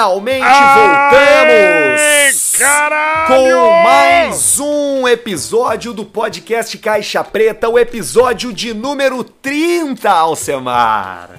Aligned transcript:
Finalmente 0.00 0.46
voltamos! 0.74 2.52
Caralho! 2.58 3.26
Com 3.26 3.82
mais 3.82 4.58
um 4.58 5.06
episódio 5.06 5.92
do 5.92 6.06
podcast 6.06 6.78
Caixa 6.78 7.22
Preta, 7.22 7.68
o 7.68 7.78
episódio 7.78 8.50
de 8.50 8.72
número 8.72 9.22
30, 9.22 10.10
Alcemar. 10.10 11.38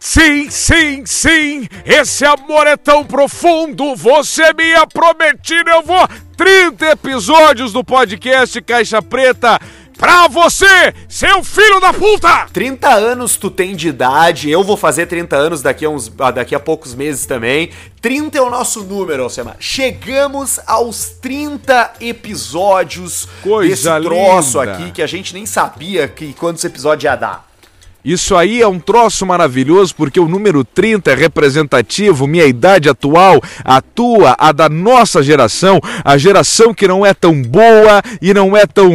Sim, 0.00 0.50
sim, 0.50 1.06
sim! 1.06 1.68
Esse 1.86 2.24
amor 2.24 2.66
é 2.66 2.76
tão 2.76 3.04
profundo! 3.04 3.94
Você 3.94 4.52
me 4.52 4.64
ia 4.64 4.84
prometida, 4.88 5.70
eu 5.70 5.82
vou 5.82 6.08
30 6.36 6.90
episódios 6.90 7.72
do 7.72 7.84
podcast 7.84 8.60
Caixa 8.62 9.00
Preta 9.00 9.60
pra 9.98 10.28
você, 10.28 10.94
seu 11.08 11.42
filho 11.42 11.80
da 11.80 11.92
puta! 11.92 12.46
30 12.52 12.88
anos 12.88 13.36
tu 13.36 13.50
tem 13.50 13.74
de 13.74 13.88
idade, 13.88 14.50
eu 14.50 14.62
vou 14.62 14.76
fazer 14.76 15.06
30 15.06 15.36
anos 15.36 15.62
daqui 15.62 15.84
a, 15.84 15.90
uns, 15.90 16.12
ah, 16.18 16.30
daqui 16.30 16.54
a 16.54 16.60
poucos 16.60 16.94
meses 16.94 17.26
também. 17.26 17.70
30 18.00 18.36
é 18.36 18.42
o 18.42 18.50
nosso 18.50 18.82
número, 18.82 19.22
Alcemar. 19.22 19.56
Chegamos 19.58 20.60
aos 20.66 21.06
30 21.20 21.94
episódios 22.00 23.26
Coisa 23.42 23.70
desse 23.70 24.04
troço 24.06 24.60
linda. 24.60 24.72
aqui 24.72 24.90
que 24.92 25.02
a 25.02 25.06
gente 25.06 25.32
nem 25.32 25.46
sabia 25.46 26.06
que 26.06 26.34
quantos 26.34 26.64
episódios 26.64 27.04
ia 27.04 27.16
dar. 27.16 27.53
Isso 28.04 28.36
aí 28.36 28.60
é 28.60 28.68
um 28.68 28.78
troço 28.78 29.24
maravilhoso 29.24 29.94
porque 29.96 30.20
o 30.20 30.28
número 30.28 30.62
30 30.62 31.10
é 31.10 31.14
representativo, 31.14 32.26
minha 32.26 32.44
idade 32.44 32.86
atual, 32.86 33.42
a 33.64 33.80
tua, 33.80 34.36
a 34.38 34.52
da 34.52 34.68
nossa 34.68 35.22
geração, 35.22 35.80
a 36.04 36.18
geração 36.18 36.74
que 36.74 36.86
não 36.86 37.06
é 37.06 37.14
tão 37.14 37.40
boa 37.40 38.02
e 38.20 38.34
não 38.34 38.54
é 38.54 38.66
tão 38.66 38.90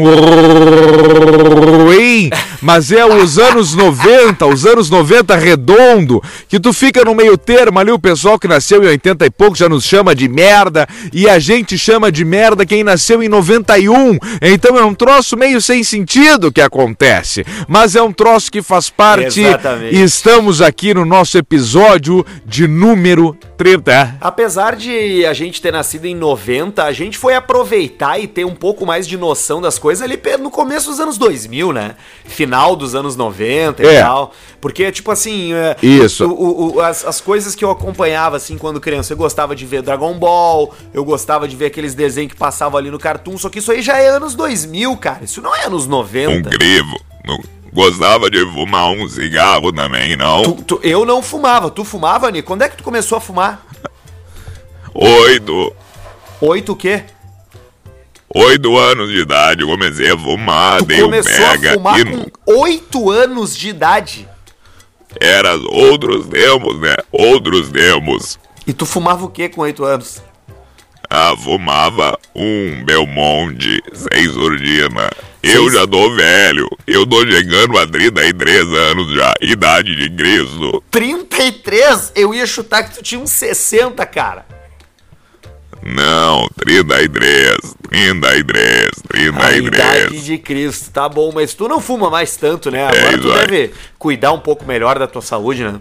ruim, 1.87 2.29
mas 2.61 2.91
é 2.91 3.03
os 3.03 3.39
anos 3.39 3.73
90, 3.73 4.45
os 4.45 4.63
anos 4.67 4.91
90 4.91 5.35
redondo, 5.35 6.21
que 6.47 6.59
tu 6.59 6.71
fica 6.71 7.03
no 7.03 7.15
meio 7.15 7.35
termo 7.35 7.79
ali, 7.79 7.91
o 7.91 7.97
pessoal 7.97 8.37
que 8.37 8.47
nasceu 8.47 8.83
em 8.83 8.87
80 8.87 9.25
e 9.25 9.31
pouco 9.31 9.57
já 9.57 9.67
nos 9.67 9.85
chama 9.85 10.13
de 10.13 10.29
merda 10.29 10.87
e 11.11 11.27
a 11.27 11.39
gente 11.39 11.79
chama 11.79 12.11
de 12.11 12.23
merda 12.23 12.63
quem 12.63 12.83
nasceu 12.83 13.23
em 13.23 13.29
91. 13.29 14.19
Então 14.39 14.77
é 14.77 14.85
um 14.85 14.93
troço 14.93 15.35
meio 15.35 15.59
sem 15.59 15.83
sentido 15.83 16.51
que 16.51 16.61
acontece, 16.61 17.43
mas 17.67 17.95
é 17.95 18.03
um 18.03 18.13
troço 18.13 18.51
que 18.51 18.61
faz 18.61 18.91
parte. 18.99 19.41
Exatamente. 19.41 19.95
E 19.95 20.01
estamos 20.03 20.61
aqui 20.61 20.93
no 20.93 21.05
nosso 21.05 21.37
episódio 21.37 22.25
de 22.45 22.67
número 22.67 23.35
30. 23.57 24.17
Apesar 24.21 24.75
de 24.75 25.25
a 25.25 25.33
gente 25.33 25.61
ter 25.61 25.71
nascido 25.71 26.05
em 26.05 26.15
90, 26.15 26.83
a 26.83 26.91
gente 26.91 27.17
foi 27.17 27.33
aproveitar 27.33 28.19
e 28.19 28.27
ter 28.27 28.45
um 28.45 28.53
pouco 28.55 28.85
mais 28.85 29.07
de 29.07 29.17
noção 29.17 29.61
das 29.61 29.79
coisas 29.79 30.01
ali 30.03 30.19
no 30.39 30.49
começo 30.51 30.89
dos 30.89 30.99
anos 30.99 31.17
2000, 31.17 31.71
né? 31.73 31.95
Final 32.25 32.75
dos 32.75 32.95
anos 32.95 33.15
90 33.15 33.83
e 33.83 33.87
É. 33.87 34.01
tal. 34.01 34.33
Porque, 34.61 34.91
tipo 34.91 35.09
assim. 35.11 35.53
é, 35.53 35.75
Isso. 35.81 36.25
o- 36.25 36.33
o- 36.33 36.75
o- 36.75 36.81
as, 36.81 37.05
as 37.05 37.21
coisas 37.21 37.55
que 37.55 37.63
eu 37.63 37.71
acompanhava, 37.71 38.35
assim, 38.37 38.57
quando 38.57 38.79
criança, 38.81 39.13
eu 39.13 39.17
gostava 39.17 39.55
de 39.55 39.65
ver 39.65 39.81
Dragon 39.81 40.13
Ball, 40.17 40.73
eu 40.93 41.03
gostava 41.05 41.47
de 41.47 41.55
ver 41.55 41.67
aqueles 41.67 41.95
desenhos 41.95 42.33
que 42.33 42.37
passavam 42.37 42.77
ali 42.77 42.91
no 42.91 42.99
Cartoon, 42.99 43.37
só 43.37 43.49
que 43.49 43.59
isso 43.59 43.71
aí 43.71 43.81
já 43.81 43.97
é 43.97 44.07
anos 44.09 44.35
2000, 44.35 44.95
cara. 44.97 45.23
Isso 45.23 45.41
não 45.41 45.55
é 45.55 45.65
anos 45.65 45.85
um 45.85 45.89
90. 45.89 46.49
crivo. 46.49 46.99
Não 47.25 47.37
gostava 47.73 48.29
de 48.29 48.39
fumar 48.51 48.89
um 48.91 49.07
cigarro 49.07 49.71
também, 49.71 50.15
não? 50.15 50.43
Tu- 50.43 50.63
tu- 50.63 50.79
eu 50.83 51.05
não 51.05 51.21
fumava. 51.21 51.69
Tu 51.69 51.83
fumava, 51.83 52.29
Nico? 52.31 52.47
Quando 52.47 52.61
é 52.63 52.69
que 52.69 52.77
tu 52.77 52.83
começou 52.83 53.17
a 53.17 53.21
fumar? 53.21 53.65
Oito, 54.93 55.73
Oito 56.41 56.71
o 56.71 56.75
quê? 56.75 57.03
oito 58.33 58.77
anos 58.77 59.09
de 59.11 59.19
idade 59.19 59.61
eu 59.61 59.67
comecei 59.67 60.11
a 60.11 60.17
fumar, 60.17 60.77
Tu 60.79 60.85
dei 60.85 61.01
um 61.01 61.05
começou 61.05 61.31
pega 61.33 61.71
a 61.71 61.73
fumar 61.73 61.99
e 61.99 62.05
com 62.05 62.25
oito 62.61 63.09
anos 63.09 63.57
de 63.57 63.69
idade. 63.69 64.27
era 65.19 65.55
outros 65.55 66.27
tempos, 66.27 66.79
né? 66.79 66.95
Outros 67.11 67.69
tempos. 67.69 68.39
E 68.67 68.73
tu 68.73 68.85
fumava 68.85 69.25
o 69.25 69.29
que 69.29 69.49
com 69.49 69.61
oito 69.61 69.83
anos? 69.83 70.21
Ah, 71.09 71.35
fumava 71.35 72.17
um 72.35 72.83
Belmonte 72.85 73.81
sem 73.93 74.25
surdina. 74.31 75.09
Eu 75.41 75.71
já 75.71 75.87
tô 75.87 76.13
velho. 76.15 76.67
Eu 76.85 77.07
tô 77.07 77.25
chegando 77.25 77.77
a 77.77 77.87
33 77.87 78.67
anos 78.67 79.13
já. 79.13 79.33
Idade 79.41 79.95
de 79.95 80.09
Cristo. 80.09 80.83
33? 80.91 82.11
Eu 82.15 82.33
ia 82.33 82.45
chutar 82.45 82.83
que 82.83 82.95
tu 82.95 83.03
tinha 83.03 83.21
uns 83.21 83.31
60, 83.31 84.05
cara. 84.05 84.45
Não, 85.81 86.47
33, 86.57 87.57
33, 87.89 88.89
A 89.33 89.47
33. 89.47 89.63
idade 89.65 90.25
de 90.25 90.37
Cristo, 90.37 90.91
tá 90.91 91.07
bom, 91.07 91.31
mas 91.33 91.53
tu 91.53 91.69
não 91.69 91.79
fuma 91.79 92.09
mais 92.09 92.35
tanto, 92.35 92.69
né? 92.69 92.85
Agora 92.85 93.13
É, 93.15 93.17
tu 93.17 93.31
deve 93.31 93.71
cuidar 93.97 94.33
um 94.33 94.39
pouco 94.41 94.65
melhor 94.65 94.99
da 94.99 95.07
tua 95.07 95.21
saúde, 95.21 95.63
né? 95.63 95.79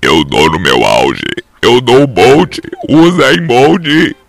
Eu 0.00 0.24
tô 0.24 0.48
no 0.48 0.60
meu 0.60 0.84
auge. 0.84 1.22
Eu 1.60 1.80
dou 1.80 2.02
o 2.04 2.06
Bolt. 2.06 2.58
Usa 2.88 3.32
em 3.34 3.44
Bolt 3.44 3.84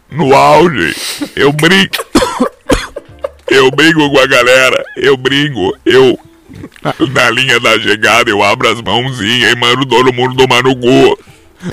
no 0.10 0.34
auge. 0.36 0.96
Eu 1.36 1.54
brinco. 1.54 1.98
Eu 3.50 3.70
brinco 3.72 4.10
com 4.10 4.20
a 4.20 4.26
galera. 4.28 4.84
Eu 4.96 5.16
brinco. 5.18 5.76
Eu. 5.86 6.18
Na 7.14 7.30
linha 7.30 7.60
da 7.60 7.80
chegada, 7.80 8.30
eu 8.30 8.42
abro 8.44 8.70
as 8.70 8.82
mãozinhas 8.82 9.52
e 9.52 9.56
mando 9.56 9.86
todo 9.86 10.14
mundo 10.14 10.36
tomar 10.36 10.64
no 10.64 10.76
cu. 10.76 11.18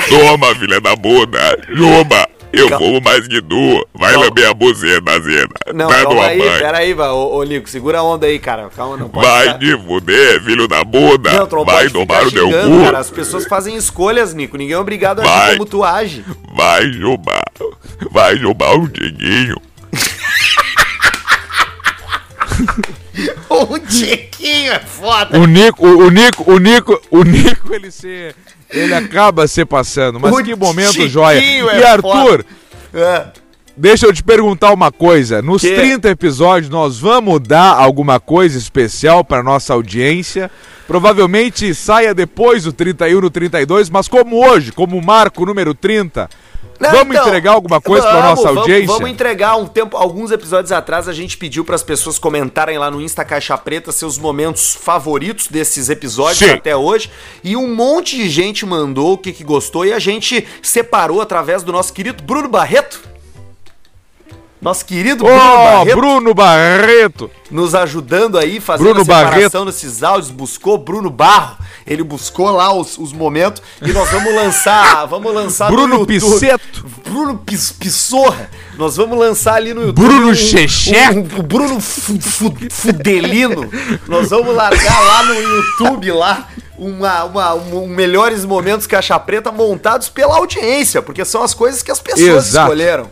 Toma, 0.08 0.54
filha 0.56 0.80
da 0.80 0.96
puta. 0.96 1.58
Juba. 1.72 2.28
Eu 2.52 2.68
Cal- 2.68 2.78
fumo 2.78 3.00
mais 3.00 3.26
que 3.26 3.42
tu. 3.42 3.84
Vai 3.94 4.12
Calma. 4.12 4.26
lamber 4.26 4.48
a 4.48 4.54
buceta, 4.54 5.20
Zena. 5.20 5.48
Não, 5.74 5.88
Dá 5.88 6.02
calma 6.04 6.26
aí, 6.26 6.38
banho. 6.38 6.58
pera 6.60 6.78
aí, 6.78 6.94
vai. 6.94 7.08
Ô, 7.08 7.34
ô, 7.38 7.42
Nico, 7.42 7.68
segura 7.68 7.98
a 7.98 8.02
onda 8.04 8.26
aí, 8.26 8.38
cara. 8.38 8.70
Calma, 8.76 8.96
não 8.96 9.08
pode 9.08 9.26
Vai 9.26 9.42
ficar- 9.46 9.58
te 9.58 9.76
fuder, 9.84 10.41
filho 10.44 10.68
da 10.68 10.84
puta. 10.84 11.32
Não, 11.32 11.46
tu 11.48 11.56
não 11.56 11.64
Vai 11.64 11.88
tomar 11.91 12.24
no 12.24 12.30
teu 12.30 12.46
cu. 12.48 12.84
cara. 12.84 12.98
As 12.98 13.10
pessoas 13.10 13.44
fazem 13.46 13.74
escolhas, 13.74 14.32
Nico. 14.32 14.56
Ninguém 14.56 14.74
é 14.76 14.78
obrigado 14.78 15.20
a 15.20 15.22
agir 15.24 15.32
Vai. 15.32 15.56
como 15.56 15.66
tu 15.68 15.82
age. 15.82 16.24
Vai 16.54 16.92
jubar. 16.92 17.42
Vai 18.12 18.36
jubar 18.36 18.76
um 18.76 18.86
tiguinho. 18.86 19.56
O 23.48 23.78
Tiquinho 23.78 24.72
é 24.72 24.81
foda. 24.81 25.38
O 25.38 25.47
Nico, 25.47 25.87
o, 25.87 26.06
o 26.06 26.10
Nico, 26.10 26.53
o 26.53 26.59
Nico, 26.59 27.00
o 27.10 27.22
Nico, 27.22 27.72
ele 27.72 27.91
se. 27.91 28.34
Ele 28.70 28.94
acaba 28.94 29.47
se 29.47 29.65
passando. 29.65 30.19
Mas 30.19 30.32
O 30.32 30.42
que 30.42 30.54
momento, 30.56 30.91
Tiquinho 30.92 31.09
joia. 31.09 31.38
é 31.38 31.81
E 31.81 31.84
Arthur. 31.84 32.44
É. 32.92 33.26
Deixa 33.76 34.06
eu 34.06 34.12
te 34.12 34.22
perguntar 34.22 34.72
uma 34.72 34.92
coisa. 34.92 35.42
Nos 35.42 35.62
Que? 35.62 35.75
30 35.75 36.10
episódios, 36.10 36.70
nós 36.70 36.98
vamos 36.98 37.41
dar 37.41 37.75
alguma 37.75 38.20
coisa 38.20 38.56
especial 38.56 39.25
para 39.25 39.42
nossa 39.42 39.75
audiência. 39.75 40.50
Provavelmente 40.86 41.75
saia 41.75 42.15
depois 42.15 42.65
do 42.65 42.72
31 42.72 43.21
no 43.21 43.31
32, 43.31 43.91
mas 43.91 44.06
como 44.06 44.47
hoje, 44.47 44.71
como 44.71 45.00
marco 45.03 45.44
número 45.44 45.75
30, 45.75 46.28
Não, 46.80 46.91
vamos 46.91 47.14
então, 47.14 47.28
entregar 47.28 47.52
alguma 47.52 47.80
coisa 47.80 48.06
para 48.06 48.12
vamos, 48.20 48.30
nossa 48.30 48.42
vamos, 48.42 48.58
audiência? 48.58 48.86
Vamos 48.86 49.10
entregar 49.10 49.56
um 49.56 49.66
tempo, 49.66 49.97
alguns 49.97 50.30
episódios 50.30 50.72
atrás 50.72 51.08
a 51.08 51.12
gente 51.12 51.36
pediu 51.36 51.64
para 51.64 51.75
as 51.75 51.82
pessoas 51.82 52.19
comentarem 52.19 52.76
lá 52.78 52.91
no 52.91 53.00
Insta 53.00 53.25
Caixa 53.25 53.56
Preta 53.56 53.92
seus 53.92 54.19
momentos 54.19 54.74
favoritos 54.74 55.47
desses 55.48 55.88
episódios 55.88 56.38
Sim. 56.38 56.50
até 56.50 56.76
hoje 56.76 57.10
e 57.42 57.56
um 57.56 57.74
monte 57.74 58.16
de 58.16 58.28
gente 58.28 58.66
mandou 58.66 59.14
o 59.14 59.19
que, 59.19 59.32
que 59.32 59.44
gostou 59.44 59.86
e 59.86 59.92
a 59.92 59.98
gente 59.98 60.47
separou 60.62 61.20
através 61.20 61.62
do 61.62 61.72
nosso 61.72 61.92
querido 61.92 62.22
Bruno 62.22 62.48
Barreto. 62.48 63.13
Nosso 64.64 64.84
querido 64.86 65.25
Bruno 65.25 65.38
Barreto 65.38 65.97
Bruno 65.97 66.34
Barreto! 66.34 67.30
nos 67.50 67.75
ajudando 67.75 68.38
aí, 68.38 68.58
fazendo 68.60 68.86
Bruno 68.86 69.02
a 69.02 69.04
separação 69.04 69.30
Barreto. 69.33 69.65
desses 69.66 70.03
áudios, 70.03 70.30
buscou 70.30 70.78
Bruno 70.78 71.10
Barro, 71.10 71.59
ele 71.86 72.03
buscou 72.03 72.50
lá 72.50 72.72
os, 72.72 72.97
os 72.97 73.12
momentos 73.12 73.62
e 73.83 73.92
nós 73.92 74.10
vamos 74.10 74.34
lançar, 74.34 75.04
vamos 75.06 75.34
lançar 75.34 75.71
no 75.71 75.77
Bruno. 75.77 76.06
Pisseto. 76.06 76.86
Bruno 77.06 77.36
Pis, 77.36 77.71
Pissorra, 77.72 78.48
nós 78.78 78.97
vamos 78.97 79.18
lançar 79.18 79.54
ali 79.56 79.74
no 79.74 79.83
YouTube. 79.83 80.06
Bruno 80.06 80.28
um- 80.28 80.34
um- 81.18 81.41
o 81.41 81.42
Bruno 81.42 81.78
Fu- 81.80 82.18
Fu- 82.21 82.54
Fudelino, 82.71 83.71
nós 84.09 84.30
vamos 84.30 84.54
largar 84.56 84.98
lá 85.00 85.22
no 85.24 85.34
YouTube 85.34 86.10
lá 86.10 86.48
uma, 86.78 87.24
uma- 87.24 87.54
um, 87.54 87.86
melhores 87.86 88.44
momentos 88.47 88.86
caixa 88.86 89.18
preta 89.21 89.53
montados 89.53 90.09
pela 90.09 90.36
audiência, 90.39 91.03
porque 91.03 91.22
são 91.24 91.42
as 91.42 91.53
coisas 91.53 91.83
que 91.83 91.91
as 91.92 92.00
pessoas 92.00 92.48
Exato. 92.48 92.66
escolheram. 92.72 93.10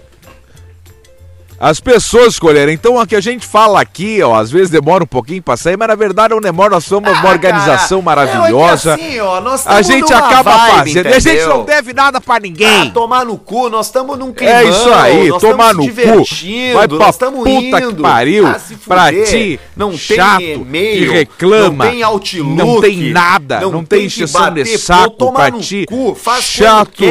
As 1.64 1.78
pessoas 1.78 2.32
escolheram. 2.32 2.72
Então, 2.72 2.96
o 3.00 3.06
que 3.06 3.14
a 3.14 3.20
gente 3.20 3.46
fala 3.46 3.80
aqui, 3.80 4.20
ó, 4.20 4.34
às 4.34 4.50
vezes 4.50 4.68
demora 4.68 5.04
um 5.04 5.06
pouquinho 5.06 5.40
pra 5.40 5.56
sair, 5.56 5.76
mas 5.76 5.86
na 5.86 5.94
verdade 5.94 6.34
não 6.34 6.40
demora, 6.40 6.70
nós 6.70 6.84
somos 6.84 7.08
uma 7.12 7.28
Ah, 7.28 7.30
organização 7.30 8.02
cara, 8.02 8.16
maravilhosa. 8.26 8.90
É, 8.90 8.94
é 8.94 8.96
que 8.96 9.04
assim, 9.04 9.20
ó, 9.20 9.40
nós 9.40 9.64
a 9.64 9.80
gente 9.80 10.12
acaba 10.12 10.56
vibe, 10.56 10.76
fazendo. 10.76 11.06
E 11.06 11.08
a 11.14 11.18
gente 11.20 11.28
entendeu? 11.36 11.48
não 11.58 11.64
deve 11.64 11.92
nada 11.92 12.20
pra 12.20 12.34
Ah, 12.34 12.40
ninguém. 12.40 12.90
tomar 12.90 13.24
no 13.24 13.38
cu, 13.38 13.68
nós 13.70 13.86
estamos 13.86 14.18
num 14.18 14.32
climão, 14.32 14.56
É 14.56 14.64
isso 14.64 14.92
aí, 14.92 15.28
nós 15.28 15.40
tomar 15.40 15.72
no 15.72 15.86
cu. 15.86 15.92
Vai 16.74 16.88
pra 16.88 17.12
puta 17.12 17.80
que 17.80 17.84
indo. 17.86 18.02
pariu. 18.02 18.44
Ah, 18.48 18.58
se 18.58 18.74
pra 18.74 19.12
ti, 19.12 19.60
não 19.76 19.96
chato, 19.96 20.38
tem 20.38 20.54
e-mail, 20.54 21.06
que 21.12 21.12
reclama, 21.16 21.84
não 21.84 21.90
tem 21.92 22.02
Outlook, 22.02 22.56
não 22.56 22.80
tem 22.80 23.12
nada, 23.12 23.60
não, 23.60 23.84
tem 23.84 24.00
que 24.00 24.06
extensão 24.06 24.52
de 24.52 24.78
saco 24.78 25.32
pra 25.32 25.48
no 25.48 25.60
ti, 25.60 25.86
Cu, 25.86 26.16
faz 26.20 26.42
chato, 26.42 26.90
que 26.90 27.06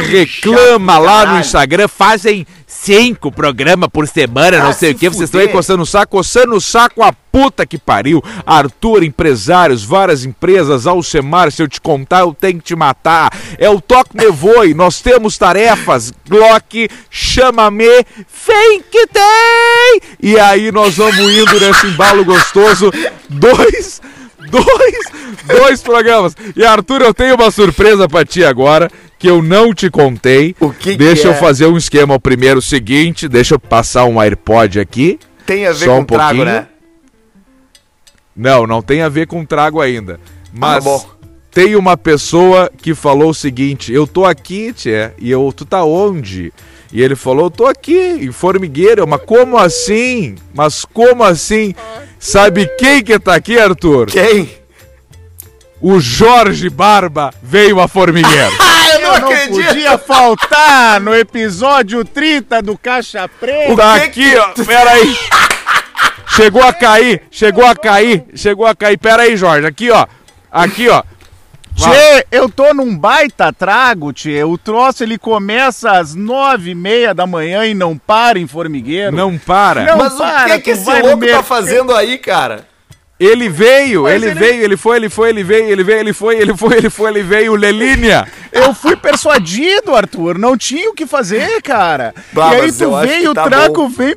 reclama 0.00 0.92
chato 0.92 1.04
lá 1.04 1.26
no. 1.26 1.40
Instagram, 1.40 1.88
fazem 1.88 2.46
cinco 2.70 3.32
programas 3.32 3.88
por 3.90 4.06
semana, 4.06 4.58
não 4.58 4.68
Ah, 4.68 4.72
sei 4.74 4.90
se 4.90 4.94
o 4.94 4.98
que. 4.98 5.08
Vocês 5.08 5.22
estão 5.24 5.40
aí 5.40 5.48
coçando 5.48 5.82
o 5.82 5.86
saco, 5.86 6.16
coçando 6.18 6.54
o 6.54 6.60
saco 6.60 7.02
a 7.02 7.12
puta 7.12 7.64
que 7.66 7.78
pariu. 7.78 8.22
Arthur, 8.44 9.02
empresários, 9.02 9.82
várias 9.82 10.24
empresas, 10.24 10.86
Alcemar, 10.86 11.50
se 11.50 11.62
eu 11.62 11.68
te 11.68 11.80
contar, 11.80 12.20
eu 12.20 12.36
tenho 12.38 12.58
que 12.58 12.64
te 12.64 12.76
matar. 12.76 13.32
É 13.58 13.70
o 13.70 13.80
Toque 13.80 14.14
Me 14.16 14.30
Voe, 14.30 14.74
nós 14.74 15.00
temos 15.00 15.38
tarefas. 15.38 16.12
Glock, 16.28 16.88
chama-me, 17.10 18.04
vem 18.46 18.82
que 18.90 19.06
tem! 19.06 20.00
E 20.22 20.38
aí 20.38 20.70
nós 20.70 20.96
vamos 20.96 21.18
indo 21.32 21.58
nesse 21.58 21.86
embalo 21.86 22.24
gostoso. 22.24 22.90
Dois, 23.30 24.00
dois, 24.50 25.58
dois 25.60 25.82
programas. 25.82 26.34
E 26.56 26.64
Arthur, 26.64 27.02
eu 27.02 27.12
tenho 27.14 27.34
uma 27.34 27.50
surpresa 27.50 28.08
pra 28.08 28.24
ti 28.24 28.44
agora. 28.44 28.90
Que 29.18 29.28
eu 29.28 29.42
não 29.42 29.74
te 29.74 29.90
contei. 29.90 30.54
O 30.60 30.70
que 30.70 30.92
que 30.92 30.96
Deixa 30.96 31.26
eu 31.26 31.32
é? 31.32 31.34
fazer 31.34 31.66
um 31.66 31.76
esquema. 31.76 32.14
O 32.14 32.20
primeiro, 32.20 32.60
o 32.60 32.62
seguinte, 32.62 33.26
deixa 33.28 33.54
eu 33.56 33.58
passar 33.58 34.04
um 34.04 34.20
AirPod 34.22 34.78
aqui. 34.78 35.18
Tem 35.44 35.66
a 35.66 35.72
ver 35.72 35.86
Só 35.86 35.96
com 35.96 36.00
um 36.02 36.04
trago, 36.04 36.36
pouquinho. 36.36 36.44
né? 36.44 36.66
Não, 38.36 38.66
não 38.66 38.80
tem 38.80 39.02
a 39.02 39.08
ver 39.08 39.26
com 39.26 39.44
trago 39.44 39.80
ainda. 39.80 40.20
Mas 40.52 40.86
Ah, 40.86 41.00
tem 41.50 41.74
uma 41.74 41.96
pessoa 41.96 42.70
que 42.76 42.94
falou 42.94 43.30
o 43.30 43.34
seguinte: 43.34 43.92
Eu 43.92 44.06
tô 44.06 44.24
aqui, 44.24 44.72
tchê, 44.72 45.10
e 45.18 45.30
eu, 45.30 45.52
tu 45.54 45.64
tá 45.64 45.82
onde? 45.84 46.52
E 46.92 47.02
ele 47.02 47.16
falou: 47.16 47.46
Eu 47.46 47.50
tô 47.50 47.66
aqui, 47.66 47.98
em 48.20 48.30
Formigueira. 48.30 49.04
Mas 49.04 49.20
como 49.26 49.56
assim? 49.58 50.36
Mas 50.54 50.84
como 50.84 51.24
assim? 51.24 51.74
Sabe 52.18 52.66
quem 52.78 53.02
que 53.02 53.18
tá 53.18 53.34
aqui, 53.34 53.58
Arthur? 53.58 54.06
Quem? 54.06 54.50
O 55.80 56.00
Jorge 56.00 56.68
Barba 56.68 57.32
veio 57.42 57.80
a 57.80 57.88
Formigueira. 57.88 58.50
Ah, 58.88 58.94
eu 58.94 59.00
não 59.02 59.14
Eu 59.16 59.20
não 59.20 59.28
acredito! 59.30 59.66
podia 59.66 59.98
faltar 59.98 60.98
no 60.98 61.14
episódio 61.14 62.02
30 62.06 62.62
do 62.62 62.76
Caixa 62.78 63.28
Preta. 63.28 63.76
tá 63.76 63.94
aqui, 63.96 64.30
que 64.30 64.36
ó. 64.38 64.48
Pera 64.64 64.90
aí. 64.92 65.18
Chegou 66.28 66.62
a 66.62 66.72
cair, 66.72 67.22
chegou 67.30 67.66
a 67.66 67.76
cair, 67.76 68.24
chegou 68.34 68.66
a 68.66 68.74
cair. 68.74 68.96
Pera 68.96 69.24
aí, 69.24 69.36
Jorge. 69.36 69.66
Aqui, 69.66 69.90
ó. 69.90 70.06
Aqui, 70.50 70.88
ó. 70.88 71.02
Tchê, 71.78 72.26
eu 72.32 72.48
tô 72.48 72.74
num 72.74 72.96
baita 72.96 73.52
trago, 73.52 74.12
tchê. 74.12 74.42
O 74.42 74.58
troço 74.58 75.04
ele 75.04 75.16
começa 75.16 75.92
às 75.92 76.14
nove 76.14 76.70
e 76.70 76.74
meia 76.74 77.14
da 77.14 77.26
manhã 77.26 77.64
e 77.66 77.74
não 77.74 77.96
para 77.96 78.38
em 78.38 78.46
Formigueiro. 78.46 79.14
Não 79.16 79.38
para. 79.38 79.84
Não. 79.84 79.96
Mas 79.98 80.14
o 80.14 80.18
para, 80.18 80.44
que, 80.50 80.58
que 80.58 80.62
tu 80.62 80.76
esse 80.76 80.84
vai 80.84 81.00
no 81.02 81.08
louco 81.10 81.26
tá 81.26 81.42
fazendo 81.42 81.94
aí, 81.94 82.18
cara? 82.18 82.66
Ele 83.20 83.48
veio, 83.48 84.04
Mas 84.04 84.14
ele, 84.14 84.26
ele- 84.26 84.34
veio, 84.40 84.62
ele 84.64 84.76
foi, 84.76 84.96
ele 84.96 85.08
foi, 85.08 85.28
ele 85.30 85.42
veio, 85.42 85.64
ele 85.70 85.82
veio, 85.84 85.98
ele 85.98 86.12
foi, 86.12 86.36
ele 86.36 86.56
foi, 86.56 86.76
ele 86.76 86.90
foi, 86.90 87.10
ele 87.10 87.22
veio, 87.22 87.54
Lelínia. 87.56 88.26
Eu 88.52 88.72
fui 88.72 88.94
persuadido, 88.96 89.94
Arthur. 89.94 90.38
Não 90.38 90.56
tinha 90.56 90.88
o 90.90 90.94
que 90.94 91.04
fazer, 91.06 91.60
cara. 91.62 92.14
Bah, 92.32 92.54
e 92.54 92.60
aí 92.60 92.72
tu 92.72 92.94
acho 92.94 93.08
vem, 93.08 93.22
que 93.22 93.28
o 93.28 93.34
tá 93.34 93.44
trago 93.44 93.74
bom. 93.74 93.88
vem. 93.88 94.14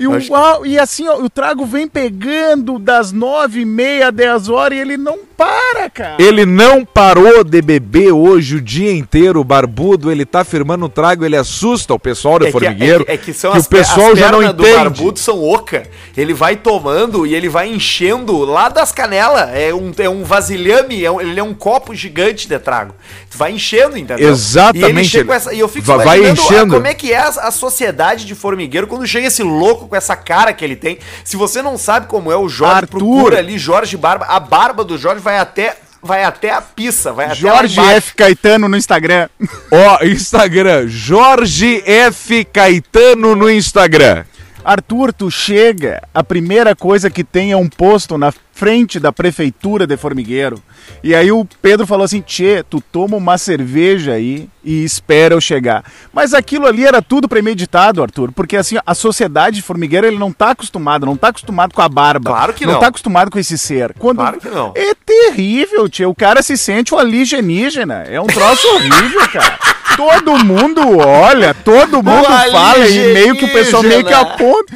E, 0.00 0.06
o, 0.06 0.14
Acho- 0.14 0.64
e 0.64 0.78
assim, 0.78 1.06
ó, 1.06 1.18
o 1.18 1.28
trago 1.28 1.66
vem 1.66 1.86
pegando 1.86 2.78
das 2.78 3.12
nove 3.12 3.60
e 3.60 3.64
meia, 3.66 4.10
dez 4.10 4.48
horas 4.48 4.78
e 4.78 4.80
ele 4.80 4.96
não 4.96 5.18
para, 5.46 5.90
cara. 5.90 6.16
Ele 6.22 6.44
não 6.46 6.84
parou 6.84 7.42
de 7.44 7.60
beber 7.62 8.12
hoje 8.12 8.56
o 8.56 8.60
dia 8.60 8.92
inteiro, 8.92 9.40
o 9.40 9.44
barbudo, 9.44 10.10
ele 10.10 10.24
tá 10.24 10.44
firmando 10.44 10.86
o 10.86 10.88
trago, 10.88 11.24
ele 11.24 11.36
assusta 11.36 11.92
o 11.94 11.98
pessoal 11.98 12.38
do 12.38 12.46
É 12.46 12.50
formigueiro. 12.52 13.02
é 13.02 13.04
que- 13.06 13.12
é 13.12 13.16
que 13.16 13.32
são 13.32 13.52
que 13.52 13.58
as, 13.58 13.66
o 13.66 13.68
pessoal 13.68 14.12
as 14.12 14.18
já 14.18 14.30
não 14.30 14.38
pernas 14.38 14.54
do 14.56 14.62
entende. 14.62 14.78
barbudo 14.78 15.18
são 15.18 15.42
oca. 15.42 15.82
Ele 16.16 16.34
vai 16.34 16.56
tomando 16.56 17.26
e 17.26 17.34
ele 17.34 17.48
vai 17.48 17.68
enchendo 17.68 18.38
lá 18.44 18.68
das 18.68 18.92
canelas. 18.92 19.50
É 19.54 19.72
um, 19.74 19.92
é 19.98 20.08
um 20.08 20.22
vasilhame, 20.24 21.04
é 21.04 21.10
um- 21.10 21.20
ele 21.20 21.38
é 21.38 21.42
um 21.42 21.54
copo 21.54 21.94
gigante 21.94 22.46
de 22.48 22.58
trago. 22.58 22.94
Tu 23.30 23.36
vai 23.38 23.52
enchendo, 23.52 23.96
entendeu? 23.96 24.28
Exatamente, 24.28 25.16
E, 25.16 25.20
ele 25.20 25.32
essa, 25.32 25.52
e 25.54 25.58
eu 25.58 25.68
fico 25.68 25.86
vai- 25.86 26.04
vai 26.04 26.30
enchendo. 26.30 26.74
como 26.74 26.86
é 26.86 26.94
que 26.94 27.12
é 27.12 27.18
a, 27.18 27.28
a 27.28 27.50
sociedade 27.50 28.24
de 28.26 28.34
formigueiro 28.34 28.86
quando 28.86 29.06
chega 29.06 29.26
esse 29.26 29.42
louco 29.42 29.88
com 29.88 29.96
essa 29.96 30.14
cara 30.14 30.52
que 30.52 30.64
ele 30.64 30.76
tem. 30.76 30.98
Se 31.24 31.36
você 31.36 31.62
não 31.62 31.78
sabe 31.78 32.06
como 32.06 32.30
é 32.30 32.36
o 32.36 32.48
Jorge, 32.48 32.74
Arthur. 32.82 32.98
procura 32.98 33.38
ali 33.38 33.58
Jorge 33.58 33.96
Barba. 33.96 34.26
A 34.26 34.38
barba 34.38 34.84
do 34.84 34.98
Jorge 34.98 35.20
vai 35.20 35.31
até, 35.38 35.76
vai 36.02 36.24
até 36.24 36.50
a 36.50 36.60
pista, 36.60 37.12
vai 37.12 37.34
Jorge 37.34 37.78
até. 37.78 37.94
F. 37.96 38.14
Caetano 38.14 38.68
no 38.68 38.76
Instagram. 38.76 39.28
Ó, 39.70 40.04
Instagram, 40.04 40.88
Jorge 40.88 41.82
F. 41.86 42.44
Caetano 42.44 43.34
no 43.34 43.50
Instagram. 43.50 44.24
Arthur, 44.64 45.12
tu 45.12 45.30
chega, 45.30 46.02
a 46.14 46.22
primeira 46.22 46.74
coisa 46.76 47.10
que 47.10 47.24
tem 47.24 47.50
é 47.50 47.56
um 47.56 47.68
posto 47.68 48.16
na 48.16 48.32
frente 48.52 49.00
da 49.00 49.12
prefeitura 49.12 49.86
de 49.86 49.96
Formigueiro. 49.96 50.62
E 51.02 51.14
aí 51.14 51.32
o 51.32 51.46
Pedro 51.60 51.86
falou 51.86 52.04
assim: 52.04 52.20
Tchê, 52.20 52.62
tu 52.62 52.80
toma 52.80 53.16
uma 53.16 53.38
cerveja 53.38 54.12
aí 54.12 54.48
e 54.62 54.84
espera 54.84 55.34
eu 55.34 55.40
chegar. 55.40 55.84
Mas 56.12 56.32
aquilo 56.34 56.66
ali 56.66 56.84
era 56.84 57.02
tudo 57.02 57.28
premeditado, 57.28 58.02
Arthur, 58.02 58.30
porque 58.32 58.56
assim, 58.56 58.76
a 58.86 58.94
sociedade 58.94 59.56
de 59.56 59.62
Formigueiro 59.62 60.06
ele 60.06 60.18
não 60.18 60.32
tá 60.32 60.50
acostumado, 60.50 61.06
não 61.06 61.16
tá 61.16 61.28
acostumado 61.28 61.74
com 61.74 61.82
a 61.82 61.88
barba. 61.88 62.30
Claro 62.30 62.52
que 62.52 62.66
não. 62.66 62.74
não. 62.74 62.80
tá 62.80 62.88
acostumado 62.88 63.30
com 63.30 63.38
esse 63.38 63.58
ser. 63.58 63.94
Quando 63.98 64.18
Claro 64.18 64.38
que 64.38 64.48
não. 64.48 64.72
É 64.76 64.94
terrível, 64.94 65.88
tchê. 65.88 66.04
O 66.04 66.14
cara 66.14 66.42
se 66.42 66.56
sente 66.56 66.94
um 66.94 66.98
alienígena. 66.98 68.04
É 68.08 68.20
um 68.20 68.26
troço 68.26 68.66
horrível, 68.68 69.28
cara. 69.28 69.58
Todo 69.96 70.44
mundo 70.44 70.98
olha, 70.98 71.52
todo 71.52 72.02
mundo 72.02 72.24
fala 72.24 72.88
e 72.88 73.12
meio 73.12 73.36
que 73.36 73.44
o 73.44 73.52
pessoal 73.52 73.82
meio 73.82 74.04
que 74.04 74.12
aponta. 74.12 74.74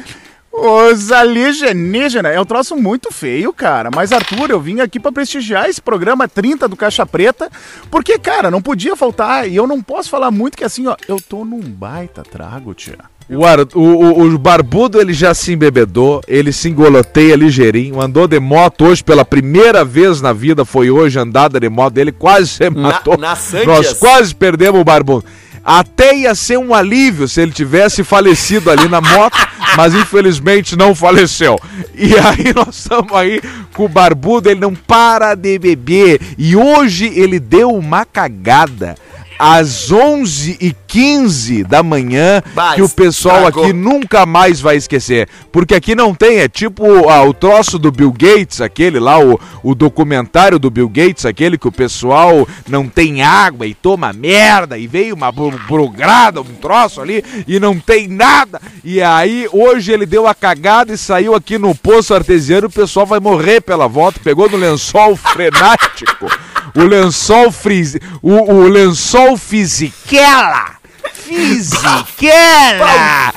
Os 0.59 1.11
alienígenas. 1.11 2.33
É 2.33 2.41
um 2.41 2.45
troço 2.45 2.75
muito 2.75 3.11
feio, 3.13 3.53
cara. 3.53 3.89
Mas, 3.93 4.11
Arthur, 4.11 4.49
eu 4.49 4.59
vim 4.59 4.79
aqui 4.79 4.99
pra 4.99 5.11
prestigiar 5.11 5.69
esse 5.69 5.79
programa 5.81 6.27
30 6.27 6.67
do 6.67 6.75
Caixa 6.75 7.05
Preta, 7.05 7.49
porque, 7.91 8.17
cara, 8.17 8.49
não 8.49 8.61
podia 8.61 8.95
faltar. 8.95 9.47
E 9.47 9.55
eu 9.55 9.67
não 9.67 9.81
posso 9.81 10.09
falar 10.09 10.31
muito 10.31 10.57
que 10.57 10.63
assim, 10.63 10.87
ó, 10.87 10.95
eu 11.07 11.17
tô 11.21 11.45
num 11.45 11.59
baita 11.61 12.23
trago, 12.23 12.73
tia. 12.73 12.97
O, 13.29 13.45
Ar- 13.45 13.59
o, 13.75 13.79
o- 13.81 14.21
o 14.23 14.37
barbudo 14.37 15.01
ele 15.01 15.13
já 15.13 15.33
se 15.33 15.51
embebedou, 15.51 16.21
ele 16.27 16.51
se 16.53 16.69
engoloteia 16.69 17.35
ligeirinho, 17.35 18.01
andou 18.01 18.25
de 18.25 18.39
moto 18.39 18.85
hoje 18.85 19.03
pela 19.03 19.25
primeira 19.25 19.83
vez 19.83 20.21
na 20.21 20.31
vida, 20.31 20.63
foi 20.63 20.89
hoje 20.89 21.19
andada 21.19 21.59
de 21.59 21.67
moto, 21.69 21.97
ele 21.97 22.13
quase 22.13 22.47
se 22.47 22.69
matou. 22.69 23.17
na 23.17 23.35
Sanches. 23.35 23.67
Nós 23.67 23.93
quase 23.93 24.33
perdemos 24.33 24.79
o 24.79 24.83
barbudo. 24.83 25.25
Até 25.63 26.15
ia 26.15 26.33
ser 26.33 26.57
um 26.57 26.73
alívio 26.73 27.27
se 27.27 27.41
ele 27.41 27.51
tivesse 27.51 28.01
falecido 28.01 28.71
ali 28.71 28.87
na 28.87 29.01
moto, 29.01 29.37
mas 29.75 29.93
infelizmente 29.93 30.75
não 30.75 30.95
faleceu. 30.95 31.59
E 31.95 32.13
aí 32.15 32.53
nós 32.53 32.77
estamos 32.77 33.13
aí 33.13 33.41
com 33.73 33.85
o 33.85 33.89
barbudo, 33.89 34.49
ele 34.49 34.59
não 34.59 34.73
para 34.73 35.35
de 35.35 35.57
beber. 35.59 36.21
E 36.37 36.55
hoje 36.55 37.07
ele 37.07 37.39
deu 37.39 37.69
uma 37.69 38.05
cagada. 38.05 38.95
Às 39.39 39.91
11h15 39.91 41.63
da 41.65 41.83
manhã, 41.83 42.41
que 42.75 42.81
o 42.81 42.89
pessoal 42.89 43.43
aqui 43.47 43.73
nunca 43.73 44.25
mais 44.25 44.59
vai 44.59 44.75
esquecer. 44.77 45.27
Porque 45.51 45.75
aqui 45.75 45.95
não 45.95 46.13
tem, 46.13 46.39
é 46.39 46.47
tipo 46.47 47.09
ah, 47.09 47.23
o 47.23 47.33
troço 47.33 47.77
do 47.77 47.91
Bill 47.91 48.11
Gates, 48.11 48.61
aquele 48.61 48.99
lá, 48.99 49.19
o, 49.19 49.39
o 49.63 49.75
documentário 49.75 50.57
do 50.59 50.69
Bill 50.69 50.89
Gates, 50.89 51.25
aquele 51.25 51.57
que 51.57 51.67
o 51.67 51.71
pessoal 51.71 52.47
não 52.67 52.87
tem 52.87 53.21
água 53.21 53.65
e 53.67 53.73
toma 53.73 54.11
merda, 54.13 54.77
e 54.77 54.87
veio 54.87 55.15
uma 55.15 55.31
bru- 55.31 55.59
brugada, 55.67 56.41
um 56.41 56.55
troço 56.55 57.01
ali, 57.01 57.23
e 57.47 57.59
não 57.59 57.79
tem 57.79 58.07
nada. 58.07 58.61
E 58.83 59.01
aí, 59.01 59.47
hoje 59.51 59.91
ele 59.91 60.05
deu 60.05 60.27
a 60.27 60.33
cagada 60.33 60.93
e 60.93 60.97
saiu 60.97 61.35
aqui 61.35 61.57
no 61.57 61.75
poço 61.75 62.13
artesiano, 62.13 62.67
o 62.67 62.71
pessoal 62.71 63.05
vai 63.05 63.19
morrer 63.19 63.61
pela 63.61 63.87
volta, 63.87 64.19
pegou 64.23 64.49
no 64.49 64.57
lençol 64.57 65.15
frenático. 65.17 66.27
O 66.75 66.83
lençol 66.83 67.51
frise, 67.51 67.99
o, 68.21 68.31
o 68.53 68.67
lençol 68.67 69.37
fisiquela. 69.37 70.75
Fisiquela! 71.13 72.87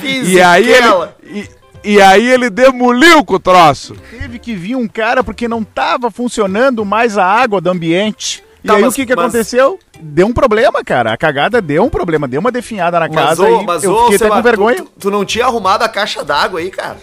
E 0.03 0.41
aí 0.41 0.69
ele. 0.71 0.87
E, 1.23 1.49
e 1.83 2.01
aí 2.01 2.27
ele 2.27 2.49
demoliu 2.49 3.23
com 3.25 3.35
o 3.35 3.39
troço. 3.39 3.95
Teve 4.11 4.37
que 4.39 4.53
vir 4.55 4.75
um 4.75 4.87
cara 4.87 5.23
porque 5.23 5.47
não 5.47 5.63
tava 5.63 6.11
funcionando 6.11 6.83
mais 6.85 7.17
a 7.17 7.25
água 7.25 7.59
do 7.61 7.69
ambiente. 7.69 8.43
E 8.63 8.67
Tá, 8.67 8.75
aí 8.75 8.81
mas- 8.83 8.93
o 8.93 8.95
que, 8.95 9.05
que 9.07 9.15
mas- 9.15 9.25
aconteceu? 9.25 9.79
Deu 9.99 10.27
um 10.27 10.33
problema, 10.33 10.83
cara. 10.83 11.13
A 11.13 11.17
cagada 11.17 11.59
deu 11.61 11.83
um 11.83 11.89
problema, 11.89 12.27
deu 12.27 12.39
uma 12.39 12.51
definhada 12.51 12.99
na 12.99 13.07
Mas, 13.07 13.15
casa 13.15 13.43
ô, 13.43 13.61
e 13.61 13.65
mas 13.65 13.83
eu 13.83 13.91
ô, 13.93 14.11
fiquei 14.11 14.27
até 14.27 14.35
com 14.35 14.41
vergonha. 14.41 14.77
Tu, 14.77 14.83
tu- 14.83 14.91
tu 14.99 15.11
não 15.11 15.25
tinha 15.25 15.45
arrumado 15.45 15.83
a 15.83 15.89
caixa 15.89 16.23
d'água 16.23 16.59
aí, 16.59 16.69
cara? 16.69 16.97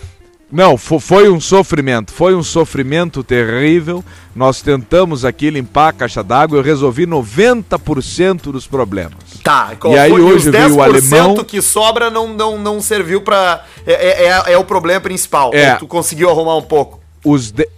Não, 0.51 0.79
fo- 0.79 0.99
foi 0.99 1.29
um 1.29 1.39
sofrimento, 1.39 2.11
foi 2.11 2.35
um 2.35 2.43
sofrimento 2.43 3.23
terrível. 3.23 4.03
Nós 4.35 4.63
tentamos 4.63 5.23
aqui 5.25 5.51
limpar 5.51 5.89
a 5.89 5.93
caixa 5.93 6.23
d'água, 6.23 6.57
eu 6.59 6.63
resolvi 6.63 7.07
90% 7.07 8.51
dos 8.51 8.67
problemas. 8.67 9.13
Tá, 9.43 9.73
E 9.93 9.99
aí 9.99 10.11
foi? 10.11 10.23
hoje 10.23 10.51
veio 10.51 10.75
o 10.75 10.77
10% 10.79 10.83
alemão. 10.83 11.45
que 11.45 11.61
sobra 11.61 12.09
não, 12.11 12.29
não, 12.35 12.57
não 12.59 12.81
serviu 12.81 13.21
pra. 13.21 13.65
É, 13.87 13.93
é, 13.93 14.27
é- 14.27 14.53
é 14.55 14.59
o 14.59 14.65
problema 14.65 15.01
principal. 15.01 15.51
É. 15.53 15.75
Tu 15.77 15.87
conseguiu 15.87 16.31
arrumar 16.31 16.57
um 16.57 16.63
pouco. 16.63 16.99
Os 17.25 17.51
de... 17.51 17.69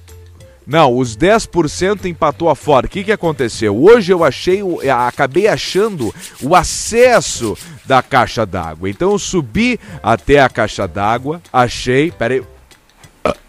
Não, 0.67 0.97
os 0.97 1.17
10% 1.17 2.05
empatou 2.05 2.49
a 2.49 2.55
fora. 2.55 2.87
O 2.87 2.89
que, 2.89 3.03
que 3.03 3.11
aconteceu? 3.11 3.77
Hoje 3.77 4.12
eu 4.12 4.23
achei, 4.23 4.62
o- 4.62 4.79
eh, 4.81 4.91
acabei 4.91 5.49
achando 5.49 6.15
o 6.41 6.55
acesso 6.55 7.57
da 7.85 8.00
caixa 8.00 8.47
d'água. 8.47 8.89
Então 8.89 9.11
eu 9.11 9.19
subi 9.19 9.81
até 10.00 10.39
a 10.41 10.49
caixa 10.49 10.87
d'água, 10.87 11.43
achei, 11.53 12.12
peraí, 12.12 12.43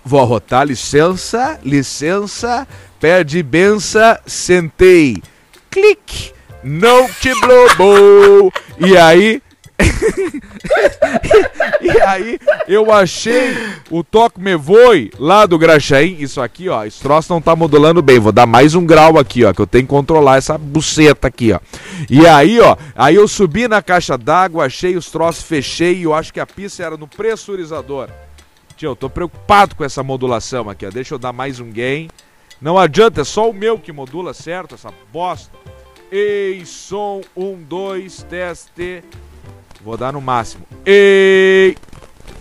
vou 0.04 0.20
arrotar, 0.20 0.66
licença, 0.66 1.60
licença, 1.63 2.68
pede 3.00 3.44
benção, 3.44 4.18
sentei, 4.25 5.22
clique, 5.70 6.34
não 6.63 7.08
te 7.08 7.32
blobou. 7.40 8.51
E 8.80 8.98
aí, 8.98 9.42
e 11.82 12.01
aí 12.01 12.40
eu 12.68 12.92
achei 12.92 13.56
o 13.90 14.04
Toque 14.04 14.40
Me 14.40 14.56
Voe 14.56 15.12
lá 15.18 15.46
do 15.46 15.58
Graxaim. 15.58 16.18
Isso 16.20 16.42
aqui, 16.42 16.70
ó, 16.70 16.86
esse 16.86 17.01
troço 17.01 17.32
não 17.32 17.42
tá 17.42 17.56
modulando 17.56 18.01
bem. 18.01 18.20
Vou 18.20 18.32
dar 18.32 18.46
mais 18.46 18.75
um 18.75 18.86
grau 18.86 19.18
aqui, 19.18 19.44
ó, 19.44 19.54
que 19.54 19.62
eu 19.62 19.68
tenho 19.68 19.86
que 19.86 19.90
controlar 19.90 20.38
essa 20.38 20.58
buceta 20.58 21.28
aqui, 21.28 21.51
ó. 21.51 21.60
E 22.10 22.25
aí, 22.28 22.60
ó, 22.60 22.75
aí 22.96 23.16
eu 23.16 23.28
subi 23.28 23.68
na 23.68 23.82
caixa 23.82 24.18
d'água, 24.18 24.66
achei 24.66 24.96
os 24.96 25.10
troços, 25.10 25.44
fechei 25.44 25.98
e 25.98 26.04
eu 26.04 26.13
acho 26.13 26.34
que 26.34 26.40
a 26.40 26.46
pista 26.46 26.84
era 26.84 26.98
no 26.98 27.08
pressurizador. 27.08 28.10
Tio, 28.81 28.89
eu 28.89 28.95
tô 28.95 29.11
preocupado 29.11 29.75
com 29.75 29.83
essa 29.83 30.01
modulação 30.01 30.67
aqui, 30.67 30.88
ó. 30.88 30.89
Deixa 30.89 31.13
eu 31.13 31.19
dar 31.19 31.31
mais 31.31 31.59
um 31.59 31.71
gain. 31.71 32.09
Não 32.59 32.79
adianta, 32.79 33.21
é 33.21 33.23
só 33.23 33.47
o 33.47 33.53
meu 33.53 33.77
que 33.77 33.91
modula 33.91 34.33
certo 34.33 34.73
essa 34.73 34.91
bosta. 35.13 35.55
Ei, 36.11 36.65
som, 36.65 37.21
um, 37.38 37.61
dois, 37.61 38.25
teste. 38.27 39.03
Vou 39.83 39.95
dar 39.95 40.11
no 40.11 40.19
máximo. 40.19 40.65
Ei, 40.83 41.77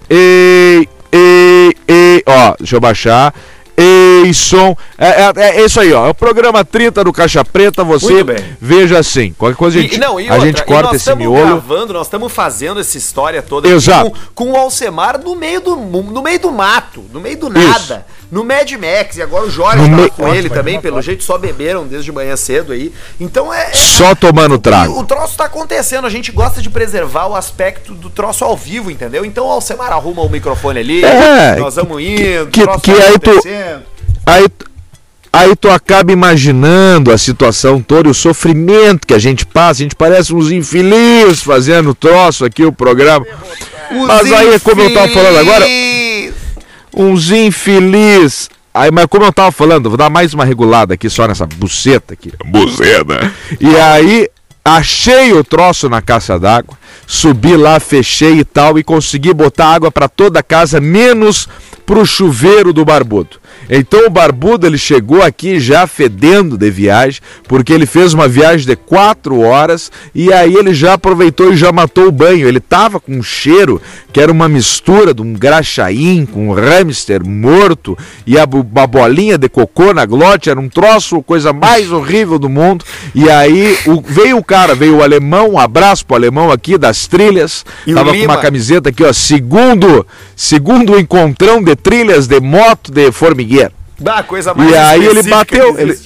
ei, 0.09 0.89
ei, 1.13 1.75
ei. 1.87 2.23
Ó, 2.25 2.57
deixa 2.59 2.77
eu 2.77 2.81
baixar. 2.81 3.35
Ei, 3.81 4.35
som. 4.35 4.77
É, 4.99 5.09
é, 5.23 5.61
é 5.61 5.65
isso 5.65 5.81
aí, 5.81 5.93
ó. 5.93 6.07
É 6.07 6.11
o 6.11 6.15
programa 6.15 6.65
30 6.65 7.05
do 7.05 7.13
Caixa 7.13 7.45
Preta. 7.45 7.83
Você 7.85 8.25
veja 8.61 8.99
assim. 8.99 9.33
Qualquer 9.37 9.57
coisa 9.57 9.79
a 9.79 9.83
gente, 9.83 9.97
E, 9.97 9.99
não, 9.99 10.19
a 10.19 10.21
outra, 10.21 10.41
gente 10.41 10.65
corta 10.65 10.97
esse 10.97 11.15
miolo. 11.15 11.47
gravando, 11.47 11.93
nós 11.95 12.07
estamos 12.07 12.33
fazendo 12.33 12.81
essa 12.81 12.99
história 12.99 13.43
toda 13.43 13.69
Exato. 13.69 14.11
com, 14.35 14.47
com 14.47 14.53
o 14.53 14.57
Alcemar 14.57 15.19
no 15.23 15.35
meio 15.35 15.61
do 15.61 15.77
no 15.77 16.23
meio 16.23 16.39
do 16.41 16.53
mato, 16.53 17.05
no 17.13 17.21
meio 17.21 17.39
do 17.39 17.49
nada. 17.49 18.07
No 18.31 18.45
Mad 18.45 18.71
Max, 18.73 19.17
e 19.17 19.23
agora 19.23 19.45
o 19.45 19.51
Jorge 19.51 19.89
No 19.89 20.09
tá 20.09 20.15
com 20.15 20.33
ele 20.33 20.49
também, 20.49 20.81
pelo 20.81 21.03
jeito 21.03 21.25
só 21.25 21.37
beberam 21.37 21.85
desde 21.87 22.13
manhã 22.13 22.37
cedo 22.37 22.73
aí. 22.73 22.93
Então 23.19 23.53
é. 23.53 23.71
é- 23.71 23.75
Só 23.75 24.15
tomando 24.15 24.57
trago. 24.59 24.99
o 25.01 25.05
troço 25.05 25.37
tá 25.37 25.47
acontecendo, 25.47 26.07
a 26.07 26.11
gente 26.11 26.31
gosta 26.31 26.63
de 26.63 26.71
preservar 26.71 27.27
o 27.27 27.35
aspecto 27.35 27.93
do 27.93 28.09
troço 28.09 28.45
ao 28.45 28.57
vivo, 28.57 28.91
entendeu? 28.91 29.25
Então 29.25 29.47
o 29.47 29.51
Alcemar 29.51 29.91
arruma 29.93 30.23
o 30.23 30.29
microfone 30.29 30.79
ali, 30.79 31.05
É, 31.05 31.57
nós 31.57 31.75
vamos 31.75 32.01
indo, 32.01 32.47
que- 32.53 32.61
o 32.61 32.65
troço 32.65 32.81
que 32.81 32.93
tá 32.93 33.05
aí 33.05 33.19
tu- 33.19 33.31
acontecendo. 33.31 33.83
Aí, 34.25 34.47
aí 35.33 35.57
tu 35.57 35.69
acaba 35.69 36.13
imaginando 36.13 37.11
a 37.13 37.19
situação 37.19 37.81
toda 37.83 38.07
e 38.09 38.11
o 38.13 38.15
sofrimento 38.15 39.07
que 39.09 39.15
a 39.15 39.19
gente 39.19 39.45
passa. 39.45 39.81
A 39.83 39.85
gente 39.85 39.97
parece 39.97 40.33
uns 40.33 40.53
infelizes 40.53 41.43
fazendo 41.43 41.95
troço 41.95 42.45
aqui, 42.45 42.65
o 42.65 42.73
programa. 42.73 43.27
Mas 44.07 44.33
aí, 44.33 44.61
como 44.61 44.81
eu 44.83 44.95
tava 44.95 45.09
falando 45.09 45.39
agora. 45.39 45.67
Uns 46.95 47.31
infeliz. 47.31 48.49
Aí, 48.73 48.91
mas 48.91 49.07
como 49.07 49.25
eu 49.25 49.33
tava 49.33 49.51
falando, 49.51 49.89
vou 49.89 49.97
dar 49.97 50.09
mais 50.09 50.33
uma 50.33 50.45
regulada 50.45 50.95
aqui 50.95 51.11
só 51.11 51.27
nessa 51.27 51.47
buceta 51.47 52.15
aqui. 52.15 52.33
Buzeda. 52.47 53.33
E 53.61 53.77
aí, 53.77 54.29
achei 54.65 55.33
o 55.33 55.43
troço 55.45 55.89
na 55.89 56.01
caixa 56.03 56.39
d'água, 56.39 56.77
subi 57.07 57.57
lá, 57.57 57.81
fechei 57.81 58.39
e 58.41 58.45
tal, 58.45 58.79
e 58.79 58.85
consegui 58.85 59.33
botar 59.33 59.69
água 59.75 59.91
para 59.91 60.09
toda 60.09 60.41
a 60.41 60.43
casa, 60.43 60.81
menos 60.81 61.49
pro 61.87 62.07
chuveiro 62.07 62.73
do 62.73 62.85
barbudo. 62.85 63.41
Então 63.69 64.07
o 64.07 64.11
barbudo 64.11 64.67
ele 64.67 64.79
chegou 64.79 65.23
aqui 65.23 65.59
já 65.61 65.87
fedendo 65.87 66.57
de 66.57 66.71
viagem, 66.71 67.21
porque 67.49 67.73
ele 67.73 67.87
fez 67.87 68.13
uma 68.15 68.27
viagem 68.29 68.67
de 68.67 68.75
quatro 68.77 69.41
horas 69.41 69.91
e 70.15 70.33
aí 70.33 70.55
ele 70.55 70.73
já 70.75 70.95
aproveitou 70.95 71.53
e 71.53 71.57
já 71.57 71.71
matou 71.73 72.07
o 72.07 72.13
banho. 72.13 72.49
Ele 72.49 72.59
tava 72.61 72.99
com 72.99 73.13
um 73.13 73.23
cheiro 73.23 73.81
que 74.13 74.21
era 74.21 74.31
uma 74.31 74.49
mistura 74.49 75.15
de 75.15 75.23
um 75.23 75.33
graxaim 75.35 76.27
com 76.27 76.49
um 76.49 76.53
hamster 76.53 77.25
morto 77.25 77.97
e 78.27 78.37
a, 78.39 78.45
bu- 78.47 78.67
a 78.77 78.87
bolinha 78.87 79.39
de 79.39 79.49
cocô 79.49 79.93
na 79.93 80.05
glote, 80.05 80.51
era 80.51 80.59
um 80.59 80.69
troço, 80.69 81.23
coisa 81.23 81.53
mais 81.53 81.93
horrível 81.93 82.39
do 82.41 82.49
mundo. 82.49 82.85
E 83.15 83.29
aí 83.31 83.77
o- 83.87 84.01
veio 84.01 84.39
o 84.39 84.45
cara, 84.51 84.75
veio 84.75 84.97
o 84.97 85.03
alemão, 85.03 85.51
um 85.51 85.59
abraço 85.61 86.05
pro 86.05 86.17
alemão 86.17 86.51
aqui 86.51 86.77
das 86.77 87.07
trilhas, 87.07 87.65
E 87.87 87.95
tava 87.95 88.13
com 88.13 88.25
uma 88.25 88.37
camiseta 88.39 88.89
aqui, 88.89 89.05
ó, 89.05 89.13
segundo, 89.13 90.05
segundo 90.35 90.99
encontrão 90.99 91.63
de 91.63 91.77
trilhas 91.77 92.27
de 92.27 92.41
moto 92.41 92.91
de 92.91 93.13
formigueiro. 93.13 93.71
Bah, 93.97 94.25
coisa 94.25 94.53
mais 94.53 94.69
E 94.69 94.77
aí 94.77 95.07
ele 95.07 95.23
bateu, 95.23 95.79
ele-. 95.79 95.97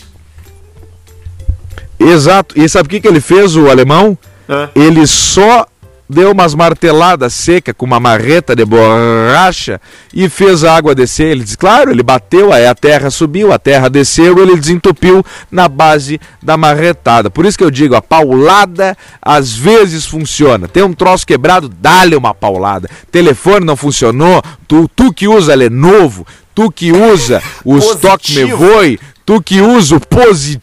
Exato. 1.99 2.55
E 2.61 2.69
sabe 2.69 2.87
o 2.87 2.91
que, 2.91 3.01
que 3.01 3.09
ele 3.09 3.21
fez, 3.21 3.57
o 3.57 3.71
alemão? 3.71 4.19
Hã? 4.47 4.69
Ele 4.75 5.07
só 5.07 5.67
deu 6.09 6.33
umas 6.33 6.55
marteladas 6.55 7.33
secas 7.35 7.75
com 7.77 7.87
uma 7.87 7.99
marreta 7.99 8.55
de 8.55 8.65
borracha 8.65 9.81
e 10.13 10.29
fez 10.29 10.65
a 10.65 10.77
água 10.77 10.95
descer. 10.95 11.29
Ele 11.29 11.45
disse, 11.45 11.57
claro, 11.57 11.91
ele 11.91 12.03
bateu, 12.03 12.53
aí 12.53 12.67
a 12.67 12.75
terra 12.75 13.11
subiu, 13.11 13.53
a 13.53 13.59
terra 13.59 13.89
desceu, 13.89 14.39
ele 14.39 14.57
desentupiu 14.57 15.25
na 15.51 15.69
base 15.69 16.21
da 16.43 16.57
marretada. 16.57 17.31
Por 17.31 17.47
isso 17.47 17.59
que 17.59 17.65
eu 17.65 17.71
digo, 17.71 17.95
a 17.95 18.03
paulada 18.03 18.97
às 19.21 19.55
vezes 19.55 20.07
funciona. 20.07 20.69
Tem 20.69 20.83
um 20.83 20.93
troço 20.93 21.27
quebrado, 21.27 21.69
dá-lhe 21.69 22.17
uma 22.17 22.35
paulada. 22.35 22.89
Telefone 23.11 23.65
não 23.65 23.77
funcionou, 23.77 24.43
tu, 24.69 24.89
tu 24.95 25.13
que 25.13 25.27
usa 25.27 25.55
Lenovo, 25.55 26.27
tu 26.55 26.71
que 26.71 26.93
usa 26.93 27.43
o 27.65 27.79
Stock 27.79 28.35
Me. 28.35 28.53
Voe, 28.53 29.01
tu 29.25 29.43
que 29.43 29.61
usa 29.61 29.97
o 29.97 30.01
positivo, 30.01 30.63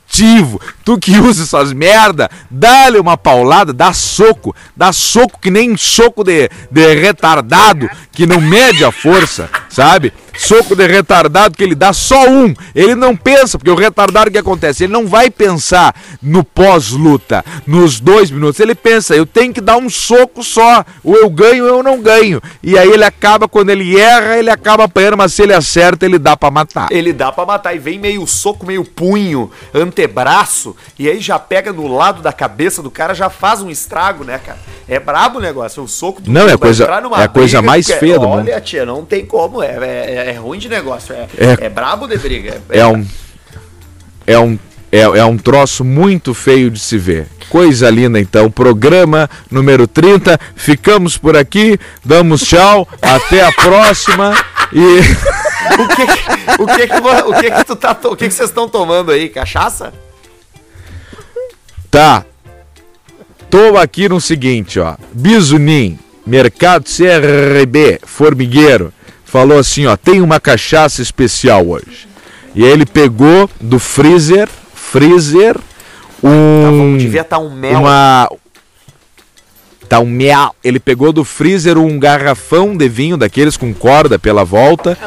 tu 0.84 0.98
que 0.98 1.18
usa 1.20 1.44
essas 1.44 1.74
merda, 1.74 2.30
dá-lhe 2.50 3.00
uma 3.00 3.18
paulada, 3.18 3.74
dá 3.74 3.94
soco, 3.94 4.56
dá 4.76 4.92
soco 4.92 5.40
que 5.40 5.52
nem 5.52 5.76
soco 5.78 6.24
de, 6.24 6.50
de 6.70 6.94
retardado, 6.96 7.90
que 8.12 8.26
não 8.26 8.42
mede 8.42 8.84
a 8.84 8.92
força, 8.92 9.50
sabe? 9.72 10.14
Soco 10.38 10.76
de 10.76 10.88
retardado 10.88 11.56
que 11.58 11.64
ele 11.64 11.76
dá 11.76 11.92
só 11.94 12.28
um, 12.30 12.54
ele 12.74 12.96
não 12.96 13.16
pensa, 13.16 13.58
porque 13.58 13.70
o 13.70 13.76
retardado 13.76 14.30
o 14.30 14.32
que 14.32 14.38
acontece? 14.38 14.84
Ele 14.86 14.94
não 14.94 15.06
vai 15.08 15.30
pensar 15.30 15.94
no 16.22 16.44
pós-luta, 16.44 17.44
nos 17.68 18.00
dois 18.00 18.32
minutos, 18.32 18.60
ele 18.60 18.74
pensa, 18.74 19.16
eu 19.16 19.26
tenho 19.26 19.54
que 19.54 19.60
dar 19.62 19.78
um 19.78 19.90
soco 19.90 20.44
só, 20.44 20.86
ou 21.04 21.16
eu 21.16 21.30
ganho 21.30 21.66
ou 21.66 21.78
eu 21.78 21.84
não 21.84 22.02
ganho, 22.02 22.42
e 22.64 22.78
aí 22.78 22.90
ele 22.90 23.04
acaba, 23.04 23.48
quando 23.48 23.70
ele 23.72 24.00
erra, 24.00 24.38
ele 24.38 24.50
acaba 24.50 24.86
apanhando, 24.86 25.18
mas 25.18 25.34
se 25.34 25.44
ele 25.44 25.54
acerta, 25.54 26.06
ele 26.06 26.18
dá 26.18 26.36
pra 26.38 26.50
matar. 26.50 26.88
Ele 26.92 27.12
dá 27.14 27.32
pra 27.32 27.46
matar 27.46 27.76
e 27.76 27.80
vem 27.80 28.00
meio 28.00 28.26
soco, 28.26 28.66
meio 28.66 28.84
punho, 28.86 29.52
antebraço, 29.74 30.76
e 30.98 31.10
aí 31.10 31.20
já 31.20 31.38
pega 31.38 31.72
no 31.72 31.88
lado 31.88 32.22
da 32.22 32.34
cabeça 32.34 32.82
do 32.82 32.90
cara, 32.90 33.14
já 33.14 33.30
faz 33.30 33.62
um 33.62 33.70
estrago, 33.70 34.24
né, 34.24 34.40
cara? 34.44 34.60
É 34.88 35.00
brabo 35.00 35.38
o 35.40 35.42
negócio, 35.42 35.84
o 35.84 35.88
soco 35.88 36.22
do 36.22 36.32
Não, 36.32 36.48
é 36.50 36.58
coisa- 36.58 36.86
é 36.86 37.24
a 37.24 37.28
coisa 37.28 37.62
mais 37.62 37.88
feia 37.88 38.18
do 38.20 38.28
Olha, 38.28 38.60
tia, 38.60 38.86
não 38.86 39.06
tem 39.06 39.26
como, 39.26 39.61
é, 39.64 39.78
é, 40.28 40.30
é 40.30 40.34
ruim 40.34 40.60
de 40.60 40.68
negócio, 40.70 41.14
é, 41.14 41.28
É- 41.38 41.66
é, 41.66 41.70
brabo 41.70 42.08
de 42.08 42.18
briga. 42.18 42.62
é 42.70 42.86
um 42.86 43.06
é 44.28 44.38
um 44.40 44.58
é, 44.92 45.00
é 45.02 45.24
um 45.26 45.38
troço 45.38 45.86
muito 45.86 46.34
feio 46.34 46.70
de 46.70 46.78
se 46.80 46.98
ver. 46.98 47.28
Coisa 47.50 47.90
linda 47.90 48.20
então, 48.20 48.52
programa 48.52 49.30
número 49.50 49.88
30. 49.88 50.38
Ficamos 50.56 51.18
por 51.18 51.38
aqui, 51.38 51.80
damos 52.04 52.42
tchau, 52.42 52.86
até 53.02 53.42
a 53.46 53.52
próxima 53.54 54.34
e 54.74 55.00
O 55.82 55.88
que, 55.96 56.04
o 56.62 56.68
que, 56.68 56.88
que, 56.88 56.98
o 57.28 57.34
que, 57.40 57.52
que 57.52 57.64
tu 57.66 57.76
tá, 57.78 57.98
o 58.04 58.16
que, 58.18 58.28
que 58.28 58.34
vocês 58.34 58.50
estão 58.50 58.68
tomando 58.68 59.12
aí? 59.12 59.30
Cachaça? 59.30 59.94
tá. 61.90 62.26
Tô 63.50 63.78
aqui 63.78 64.08
no 64.08 64.22
seguinte, 64.22 64.80
ó. 64.80 64.96
Bisunim, 65.12 66.00
Mercado 66.26 66.86
CRB, 66.86 68.00
Formigueiro, 68.06 68.94
falou 69.32 69.58
assim, 69.58 69.86
ó, 69.86 69.96
tem 69.96 70.22
uma 70.22 70.42
cachaça 70.42 71.02
especial 71.02 71.66
hoje. 71.66 72.08
E 72.54 72.66
aí 72.66 72.70
ele 72.70 72.86
pegou 72.86 73.50
do 73.62 73.80
freezer, 73.80 74.50
freezer, 74.74 75.56
um 76.22 76.64
Tá 76.64 76.72
bom, 76.72 76.98
devia 76.98 77.22
estar 77.22 77.40
um 77.40 77.50
mel. 77.50 77.80
uma 77.80 78.30
tá 79.88 80.00
um 80.00 80.06
mel. 80.06 80.54
Ele 80.64 80.80
pegou 80.80 81.14
do 81.14 81.24
freezer 81.24 81.78
um 81.78 81.98
garrafão 81.98 82.76
de 82.76 82.90
vinho 82.90 83.18
daqueles 83.18 83.56
com 83.56 83.74
corda 83.74 84.20
pela 84.20 84.44
volta 84.44 84.98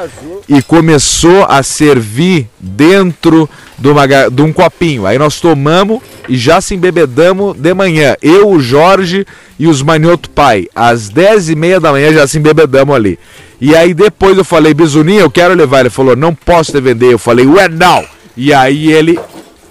e 0.49 0.63
começou 0.63 1.45
a 1.45 1.63
servir 1.63 2.49
dentro 2.59 3.49
de, 3.79 3.89
uma 3.89 4.07
de 4.07 4.43
um 4.43 4.53
copinho. 4.53 5.07
Aí 5.07 5.19
nós 5.19 5.41
tomamos 5.41 6.01
e 6.29 6.37
já 6.37 6.61
se 6.61 6.75
embebedamos 6.75 7.57
de 7.57 7.75
manhã. 7.75 8.17
Eu, 8.23 8.51
o 8.51 8.59
Jorge 8.59 9.27
e 9.59 9.67
os 9.67 9.83
Manioto 9.83 10.29
Pai. 10.31 10.67
Às 10.75 11.09
10 11.09 11.51
e 11.51 11.55
meia 11.55 11.79
da 11.79 11.93
manhã 11.93 12.13
já 12.13 12.27
se 12.27 12.39
embebedamos 12.39 12.95
ali. 12.95 13.19
E 13.67 13.75
aí 13.75 13.95
depois 13.95 14.37
eu 14.37 14.45
falei, 14.45 14.75
Bisuninha, 14.75 15.23
eu 15.23 15.31
quero 15.31 15.55
levar. 15.55 15.81
Ele 15.81 15.89
falou, 15.89 16.15
não 16.15 16.35
posso 16.35 16.71
te 16.71 16.79
vender. 16.83 17.11
Eu 17.15 17.19
falei, 17.19 17.47
ué, 17.47 17.67
não. 17.67 18.05
E 18.37 18.53
aí 18.53 18.93
ele 18.93 19.19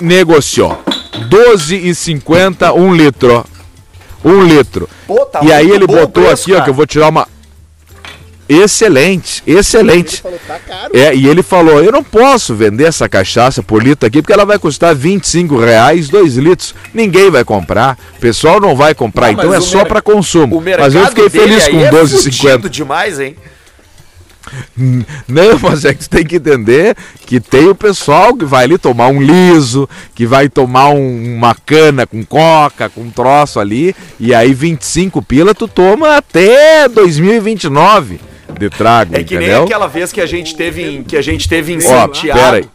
negociou. 0.01 0.81
12,50 1.29 2.73
um 2.75 2.91
litro. 2.91 3.45
Um 4.25 4.43
litro. 4.43 4.89
Pô, 5.05 5.23
tá 5.27 5.41
e 5.43 5.53
aí 5.53 5.69
ele 5.69 5.85
botou 5.85 6.23
preço, 6.23 6.43
aqui, 6.43 6.53
ó, 6.53 6.55
cara. 6.55 6.63
que 6.63 6.69
eu 6.71 6.73
vou 6.73 6.87
tirar 6.87 7.09
uma. 7.09 7.27
Excelente, 8.49 9.43
excelente. 9.45 10.23
Falou, 10.23 10.39
tá. 10.47 10.59
É, 10.91 11.13
e 11.13 11.27
ele 11.27 11.43
falou: 11.43 11.83
eu 11.83 11.91
não 11.91 12.03
posso 12.03 12.55
vender 12.55 12.85
essa 12.85 13.07
cachaça 13.07 13.61
por 13.61 13.83
litro 13.83 14.07
aqui, 14.07 14.23
porque 14.23 14.33
ela 14.33 14.45
vai 14.45 14.57
custar 14.57 14.95
25 14.95 15.55
reais, 15.59 16.09
2 16.09 16.37
litros. 16.37 16.73
Ninguém 16.95 17.29
vai 17.29 17.43
comprar. 17.43 17.95
O 18.17 18.19
pessoal 18.19 18.59
não 18.59 18.75
vai 18.75 18.95
comprar, 18.95 19.27
Ah, 19.27 19.31
mas 19.33 19.45
então 19.45 19.53
é 19.53 19.61
só 19.61 19.77
mer- 19.79 19.87
para 19.87 20.01
consumo. 20.01 20.61
Mas 20.79 20.95
eu 20.95 21.05
fiquei 21.07 21.29
feliz 21.29 21.67
com 21.67 21.79
é 21.79 21.91
12,50. 21.91 22.39
fudido 22.53 22.69
demais, 22.69 23.19
hein? 23.19 23.35
Não, 25.27 25.57
mas 25.61 25.85
é 25.85 25.93
que 25.93 26.01
tu 26.01 26.09
tem 26.09 26.25
que 26.25 26.35
entender 26.35 26.95
que 27.25 27.39
tem 27.39 27.67
o 27.69 27.75
pessoal 27.75 28.35
que 28.35 28.45
vai 28.45 28.65
ali 28.65 28.77
tomar 28.77 29.07
um 29.07 29.21
liso, 29.21 29.87
que 30.13 30.25
vai 30.25 30.49
tomar 30.49 30.89
um- 30.89 31.35
uma 31.37 31.55
cana 31.55 32.05
com 32.05 32.23
coca, 32.25 32.89
com 32.89 33.01
um 33.01 33.09
troço 33.09 33.59
ali, 33.59 33.95
e 34.19 34.33
aí 34.33 34.53
25 34.53 35.21
pila 35.21 35.53
tu 35.55 35.67
toma 35.67 36.17
até 36.17 36.87
2029 36.89 38.19
de 38.59 38.69
trago, 38.69 39.15
É 39.15 39.23
que 39.23 39.35
nem 39.37 39.47
entendeu? 39.47 39.63
aquela 39.63 39.87
vez 39.87 40.11
que 40.11 40.21
a 40.21 40.25
gente 40.25 40.55
teve 40.55 40.83
em, 40.83 41.03
que 41.03 41.17
a 41.17 41.21
gente 41.21 41.47
teve 41.49 41.73
em 41.73 41.77
Ó, 41.77 41.81
Santiago. 41.81 42.67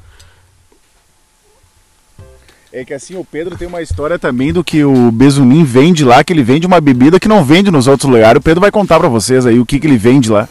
É 2.70 2.84
que 2.84 2.92
assim, 2.92 3.16
o 3.16 3.24
Pedro 3.24 3.56
tem 3.56 3.66
uma 3.66 3.80
história 3.80 4.18
também 4.18 4.52
do 4.52 4.62
que 4.62 4.84
o 4.84 5.10
Bezunin 5.10 5.64
vende 5.64 6.04
lá, 6.04 6.22
que 6.22 6.32
ele 6.32 6.42
vende 6.42 6.66
uma 6.66 6.80
bebida 6.80 7.18
que 7.18 7.26
não 7.26 7.42
vende 7.42 7.70
nos 7.70 7.86
outros 7.86 8.10
lugares. 8.10 8.38
O 8.40 8.42
Pedro 8.42 8.60
vai 8.60 8.70
contar 8.70 8.98
pra 9.00 9.08
vocês 9.08 9.46
aí 9.46 9.58
o 9.58 9.64
que, 9.64 9.80
que 9.80 9.86
ele 9.86 9.96
vende 9.96 10.30
lá. 10.30 10.46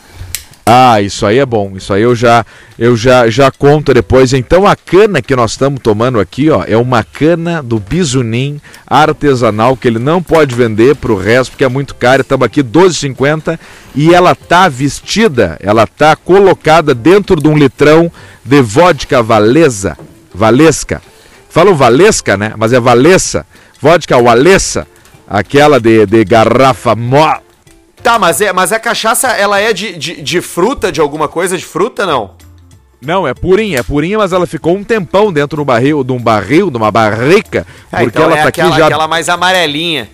Ah, 0.70 1.02
isso 1.02 1.26
aí 1.26 1.40
é 1.40 1.46
bom. 1.46 1.78
Isso 1.78 1.94
aí 1.94 2.02
eu 2.02 2.14
já 2.14 2.46
eu 2.78 2.98
já 2.98 3.30
já 3.30 3.50
conto 3.50 3.94
depois. 3.94 4.34
Então 4.34 4.68
a 4.68 4.76
cana 4.76 5.22
que 5.22 5.34
nós 5.34 5.52
estamos 5.52 5.80
tomando 5.80 6.20
aqui, 6.20 6.50
ó, 6.50 6.66
é 6.68 6.76
uma 6.76 7.06
cana 7.06 7.64
do 7.64 7.80
Bisunim 7.80 8.60
artesanal 8.86 9.78
que 9.78 9.88
ele 9.88 9.98
não 9.98 10.22
pode 10.22 10.54
vender 10.54 10.98
pro 10.98 11.16
resto 11.16 11.52
porque 11.52 11.64
é 11.64 11.70
muito 11.70 11.96
caro. 11.96 12.22
Estamos 12.22 12.46
aqui 12.46 12.62
12,50 12.62 13.58
e 13.96 14.14
ela 14.14 14.36
tá 14.36 14.68
vestida, 14.68 15.58
ela 15.62 15.88
tá 15.88 16.18
colocada 16.18 16.94
dentro 16.94 17.42
de 17.42 17.48
um 17.48 17.58
litrão 17.58 18.12
de 18.44 18.62
vodka 18.62 19.24
valesa, 19.24 19.98
valesca. 20.36 21.02
Falam 21.50 21.76
valesca, 21.76 22.36
né? 22.36 22.54
Mas 22.58 22.74
é 22.74 22.80
valessa. 22.80 23.46
Vodka 23.82 24.22
valessa, 24.22 24.86
aquela 25.30 25.80
de, 25.80 26.06
de 26.06 26.26
garrafa 26.26 26.94
mó 26.94 27.38
Tá, 28.08 28.18
mas 28.18 28.40
é, 28.40 28.54
mas 28.54 28.72
a 28.72 28.80
cachaça, 28.80 29.28
ela 29.32 29.60
é 29.60 29.74
de, 29.74 29.98
de, 29.98 30.22
de 30.22 30.40
fruta, 30.40 30.94
de 30.94 31.02
alguma 31.02 31.28
coisa 31.28 31.58
de 31.58 31.66
fruta, 31.66 32.06
não? 32.06 32.32
Não, 33.02 33.28
é 33.28 33.34
purinha, 33.34 33.80
é 33.80 33.84
purinha, 33.84 34.18
mas 34.18 34.32
ela 34.32 34.48
ficou 34.48 34.78
um 34.78 34.82
tempão 34.82 35.30
dentro 35.30 35.58
do 35.58 35.66
barril, 35.66 36.06
de 36.06 36.14
um 36.14 36.18
barril, 36.18 36.72
de 36.72 36.78
uma 36.78 36.90
barrica, 36.90 37.68
Ah, 37.92 37.98
porque 37.98 38.06
então 38.06 38.24
ela 38.24 38.38
é 38.38 38.44
tá 38.44 38.48
aquela, 38.48 38.70
aqui 38.70 38.78
já. 38.80 38.86
aquela 38.86 39.10
mais 39.10 39.28
amarelinha. 39.28 40.08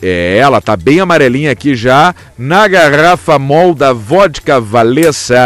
É, 0.00 0.38
ela 0.38 0.58
tá 0.58 0.74
bem 0.74 1.00
amarelinha 1.00 1.50
aqui 1.50 1.74
já, 1.74 2.14
na 2.38 2.66
garrafa 2.66 3.38
mol 3.38 3.74
da 3.74 3.92
vodka 3.92 4.58
Valessa. 4.58 5.36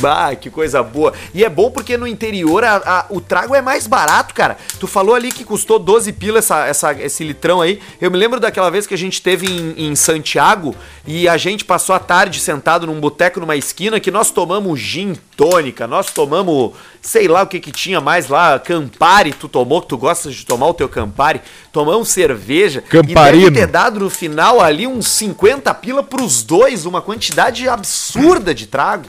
Bah, 0.00 0.34
que 0.34 0.50
coisa 0.50 0.82
boa. 0.82 1.12
E 1.34 1.44
é 1.44 1.48
bom 1.48 1.70
porque 1.70 1.96
no 1.96 2.06
interior 2.06 2.64
a- 2.64 2.82
a- 2.84 3.06
o 3.10 3.20
trago 3.20 3.54
é 3.54 3.60
mais 3.62 3.86
barato, 3.86 4.34
cara. 4.34 4.56
Tu 4.78 4.86
falou 4.86 5.14
ali 5.14 5.30
que 5.30 5.44
custou 5.44 5.78
12 5.78 6.12
pila 6.12 6.38
essa, 6.38 6.66
essa- 6.66 6.92
esse 6.94 7.22
litrão 7.22 7.60
aí. 7.60 7.80
Eu 8.00 8.10
me 8.10 8.16
lembro 8.16 8.40
daquela 8.40 8.70
vez 8.70 8.86
que 8.86 8.94
a 8.94 8.98
gente 8.98 9.20
teve 9.22 9.46
em, 9.46 9.74
em 9.90 9.94
Santiago 9.94 10.74
e 11.06 11.28
a 11.28 11.36
gente 11.36 11.64
passou 11.64 11.94
a 11.94 11.98
tarde 11.98 12.40
sentado 12.40 12.86
num 12.86 12.98
boteco 13.00 13.40
numa 13.40 13.56
esquina 13.56 14.00
que 14.00 14.10
nós 14.10 14.30
tomamos 14.30 14.78
gin 14.80 15.14
tônica, 15.36 15.86
nós 15.86 16.10
tomamos, 16.10 16.72
sei 17.00 17.26
lá 17.28 17.42
o 17.42 17.46
que 17.46 17.60
que 17.60 17.72
tinha 17.72 18.00
mais 18.00 18.28
lá, 18.28 18.58
Campari, 18.58 19.32
tu 19.32 19.48
tomou, 19.48 19.80
que 19.82 19.88
tu 19.88 19.96
gostas 19.98 20.34
de 20.34 20.44
tomar 20.44 20.66
o 20.68 20.74
teu 20.74 20.88
Campari. 20.88 21.40
Tomamos 21.72 22.08
cerveja. 22.08 22.82
Camparino. 22.82 23.46
E 23.46 23.50
deve 23.50 23.66
ter 23.66 23.66
dado 23.66 24.00
no 24.00 24.10
final 24.10 24.60
ali 24.60 24.86
uns 24.86 25.08
50 25.08 25.72
pila 25.74 26.02
pros 26.02 26.42
dois, 26.42 26.84
uma 26.86 27.00
quantidade 27.00 27.68
absurda 27.68 28.54
de 28.54 28.66
trago. 28.66 29.04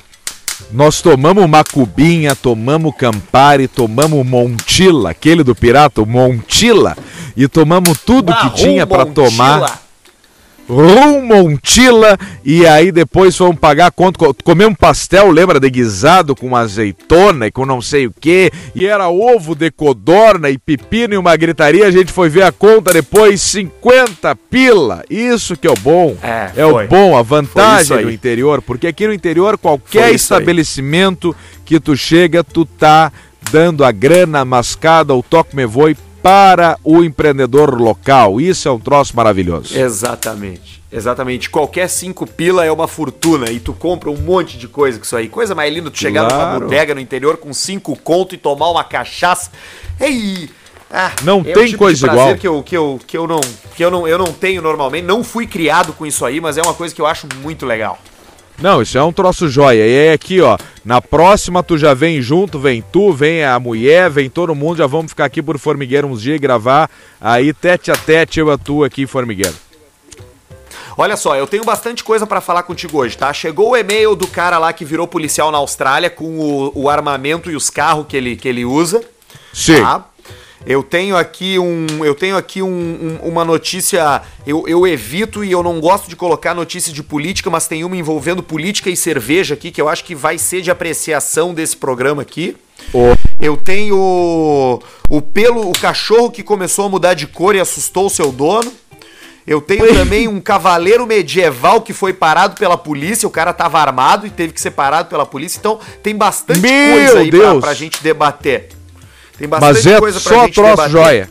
Nós 0.72 1.02
tomamos 1.02 1.48
Macubinha, 1.50 2.36
tomamos 2.36 2.96
Campari, 2.96 3.68
tomamos 3.68 4.26
Montila, 4.26 5.12
aquele 5.12 5.44
do 5.44 5.56
pirata, 5.56 6.06
Montila, 6.06 6.98
e 7.36 7.48
tomamos 7.48 8.00
tudo 8.00 8.34
que 8.34 8.50
tinha 8.52 8.86
Montila. 8.86 9.30
tomar. 9.30 9.82
Rum 10.70 11.22
Montila 11.26 12.18
e 12.46 12.66
aí 12.66 12.92
depois 12.92 13.36
fomos 13.36 13.58
pagar 13.60 13.88
a 13.88 13.92
conta, 13.92 14.18
co- 14.18 14.34
comemos 14.44 14.78
pastel, 14.78 15.30
lembra, 15.30 15.60
de 15.60 15.70
guisado 15.70 16.36
com 16.36 16.56
azeitona 16.56 17.48
e 17.48 17.52
com 17.52 17.66
não 17.66 17.82
sei 17.82 18.08
o 18.08 18.14
que, 18.18 18.52
e 18.74 18.86
era 18.86 19.10
ovo 19.10 19.54
de 19.54 19.70
codorna 19.70 20.50
e 20.50 20.58
pepino 20.58 21.14
e 21.14 21.18
uma 21.18 21.36
gritaria, 21.36 21.86
a 21.88 21.92
gente 21.92 22.12
foi 22.12 22.30
ver 22.30 22.44
a 22.44 22.52
conta 22.52 22.94
depois, 22.94 23.42
50 23.42 24.36
pila, 24.50 25.04
isso 25.10 25.58
que 25.58 25.68
é 25.68 25.72
o 25.72 25.76
bom, 25.76 26.16
É, 26.22 26.66
o 26.66 26.72
foi. 26.72 26.88
bom, 26.88 27.18
a 27.18 27.22
vantagem 27.22 28.04
do 28.04 28.12
interior, 28.12 28.62
porque 28.62 28.88
aqui 28.88 29.06
no 29.08 29.14
interior 29.14 29.58
qualquer 29.58 30.14
isso 30.14 30.34
aí. 30.34 30.40
estabelecimento 30.40 31.36
que 31.66 31.80
tu 31.80 31.96
chega, 31.98 32.44
tu 32.44 32.66
tá 32.66 33.12
dando 33.52 33.84
a 33.84 33.92
grana 33.92 34.46
mascada, 34.46 35.14
o 35.14 35.22
toque 35.22 35.56
me 35.56 35.66
voe 35.66 35.98
para 36.22 36.78
o 36.84 37.04
empreendedor 37.04 37.80
local, 37.82 38.40
isso 38.40 38.68
é 38.68 38.72
um 38.72 38.80
troço 38.80 39.16
maravilhoso. 39.16 39.78
Exatamente. 39.78 40.82
Exatamente. 40.92 41.50
Qualquer 41.50 41.88
cinco 41.90 42.28
pila 42.28 42.66
é 42.66 42.72
uma 42.72 42.88
fortuna 42.88 43.50
e 43.50 43.60
tu 43.60 43.72
compra 43.74 44.10
um 44.12 44.18
monte 44.18 44.58
de 44.58 44.68
coisa 44.68 44.98
com 45.00 45.06
isso 45.06 45.16
aí. 45.16 45.30
Coisa 45.30 45.56
mais 45.56 45.74
linda 45.74 45.90
tu 45.90 45.98
chegar 45.98 46.24
numa 46.24 46.32
Claro. 46.34 46.66
bodega 46.66 46.94
no 46.94 47.00
interior 47.00 47.38
com 47.38 47.54
cinco 47.54 47.96
conto 47.96 48.36
e 48.36 48.38
tomar 48.38 48.70
uma 48.70 48.84
cachaça. 48.84 49.50
Ei! 50.00 50.50
Ah, 50.94 51.14
Não 51.24 51.40
é 51.40 51.54
tem 51.54 51.68
tipo 51.68 51.78
coisa 51.78 52.06
igual. 52.06 52.36
Que 52.36 52.46
eu, 52.46 52.62
que, 52.62 52.76
eu, 52.76 53.00
que, 53.08 53.18
eu 53.18 53.26
não, 53.26 53.40
que 53.76 53.84
eu, 53.86 53.90
não, 53.90 54.06
eu 54.06 54.18
não 54.18 54.34
tenho 54.34 54.62
normalmente. 54.62 55.06
Não 55.06 55.24
fui 55.24 55.48
criado 55.48 55.94
com 55.94 56.06
isso 56.06 56.26
aí, 56.26 56.42
mas 56.42 56.58
é 56.58 56.62
uma 56.62 56.74
coisa 56.74 56.94
que 56.94 57.00
eu 57.02 57.06
acho 57.08 57.26
muito 57.42 57.66
legal. 57.66 57.98
Não, 58.62 58.82
isso 58.82 58.96
é 58.98 59.04
um 59.04 59.12
troço 59.12 59.50
joia. 59.50 59.88
E 59.88 60.10
aí 60.10 60.14
aqui, 60.14 60.40
ó, 60.40 60.56
na 60.86 61.02
próxima 61.02 61.64
tu 61.64 61.78
já 61.78 61.96
vem 61.96 62.22
junto, 62.22 62.60
vem 62.60 62.84
tu, 62.92 63.12
vem 63.12 63.44
a 63.44 63.60
mulher, 63.60 64.10
vem 64.10 64.30
todo 64.30 64.54
mundo, 64.54 64.78
já 64.78 64.86
vamos 64.86 65.12
ficar 65.12 65.26
aqui 65.26 65.42
por 65.42 65.58
Formigueiro 65.58 66.08
uns 66.08 66.22
dias 66.22 66.36
e 66.36 66.40
gravar 66.40 66.90
aí 67.20 67.54
tete 67.54 67.92
a 67.92 67.96
tete 67.96 68.40
eu 68.40 68.52
a 68.52 68.58
tu 68.58 68.84
aqui 68.84 69.02
em 69.02 69.08
Formigueiro. 69.08 69.56
Olha 70.96 71.18
só, 71.18 71.36
eu 71.36 71.48
tenho 71.48 71.64
bastante 71.64 72.04
coisa 72.04 72.28
pra 72.28 72.40
falar 72.40 72.64
contigo 72.64 73.00
hoje, 73.00 73.18
tá? 73.18 73.34
Chegou 73.34 73.72
o 73.72 73.78
e-mail 73.78 74.16
do 74.16 74.28
cara 74.28 74.60
lá 74.60 74.72
que 74.72 74.86
virou 74.86 75.08
policial 75.08 75.52
na 75.52 75.58
Austrália 75.58 76.10
com 76.10 76.38
o, 76.40 76.84
o 76.84 76.90
armamento 76.90 77.50
e 77.50 77.56
os 77.56 77.70
carros 77.70 78.06
que 78.08 78.16
ele, 78.16 78.36
que 78.36 78.48
ele 78.48 78.64
usa. 78.64 79.02
Sim. 79.54 79.82
Tá? 79.82 80.06
Eu 80.66 80.84
tenho 80.84 81.18
aqui 81.18 81.58
um, 81.58 82.06
eu 82.06 82.14
tenho 82.14 82.38
aqui 82.38 82.62
um- 82.62 82.68
um- 83.24 83.30
uma 83.30 83.44
notícia. 83.44 84.22
Eu, 84.46 84.66
eu 84.68 84.86
evito 84.86 85.44
e 85.44 85.52
eu 85.52 85.64
não 85.64 85.80
gosto 85.80 86.08
de 86.08 86.16
colocar 86.16 86.54
notícia 86.54 86.94
de 86.94 87.02
política, 87.02 87.50
mas 87.50 87.68
tem 87.68 87.84
uma 87.84 87.98
envolvendo 87.98 88.44
política 88.44 88.90
e 88.90 88.96
cerveja 88.96 89.56
aqui 89.56 89.72
que 89.72 89.82
eu 89.82 89.90
acho 89.90 90.04
que 90.04 90.14
vai 90.14 90.38
ser 90.38 90.62
de 90.62 90.70
apreciação 90.70 91.54
desse 91.54 91.76
programa 91.76 92.22
aqui. 92.22 92.56
Ô, 92.94 93.16
Eu 93.40 93.58
tenho 93.58 94.80
o 95.10 95.22
pelo, 95.22 95.68
o 95.70 95.74
cachorro 95.74 96.30
que 96.30 96.44
começou 96.44 96.86
a 96.86 96.90
mudar 96.90 97.16
de 97.16 97.26
cor 97.26 97.56
e 97.56 97.60
assustou 97.60 98.06
o 98.06 98.10
seu 98.10 98.32
dono. 98.32 98.72
Eu 99.48 99.60
tenho 99.60 99.92
também 99.96 100.28
um 100.28 100.40
cavaleiro 100.40 101.08
medieval 101.08 101.82
que 101.82 101.92
foi 101.94 102.14
parado 102.14 102.56
pela 102.56 102.78
polícia. 102.78 103.28
O 103.28 103.32
cara 103.32 103.52
tava 103.52 103.80
armado 103.80 104.28
e 104.28 104.30
teve 104.30 104.54
que 104.54 104.62
ser 104.62 104.72
parado 104.72 105.10
pela 105.10 105.26
polícia. 105.26 105.58
Então 105.58 105.80
tem 106.04 106.16
bastante 106.16 106.60
Meu 106.60 106.94
coisa 106.94 107.20
aí 107.20 107.30
pra, 107.32 107.40
Deus! 107.40 107.60
pra 107.62 107.74
gente 107.74 108.04
debater. 108.04 108.70
Tem 109.42 109.50
bastante 109.50 109.74
Mas 109.74 109.88
é 109.88 110.00
coisa 110.00 110.22
pra 110.22 110.34
só 110.36 110.46
gente 110.46 110.54
troço 110.54 110.70
debater. 110.70 110.92
joia. 110.92 111.30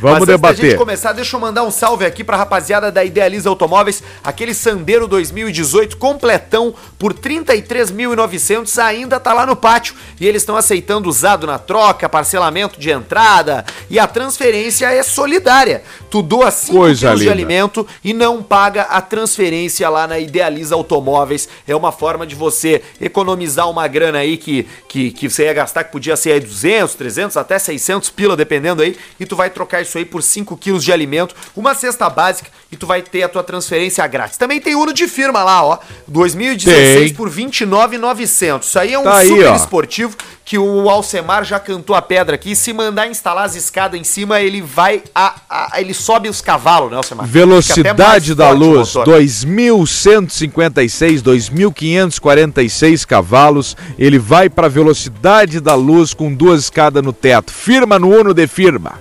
Vamos 0.00 0.20
Mas 0.20 0.28
antes 0.30 0.40
debater. 0.40 0.70
gente 0.70 0.78
começar, 0.78 1.12
deixa 1.12 1.36
eu 1.36 1.40
mandar 1.40 1.62
um 1.62 1.70
salve 1.70 2.06
aqui 2.06 2.24
pra 2.24 2.36
rapaziada 2.38 2.90
da 2.90 3.04
Idealiza 3.04 3.50
Automóveis, 3.50 4.02
aquele 4.24 4.54
Sandero 4.54 5.06
2018 5.06 5.98
completão 5.98 6.74
por 6.98 7.12
33.900 7.12 8.82
ainda 8.82 9.20
tá 9.20 9.34
lá 9.34 9.44
no 9.44 9.54
pátio 9.54 9.94
e 10.18 10.26
eles 10.26 10.40
estão 10.40 10.56
aceitando 10.56 11.06
usado 11.06 11.46
na 11.46 11.58
troca, 11.58 12.08
parcelamento 12.08 12.80
de 12.80 12.90
entrada 12.90 13.62
e 13.90 13.98
a 13.98 14.06
transferência 14.06 14.86
é 14.86 15.02
solidária. 15.02 15.82
Tu 16.10 16.22
doa 16.22 16.50
5 16.50 16.76
Coisa 16.76 17.08
quilos 17.08 17.20
de 17.20 17.26
linda. 17.26 17.36
alimento 17.36 17.86
e 18.02 18.14
não 18.14 18.42
paga 18.42 18.82
a 18.84 19.02
transferência 19.02 19.86
lá 19.90 20.06
na 20.06 20.18
Idealiza 20.18 20.74
Automóveis. 20.74 21.46
É 21.68 21.76
uma 21.76 21.92
forma 21.92 22.26
de 22.26 22.34
você 22.34 22.80
economizar 22.98 23.68
uma 23.68 23.86
grana 23.86 24.18
aí 24.18 24.38
que, 24.38 24.66
que, 24.88 25.10
que 25.10 25.28
você 25.28 25.44
ia 25.44 25.52
gastar, 25.52 25.84
que 25.84 25.92
podia 25.92 26.16
ser 26.16 26.32
aí 26.32 26.40
200, 26.40 26.94
300, 26.94 27.36
até 27.36 27.58
600 27.58 28.08
pila, 28.10 28.34
dependendo 28.34 28.80
aí, 28.80 28.96
e 29.18 29.26
tu 29.26 29.36
vai 29.36 29.50
trocar 29.50 29.82
isso 29.82 29.89
aí 29.98 30.04
por 30.04 30.22
5 30.22 30.56
quilos 30.56 30.84
de 30.84 30.92
alimento, 30.92 31.34
uma 31.56 31.74
cesta 31.74 32.08
básica 32.10 32.48
e 32.72 32.76
tu 32.76 32.86
vai 32.86 33.02
ter 33.02 33.22
a 33.22 33.28
tua 33.28 33.42
transferência 33.42 34.06
grátis. 34.06 34.36
Também 34.38 34.60
tem 34.60 34.74
Uno 34.74 34.92
de 34.92 35.06
firma 35.08 35.42
lá, 35.42 35.64
ó, 35.64 35.78
2016 36.06 37.10
Tem. 37.10 37.14
por 37.14 37.28
29,900. 37.28 38.68
Isso 38.68 38.78
aí 38.78 38.92
é 38.94 38.98
um 38.98 39.04
Tá 39.04 39.16
aí, 39.18 39.28
super 39.28 39.48
ó. 39.48 39.56
esportivo 39.56 40.16
que 40.44 40.58
o 40.58 40.88
Alcemar 40.90 41.44
já 41.44 41.60
cantou 41.60 41.94
a 41.94 42.02
pedra 42.02 42.34
aqui. 42.34 42.56
Se 42.56 42.72
mandar 42.72 43.06
instalar 43.08 43.44
as 43.44 43.54
escadas 43.54 44.00
em 44.00 44.04
cima, 44.04 44.40
ele 44.40 44.60
vai 44.60 45.02
a, 45.14 45.34
a- 45.48 45.80
ele 45.80 45.94
sobe 45.94 46.28
os 46.28 46.40
cavalos, 46.40 46.90
né, 46.90 46.96
Alcemar? 46.96 47.26
Velocidade 47.26 48.34
da 48.34 48.50
luz, 48.50 48.94
motor. 48.94 49.20
2.156, 49.20 51.22
2.546 51.22 53.04
cavalos. 53.06 53.76
Ele 53.98 54.18
vai 54.18 54.48
para 54.48 54.68
velocidade 54.68 55.60
da 55.60 55.74
luz 55.74 56.14
com 56.14 56.32
duas 56.34 56.60
escadas 56.64 57.02
no 57.02 57.12
teto. 57.12 57.52
Firma 57.52 57.98
no 57.98 58.08
Uno 58.10 58.34
de 58.34 58.46
firma. 58.46 58.98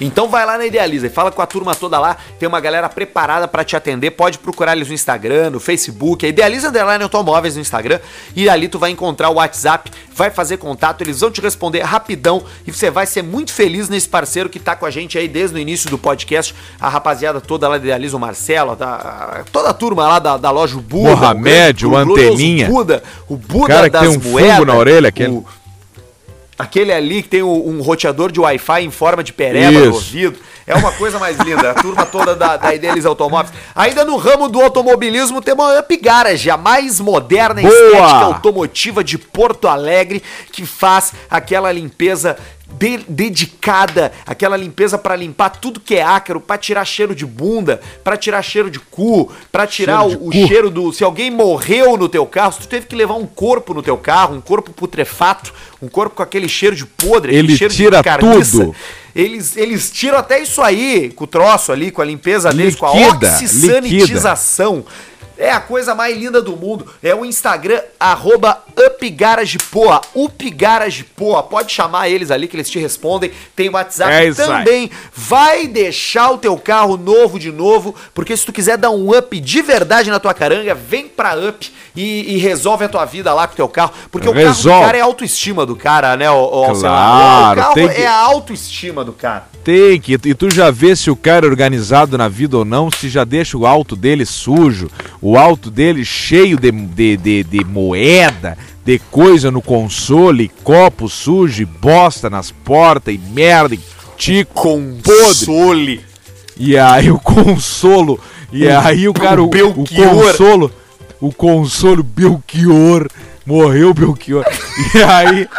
Então 0.00 0.28
vai 0.28 0.44
lá 0.44 0.58
na 0.58 0.66
Idealiza 0.66 1.06
e 1.06 1.10
fala 1.10 1.30
com 1.30 1.40
a 1.40 1.46
turma 1.46 1.74
toda 1.74 1.98
lá. 1.98 2.16
Tem 2.38 2.48
uma 2.48 2.60
galera 2.60 2.88
preparada 2.88 3.46
pra 3.46 3.62
te 3.64 3.76
atender. 3.76 4.10
Pode 4.10 4.38
procurar 4.38 4.74
eles 4.76 4.88
no 4.88 4.94
Instagram, 4.94 5.50
no 5.50 5.60
Facebook. 5.60 6.26
É 6.26 6.28
Idealiza 6.28 6.68
Underline 6.68 7.02
Automóveis 7.02 7.54
no 7.54 7.60
Instagram. 7.60 8.00
E 8.34 8.48
ali 8.48 8.68
tu 8.68 8.78
vai 8.78 8.90
encontrar 8.90 9.30
o 9.30 9.34
WhatsApp, 9.34 9.90
vai 10.14 10.30
fazer 10.30 10.56
contato. 10.56 11.00
Eles 11.02 11.20
vão 11.20 11.30
te 11.30 11.40
responder 11.40 11.80
rapidão. 11.82 12.42
E 12.66 12.72
você 12.72 12.90
vai 12.90 13.06
ser 13.06 13.22
muito 13.22 13.52
feliz 13.52 13.88
nesse 13.88 14.08
parceiro 14.08 14.48
que 14.48 14.58
tá 14.58 14.74
com 14.74 14.84
a 14.84 14.90
gente 14.90 15.16
aí 15.16 15.28
desde 15.28 15.56
o 15.56 15.58
início 15.58 15.88
do 15.88 15.96
podcast. 15.98 16.54
A 16.80 16.88
rapaziada 16.88 17.40
toda 17.40 17.68
lá 17.68 17.78
da 17.78 17.84
Idealiza, 17.84 18.16
o 18.16 18.20
Marcelo, 18.20 18.76
toda 19.52 19.68
a 19.70 19.74
turma 19.74 20.08
lá 20.08 20.18
da, 20.18 20.36
da 20.36 20.50
loja 20.50 20.76
Buda. 20.76 21.10
Mohamed, 21.16 21.86
o 21.86 21.90
glorioso 21.90 22.32
Anteninha. 22.32 22.68
Buda, 22.68 23.02
o 23.28 23.36
Buda 23.36 23.74
Cara 23.74 23.90
que 23.90 23.98
tem 23.98 24.08
um 24.08 24.20
fungo 24.20 24.64
na 24.64 24.74
orelha, 24.74 25.08
aquele. 25.08 25.30
o- 25.30 25.44
Aquele 26.58 26.92
ali 26.92 27.22
que 27.22 27.28
tem 27.28 27.42
um 27.42 27.80
roteador 27.82 28.30
de 28.30 28.38
Wi-Fi 28.40 28.82
em 28.82 28.90
forma 28.90 29.24
de 29.24 29.32
pereba 29.32 29.72
no 29.72 29.80
Isso. 29.80 29.94
ouvido. 29.94 30.38
É 30.66 30.74
uma 30.74 30.92
coisa 30.92 31.18
mais 31.18 31.36
linda. 31.38 31.72
A 31.72 31.74
turma 31.74 32.06
toda 32.06 32.34
da, 32.34 32.56
da 32.56 32.74
Idealiza 32.74 33.08
Automóveis. 33.08 33.54
Ainda 33.74 34.04
no 34.04 34.16
ramo 34.16 34.48
do 34.48 34.60
automobilismo, 34.60 35.42
tem 35.42 35.52
uma 35.54 35.78
Up 35.78 35.96
Garage, 35.96 36.48
a 36.50 36.56
mais 36.56 37.00
moderna 37.00 37.60
e 37.60 37.64
Boa! 37.64 37.74
estética 37.74 38.24
automotiva 38.24 39.04
de 39.04 39.18
Porto 39.18 39.68
Alegre, 39.68 40.22
que 40.50 40.64
faz 40.64 41.12
aquela 41.30 41.70
limpeza 41.70 42.36
de- 42.78 43.04
dedicada, 43.06 44.10
aquela 44.26 44.56
limpeza 44.56 44.96
pra 44.96 45.14
limpar 45.14 45.50
tudo 45.50 45.78
que 45.80 45.96
é 45.96 46.02
ácaro, 46.02 46.40
pra 46.40 46.56
tirar 46.56 46.84
cheiro 46.84 47.14
de 47.14 47.26
bunda, 47.26 47.80
pra 48.02 48.16
tirar 48.16 48.40
cheiro 48.42 48.70
de 48.70 48.80
cu, 48.80 49.30
pra 49.52 49.66
tirar 49.66 50.02
Cheiro 50.04 50.20
o, 50.22 50.28
o 50.28 50.32
cheiro 50.32 50.70
do. 50.70 50.92
Se 50.92 51.04
alguém 51.04 51.30
morreu 51.30 51.96
no 51.96 52.08
teu 52.08 52.24
carro, 52.26 52.52
se 52.52 52.60
tu 52.60 52.68
teve 52.68 52.86
que 52.86 52.96
levar 52.96 53.14
um 53.14 53.26
corpo 53.26 53.74
no 53.74 53.82
teu 53.82 53.96
carro, 53.98 54.34
um 54.34 54.40
corpo 54.40 54.72
putrefato, 54.72 55.52
um 55.82 55.88
corpo 55.88 56.16
com 56.16 56.22
aquele 56.22 56.48
cheiro 56.48 56.74
de 56.74 56.86
podre, 56.86 57.32
aquele 57.32 57.48
Ele 57.52 57.56
cheiro 57.58 57.74
tira 57.74 57.98
de 57.98 58.02
carniça, 58.02 58.58
tudo. 58.64 58.74
Eles, 59.14 59.56
eles 59.56 59.90
tiram 59.90 60.18
até 60.18 60.40
isso 60.42 60.60
aí, 60.60 61.10
com 61.14 61.24
o 61.24 61.26
troço 61.26 61.70
ali, 61.70 61.90
com 61.90 62.02
a 62.02 62.04
limpeza 62.04 62.52
deles, 62.52 62.74
com 62.74 62.86
a 62.86 62.94
Liquida, 62.94 63.28
oxisanitização. 63.28 64.84
É 65.36 65.50
a 65.50 65.60
coisa 65.60 65.94
mais 65.94 66.16
linda 66.16 66.40
do 66.40 66.56
mundo. 66.56 66.86
É 67.02 67.14
o 67.14 67.24
Instagram, 67.24 67.80
arroba 67.98 68.62
UpGaragePoa. 68.76 70.00
UpGaragePoa. 70.14 71.42
Pode 71.42 71.72
chamar 71.72 72.08
eles 72.08 72.30
ali 72.30 72.46
que 72.48 72.56
eles 72.56 72.70
te 72.70 72.78
respondem. 72.78 73.30
Tem 73.56 73.68
WhatsApp 73.68 74.12
É 74.12 74.28
isso 74.28 74.40
aí. 74.42 74.46
também. 74.46 74.90
Vai 75.14 75.66
deixar 75.66 76.30
o 76.30 76.38
teu 76.38 76.56
carro 76.56 76.96
novo 76.96 77.38
de 77.38 77.50
novo, 77.50 77.94
porque 78.14 78.36
se 78.36 78.44
tu 78.46 78.52
quiser 78.52 78.76
dar 78.76 78.90
um 78.90 79.16
up 79.16 79.40
de 79.40 79.62
verdade 79.62 80.10
na 80.10 80.18
tua 80.20 80.34
caranga, 80.34 80.74
vem 80.74 81.08
pra 81.08 81.34
Up 81.36 81.72
e, 81.96 82.34
e 82.34 82.38
resolve 82.38 82.84
a 82.84 82.88
tua 82.88 83.04
vida 83.04 83.32
lá 83.34 83.46
com 83.46 83.52
o 83.54 83.56
teu 83.56 83.68
carro. 83.68 83.92
Porque 84.10 84.28
o 84.28 84.32
carro 84.32 84.46
Resolve. 84.46 84.78
do 84.80 84.84
cara 84.86 84.98
é 84.98 85.00
a 85.00 85.04
autoestima 85.04 85.66
do 85.66 85.76
cara, 85.76 86.16
né, 86.16 86.30
ô 86.30 86.34
Alcemar? 86.64 87.54
Claro, 87.54 87.60
O 87.60 87.62
carro 87.62 87.74
tem 87.74 87.88
que- 87.88 88.02
é 88.02 88.06
a 88.06 88.16
autoestima 88.20 89.04
do 89.04 89.12
cara. 89.12 89.46
Tem 89.64 89.98
que. 89.98 90.12
E 90.24 90.34
tu 90.34 90.50
já 90.50 90.70
vê 90.70 90.94
se 90.94 91.10
o 91.10 91.16
cara 91.16 91.46
é 91.46 91.48
organizado 91.48 92.18
na 92.18 92.28
vida 92.28 92.58
ou 92.58 92.64
não, 92.66 92.90
se 92.90 93.08
já 93.08 93.24
deixa 93.24 93.56
o 93.56 93.66
alto 93.66 93.96
dele 93.96 94.26
sujo, 94.26 94.90
o 95.24 95.38
alto 95.38 95.70
dele 95.70 96.04
cheio 96.04 96.58
de, 96.58 96.70
de, 96.70 97.16
de, 97.16 97.44
de 97.44 97.64
moeda, 97.64 98.58
de 98.84 98.98
coisa 99.10 99.50
no 99.50 99.62
console, 99.62 100.52
copo 100.62 101.08
sujo, 101.08 101.62
e 101.62 101.64
bosta 101.64 102.28
nas 102.28 102.50
portas 102.50 103.14
e 103.14 103.16
merda, 103.16 103.74
e 103.74 103.80
tico 104.18 104.52
podre. 104.52 105.02
Console. 105.02 106.04
E 106.58 106.76
aí 106.76 107.10
o 107.10 107.18
consolo. 107.18 108.20
E 108.52 108.68
aí 108.68 109.08
o 109.08 109.14
cara, 109.14 109.42
o, 109.42 109.46
o 109.46 109.84
consolo. 109.88 110.70
O 111.18 111.32
consolo 111.32 112.02
Belchior. 112.02 113.08
Morreu 113.46 113.94
Belchior. 113.94 114.44
E 114.94 115.02
aí. 115.02 115.48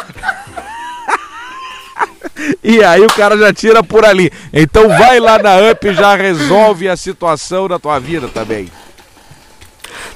E 2.62 2.84
aí 2.84 3.02
o 3.02 3.08
cara 3.08 3.38
já 3.38 3.54
tira 3.54 3.82
por 3.82 4.04
ali. 4.04 4.32
Então 4.52 4.90
vai 4.90 5.20
lá 5.20 5.40
na 5.40 5.56
UP 5.72 5.88
e 5.88 5.94
já 5.94 6.16
resolve 6.16 6.90
a 6.90 6.98
situação 6.98 7.68
da 7.68 7.80
tua 7.80 7.98
vida 7.98 8.28
também. 8.28 8.70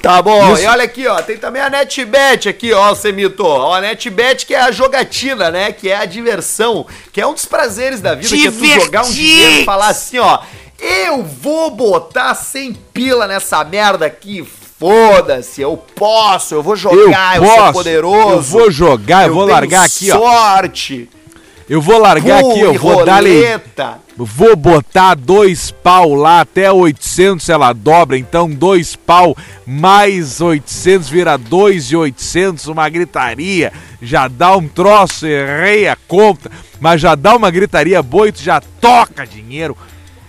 Tá 0.02 0.22
bom, 0.22 0.54
Isso. 0.54 0.62
e 0.62 0.66
olha 0.66 0.84
aqui, 0.84 1.06
ó, 1.06 1.20
tem 1.20 1.36
também 1.36 1.60
a 1.60 1.68
NetBet 1.68 2.48
aqui, 2.48 2.72
ó, 2.72 2.94
Semito. 2.94 3.44
Ó, 3.44 3.74
a 3.74 3.80
NetBet 3.82 4.46
que 4.46 4.54
é 4.54 4.60
a 4.60 4.72
jogatina, 4.72 5.50
né? 5.50 5.72
Que 5.72 5.90
é 5.90 5.96
a 5.96 6.06
diversão, 6.06 6.86
que 7.12 7.20
é 7.20 7.26
um 7.26 7.34
dos 7.34 7.44
prazeres 7.44 8.00
da 8.00 8.14
vida, 8.14 8.28
que 8.28 8.46
é 8.46 8.50
tu 8.50 8.80
jogar 8.84 9.04
um 9.04 9.12
dinheiro 9.12 9.60
e 9.60 9.64
falar 9.64 9.88
assim, 9.88 10.18
ó, 10.18 10.38
eu 10.78 11.22
vou 11.22 11.70
botar 11.70 12.34
100 12.34 12.72
pila 12.94 13.26
nessa 13.26 13.62
merda 13.62 14.06
aqui, 14.06 14.42
foda-se, 14.78 15.60
eu 15.60 15.76
posso, 15.76 16.54
eu 16.54 16.62
vou 16.62 16.74
jogar, 16.74 17.36
eu, 17.36 17.44
sou 17.44 17.72
poderoso. 17.72 18.30
Eu 18.32 18.40
vou 18.40 18.70
jogar, 18.70 19.26
eu, 19.26 19.34
vou 19.34 19.44
tenho 19.44 19.54
largar 19.54 19.84
aqui, 19.84 20.10
ó. 20.10 20.18
sorte. 20.18 21.10
Eu 21.70 21.80
vou 21.80 21.98
largar 21.98 22.40
aqui, 22.40 22.58
eu 22.58 22.74
vou 22.74 23.04
dar. 23.04 23.22
Vou 24.16 24.56
botar 24.56 25.14
dois 25.14 25.70
pau 25.70 26.14
lá, 26.14 26.40
até 26.40 26.70
800 26.70 27.48
ela 27.48 27.72
dobra, 27.72 28.18
então 28.18 28.50
dois 28.50 28.96
pau 28.96 29.36
mais 29.64 30.40
800 30.40 31.08
vira 31.08 31.38
2,800, 31.38 32.66
uma 32.66 32.88
gritaria, 32.88 33.72
já 34.02 34.26
dá 34.26 34.56
um 34.56 34.66
troço, 34.66 35.26
errei 35.28 35.86
a 35.86 35.96
conta, 36.08 36.50
mas 36.80 37.00
já 37.00 37.14
dá 37.14 37.36
uma 37.36 37.52
gritaria 37.52 38.02
boa 38.02 38.26
e 38.26 38.32
tu 38.32 38.42
já 38.42 38.60
toca 38.60 39.24
dinheiro, 39.24 39.76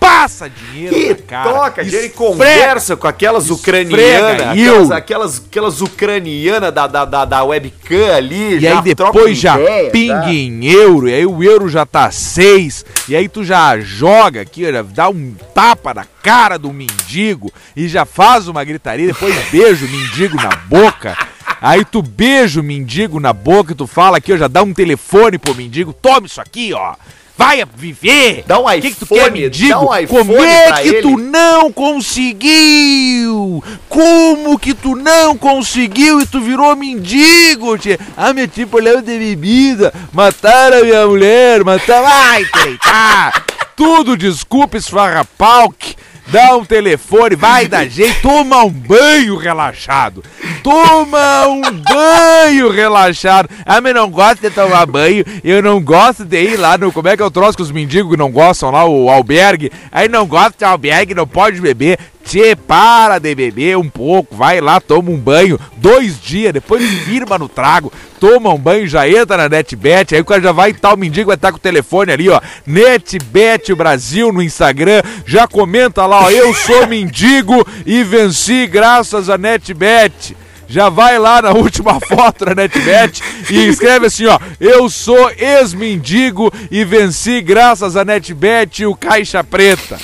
passa 0.02 0.50
dinheiro 0.50 0.96
E 0.96 1.14
cara. 1.14 1.50
toca, 1.50 1.80
ele 1.80 1.90
esfrega. 1.90 2.14
conversa 2.14 2.96
com 2.96 3.06
aquelas 3.06 3.50
ucranianas, 3.50 4.40
aquelas, 4.42 4.90
aquelas, 4.90 5.42
aquelas 5.46 5.80
ucranianas 5.80 6.74
da, 6.74 6.86
da, 6.86 7.04
da, 7.04 7.24
da 7.24 7.44
webcam 7.44 8.14
ali, 8.16 8.58
E 8.58 8.66
aí 8.66 8.94
troca 8.94 9.12
depois 9.12 9.38
já 9.38 9.60
ideia, 9.60 9.90
pinga 9.90 10.22
tá? 10.22 10.32
em 10.32 10.64
euro, 10.66 11.08
e 11.08 11.14
aí 11.14 11.24
o 11.26 11.42
euro 11.42 11.68
já 11.68 11.86
tá 11.86 12.10
6, 12.10 12.84
e 13.08 13.14
aí 13.16 13.28
tu 13.28 13.44
já 13.44 13.78
joga 13.78 14.40
aqui, 14.40 14.70
já 14.70 14.82
dá 14.82 15.08
um 15.08 15.34
tapa 15.54 15.94
na 15.94 16.04
cara 16.22 16.58
do 16.58 16.72
mendigo 16.72 17.52
e 17.76 17.86
já 17.88 18.04
faz 18.04 18.48
uma 18.48 18.64
gritaria, 18.64 19.06
depois 19.06 19.34
beija 19.50 19.86
o 19.86 19.88
mendigo 19.88 20.36
na 20.36 20.50
boca. 20.66 21.16
Aí 21.60 21.84
tu 21.84 22.02
beija 22.02 22.60
o 22.60 22.64
mendigo 22.64 23.20
na 23.20 23.32
boca 23.32 23.70
e 23.70 23.74
tu 23.76 23.86
fala 23.86 24.16
aqui, 24.16 24.32
ó, 24.32 24.36
já 24.36 24.48
dá 24.48 24.62
um 24.64 24.74
telefone 24.74 25.38
pro 25.38 25.54
mendigo, 25.54 25.92
toma 25.92 26.26
isso 26.26 26.40
aqui, 26.40 26.72
ó. 26.72 26.94
Vai 27.36 27.64
viver! 27.76 28.44
Dá 28.46 28.58
um 28.58 28.66
O 28.66 28.70
que, 28.80 28.90
que 28.90 28.94
tu 28.94 29.04
iPhone, 29.04 29.20
quer, 29.20 29.32
mendigo? 29.32 29.68
dá 29.70 29.80
um 29.80 29.96
iPhone 29.96 30.26
Como 30.26 30.44
é 30.44 30.72
que 30.82 31.02
tu 31.02 31.08
ele. 31.08 31.22
não 31.22 31.72
conseguiu? 31.72 33.64
Como 33.88 34.58
que 34.58 34.74
tu 34.74 34.94
não 34.94 35.36
conseguiu 35.36 36.20
e 36.20 36.26
tu 36.26 36.40
virou 36.40 36.76
mendigo, 36.76 37.76
tchê? 37.78 37.98
Ah, 38.16 38.32
meu 38.32 38.46
tipo 38.46 38.72
problema 38.72 39.02
de 39.02 39.18
bebida, 39.18 39.92
mataram 40.12 40.78
a 40.78 40.82
minha 40.84 41.06
mulher, 41.06 41.64
mataram... 41.64 42.06
Ai, 42.06 42.44
treitar! 42.44 43.44
Tudo 43.74 44.16
desculpa, 44.16 44.76
esfarrapalque. 44.76 45.96
Dá 46.28 46.56
um 46.56 46.64
telefone, 46.64 47.36
vai 47.36 47.66
dar 47.66 47.86
jeito, 47.86 48.22
toma 48.22 48.64
um 48.64 48.70
banho 48.70 49.36
relaxado. 49.36 50.22
Toma 50.62 51.46
um 51.48 51.60
banho 51.60 52.70
relaxado. 52.70 53.50
Ah, 53.66 53.80
mas 53.80 53.94
não 53.94 54.08
gosto 54.10 54.40
de 54.40 54.50
tomar 54.50 54.86
banho, 54.86 55.24
eu 55.42 55.60
não 55.60 55.82
gosto 55.82 56.24
de 56.24 56.40
ir 56.40 56.56
lá 56.56 56.78
no. 56.78 56.92
Como 56.92 57.08
é 57.08 57.16
que 57.16 57.22
é 57.22 57.26
o 57.26 57.30
troço 57.30 57.56
que 57.56 57.62
os 57.62 57.72
mendigos 57.72 58.16
não 58.16 58.30
gostam 58.30 58.70
lá, 58.70 58.84
o 58.84 59.10
albergue? 59.10 59.72
Aí 59.90 60.08
não 60.08 60.26
gosta 60.26 60.54
de 60.58 60.64
albergue, 60.64 61.14
não 61.14 61.26
pode 61.26 61.60
beber. 61.60 61.98
Tchê, 62.24 62.54
para 62.56 63.18
de 63.18 63.34
beber 63.34 63.76
um 63.76 63.88
pouco, 63.88 64.36
vai 64.36 64.60
lá, 64.60 64.80
toma 64.80 65.10
um 65.10 65.18
banho, 65.18 65.58
dois 65.76 66.20
dias, 66.20 66.52
depois 66.52 66.82
firma 67.04 67.38
no 67.38 67.48
trago, 67.48 67.92
toma 68.20 68.52
um 68.52 68.58
banho, 68.58 68.86
já 68.86 69.08
entra 69.08 69.36
na 69.36 69.48
NetBet, 69.48 70.14
aí 70.14 70.20
o 70.20 70.24
cara 70.24 70.40
já 70.40 70.52
vai 70.52 70.70
estar, 70.70 70.94
o 70.94 70.96
mendigo 70.96 71.26
vai 71.26 71.36
estar 71.36 71.50
com 71.50 71.58
o 71.58 71.60
telefone 71.60 72.12
ali, 72.12 72.28
ó, 72.28 72.40
NetBet 72.66 73.74
Brasil 73.74 74.32
no 74.32 74.42
Instagram, 74.42 75.02
já 75.26 75.46
comenta 75.48 76.06
lá, 76.06 76.24
ó, 76.24 76.30
eu 76.30 76.54
sou 76.54 76.86
mendigo 76.88 77.66
e 77.84 78.02
venci 78.04 78.66
graças 78.66 79.28
a 79.28 79.36
NetBet. 79.36 80.36
Já 80.68 80.88
vai 80.88 81.18
lá 81.18 81.42
na 81.42 81.50
última 81.50 82.00
foto 82.08 82.46
da 82.46 82.54
NetBet 82.54 83.22
e 83.50 83.66
escreve 83.66 84.06
assim, 84.06 84.24
ó, 84.24 84.38
eu 84.58 84.88
sou 84.88 85.30
ex-mendigo 85.36 86.50
e 86.70 86.82
venci 86.82 87.42
graças 87.42 87.94
a 87.94 88.02
NetBet 88.06 88.82
e 88.82 88.86
o 88.86 88.96
Caixa 88.96 89.44
Preta. 89.44 89.98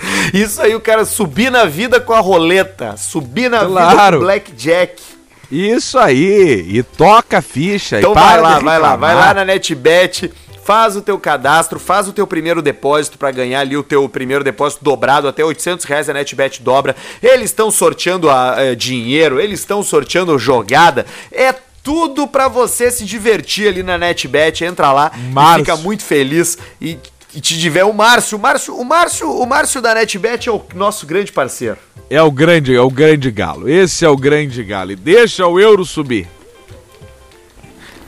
Isso 0.32 0.60
aí, 0.62 0.74
o 0.74 0.80
cara 0.80 1.04
subir 1.04 1.50
na 1.50 1.64
vida 1.64 2.00
com 2.00 2.12
a 2.12 2.20
roleta, 2.20 2.96
subir 2.96 3.50
na 3.50 3.64
vida 3.64 3.72
Claro. 3.90 4.18
com 4.18 4.22
o 4.22 4.26
blackjack. 4.26 5.02
Isso 5.50 5.98
aí, 5.98 6.66
e 6.68 6.82
toca 6.82 7.38
a 7.38 7.42
ficha. 7.42 7.98
Então 7.98 8.12
e 8.12 8.14
vai 8.14 8.32
para 8.34 8.42
lá, 8.42 8.58
vai 8.58 8.78
lá, 8.78 8.96
vai 8.96 9.14
lá 9.14 9.32
na 9.34 9.44
NetBet, 9.46 10.30
faz 10.62 10.94
o 10.94 11.00
teu 11.00 11.18
cadastro, 11.18 11.78
faz 11.80 12.06
o 12.06 12.12
teu 12.12 12.26
primeiro 12.26 12.60
depósito 12.60 13.16
pra 13.16 13.30
ganhar 13.30 13.60
ali 13.60 13.74
o 13.74 13.82
teu 13.82 14.06
primeiro 14.10 14.44
depósito 14.44 14.84
dobrado, 14.84 15.26
até 15.26 15.42
800 15.42 15.86
reais 15.86 16.08
a 16.10 16.12
NetBet 16.12 16.62
dobra. 16.62 16.94
Eles 17.22 17.46
estão 17.50 17.70
sorteando 17.70 18.28
a, 18.28 18.56
eh, 18.58 18.74
dinheiro, 18.74 19.40
eles 19.40 19.60
estão 19.60 19.82
sorteando 19.82 20.38
jogada, 20.38 21.06
é 21.32 21.54
tudo 21.82 22.26
pra 22.28 22.48
você 22.48 22.90
se 22.90 23.06
divertir 23.06 23.68
ali 23.68 23.82
na 23.82 23.96
NetBet, 23.96 24.62
entra 24.66 24.92
lá 24.92 25.10
e 25.16 25.32
Márcio. 25.32 25.64
fica 25.64 25.76
muito 25.78 26.02
feliz 26.04 26.58
e, 26.78 26.98
e 27.38 27.40
te 27.40 27.56
tiver 27.56 27.84
o 27.84 27.92
Márcio, 27.92 28.36
o 28.36 28.40
Márcio, 28.40 28.76
o 28.76 28.84
Márcio, 28.84 29.30
o 29.30 29.46
Márcio 29.46 29.80
da 29.80 29.94
NetBet 29.94 30.48
é 30.48 30.52
o 30.52 30.60
nosso 30.74 31.06
grande 31.06 31.30
parceiro. 31.30 31.76
É 32.10 32.20
o 32.20 32.32
grande, 32.32 32.74
é 32.74 32.80
o 32.80 32.90
grande 32.90 33.30
galo. 33.30 33.68
Esse 33.68 34.04
é 34.04 34.08
o 34.08 34.16
grande 34.16 34.64
galo. 34.64 34.90
E 34.90 34.96
deixa 34.96 35.46
o 35.46 35.60
euro 35.60 35.84
subir. 35.84 36.26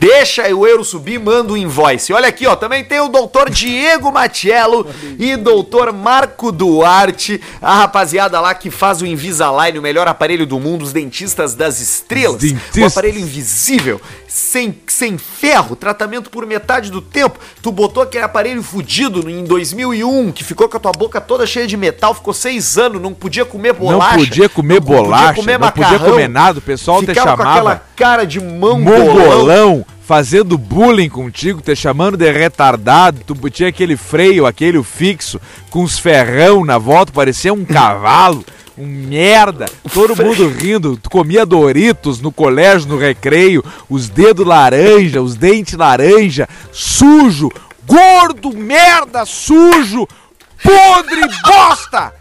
Deixa 0.01 0.53
o 0.53 0.65
euro 0.65 0.83
subir, 0.83 1.19
manda 1.19 1.53
o 1.53 1.57
invoice. 1.57 2.11
Olha 2.11 2.27
aqui, 2.27 2.47
ó, 2.47 2.55
também 2.55 2.83
tem 2.83 2.99
o 2.99 3.07
doutor 3.07 3.51
Diego 3.51 4.11
Matiello 4.11 4.85
e 5.19 5.37
doutor 5.37 5.93
Marco 5.93 6.51
Duarte, 6.51 7.39
a 7.61 7.75
rapaziada 7.75 8.39
lá 8.41 8.55
que 8.55 8.71
faz 8.71 8.99
o 9.01 9.05
Invisalign, 9.05 9.77
o 9.77 9.81
melhor 9.81 10.07
aparelho 10.07 10.47
do 10.47 10.59
mundo, 10.59 10.81
os 10.81 10.91
dentistas 10.91 11.53
das 11.53 11.79
estrelas. 11.79 12.41
Dentistas. 12.41 12.83
O 12.83 12.85
aparelho 12.87 13.19
invisível, 13.19 14.01
sem, 14.33 14.73
sem 14.87 15.17
ferro, 15.17 15.75
tratamento 15.75 16.29
por 16.29 16.45
metade 16.45 16.89
do 16.89 17.01
tempo. 17.01 17.37
Tu 17.61 17.69
botou 17.69 18.01
aquele 18.01 18.23
aparelho 18.23 18.63
fudido 18.63 19.29
em 19.29 19.43
2001, 19.43 20.31
que 20.31 20.41
ficou 20.41 20.69
com 20.69 20.77
a 20.77 20.79
tua 20.79 20.93
boca 20.93 21.19
toda 21.19 21.45
cheia 21.45 21.67
de 21.67 21.75
metal, 21.75 22.13
ficou 22.13 22.33
seis 22.33 22.77
anos, 22.77 23.01
não 23.01 23.13
podia 23.13 23.43
comer 23.43 23.73
bolacha. 23.73 24.15
não 24.15 24.25
podia 24.25 24.47
comer 24.47 24.75
não 24.75 24.81
bolacha, 24.87 25.33
podia 25.33 25.43
comer 25.43 25.59
não 25.59 25.71
podia 25.71 25.99
comer 25.99 26.29
nada. 26.29 26.59
O 26.59 26.61
pessoal 26.61 27.01
te 27.01 27.07
ficava 27.07 27.35
com 27.35 27.43
chamava 27.43 27.51
aquela 27.51 27.85
cara 27.93 28.25
de 28.25 28.39
mongolão. 28.39 29.05
mongolão, 29.05 29.85
fazendo 30.01 30.57
bullying 30.57 31.09
contigo, 31.09 31.61
te 31.61 31.75
chamando 31.75 32.15
de 32.15 32.31
retardado. 32.31 33.19
Tu 33.27 33.49
tinha 33.49 33.67
aquele 33.67 33.97
freio, 33.97 34.45
aquele 34.45 34.81
fixo, 34.81 35.41
com 35.69 35.83
os 35.83 35.99
ferrão 35.99 36.63
na 36.63 36.77
volta, 36.77 37.11
parecia 37.11 37.53
um 37.53 37.65
cavalo. 37.67 38.45
Um 38.81 38.87
merda, 38.87 39.67
todo 39.93 40.15
mundo 40.15 40.49
rindo. 40.49 40.97
Tu 40.97 41.07
comia 41.07 41.45
Doritos 41.45 42.19
no 42.19 42.31
colégio, 42.31 42.89
no 42.89 42.97
recreio, 42.97 43.63
os 43.87 44.09
dedos 44.09 44.43
laranja, 44.43 45.21
os 45.21 45.35
dentes 45.35 45.75
laranja, 45.75 46.49
sujo, 46.71 47.51
gordo, 47.85 48.51
merda, 48.57 49.23
sujo, 49.23 50.07
podre, 50.63 51.21
bosta! 51.45 52.11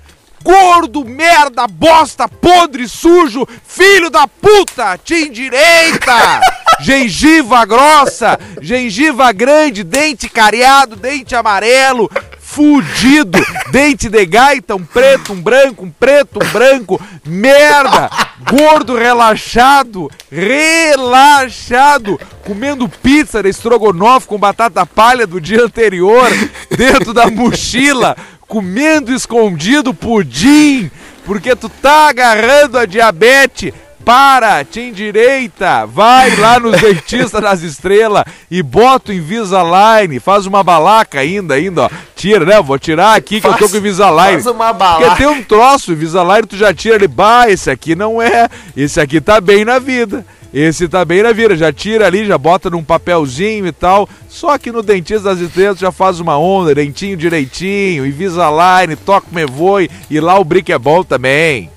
Gordo, 0.45 1.03
merda, 1.03 1.67
bosta, 1.67 2.29
podre, 2.29 2.87
sujo, 2.87 3.49
filho 3.67 4.11
da 4.11 4.29
puta, 4.29 4.99
te 4.99 5.31
direita! 5.31 6.43
Gengiva 6.81 7.65
grossa, 7.65 8.39
gengiva 8.61 9.33
grande, 9.33 9.83
dente 9.83 10.29
cariado, 10.29 10.95
dente 10.95 11.35
amarelo, 11.35 12.11
fudido, 12.51 13.39
dente 13.71 14.09
de 14.09 14.27
gaita, 14.27 14.75
um 14.75 14.85
preto, 14.85 15.33
um 15.33 15.41
branco, 15.41 15.85
um 15.85 15.91
preto, 15.91 16.41
um 16.45 16.49
branco, 16.49 17.01
merda, 17.25 18.11
gordo 18.51 18.97
relaxado, 18.97 20.11
relaxado, 20.29 22.19
comendo 22.45 22.89
pizza 22.89 23.41
de 23.41 23.51
estrogonofe 23.51 24.27
com 24.27 24.37
batata 24.37 24.85
palha 24.85 25.29
do 25.29 25.41
dia 25.41 25.63
anterior, 25.63 26.29
dentro 26.77 27.15
da 27.15 27.31
mochila, 27.31 28.17
comendo 28.49 29.15
escondido 29.15 29.95
pudim, 29.95 30.91
porque 31.25 31.55
tu 31.55 31.69
tá 31.69 32.09
agarrando 32.09 32.79
a 32.79 32.85
diabetes. 32.85 33.73
Para, 34.05 34.65
te 34.65 34.81
endireita, 34.81 35.87
vai 35.87 36.35
lá 36.37 36.59
nos 36.59 36.79
dentistas 36.81 37.41
das 37.41 37.63
estrelas 37.63 38.25
e 38.51 38.63
bota 38.63 39.13
o 39.13 39.15
Invisalign, 39.15 40.19
faz 40.19 40.47
uma 40.47 40.63
balaca 40.63 41.21
ainda, 41.21 41.55
ainda, 41.55 41.83
ó. 41.85 41.91
Tira, 42.17 42.45
né? 42.45 42.61
Vou 42.61 42.79
tirar 42.79 43.15
aqui 43.15 43.41
que 43.41 43.47
eu 43.47 43.55
tô 43.55 43.69
com 43.69 43.75
o 43.75 43.79
Invisalign. 43.79 44.43
Faz 44.43 44.47
uma 44.47 44.75
Porque 44.75 44.79
balaca. 44.79 45.17
tem 45.17 45.27
um 45.27 45.43
troço, 45.43 45.93
Invisalign, 45.93 46.47
tu 46.47 46.57
já 46.57 46.73
tira 46.75 46.97
ele, 46.97 47.09
bah, 47.09 47.49
esse 47.49 47.71
aqui 47.71 47.95
não 47.95 48.21
é, 48.21 48.49
esse 48.77 49.01
aqui 49.01 49.21
tá 49.21 49.41
bem 49.41 49.65
na 49.65 49.79
vida. 49.79 50.25
Esse 50.53 50.89
tá 50.89 51.05
bem 51.05 51.23
na 51.23 51.33
vida, 51.33 51.57
já 51.57 51.73
tira 51.73 52.07
ali, 52.07 52.27
já 52.27 52.37
bota 52.37 52.69
num 52.69 52.83
papelzinho 52.83 53.69
e 53.69 53.73
tal. 53.73 54.09
Só 54.29 54.59
que 54.59 54.73
no 54.73 54.83
dentista 54.83 55.31
das 55.31 55.39
estrelas 55.39 55.79
já 55.79 55.93
faz 55.93 56.19
uma 56.19 56.37
onda, 56.37 56.75
dentinho 56.75 57.17
direitinho, 57.17 58.05
Invisalign, 58.05 58.97
toca 58.97 59.29
me 59.31 59.47
voe 59.47 59.89
e 60.11 60.19
lá 60.19 60.37
o 60.39 60.45
brick 60.45 60.73
é 60.73 60.79
bom 60.79 61.05
também. 61.05 61.71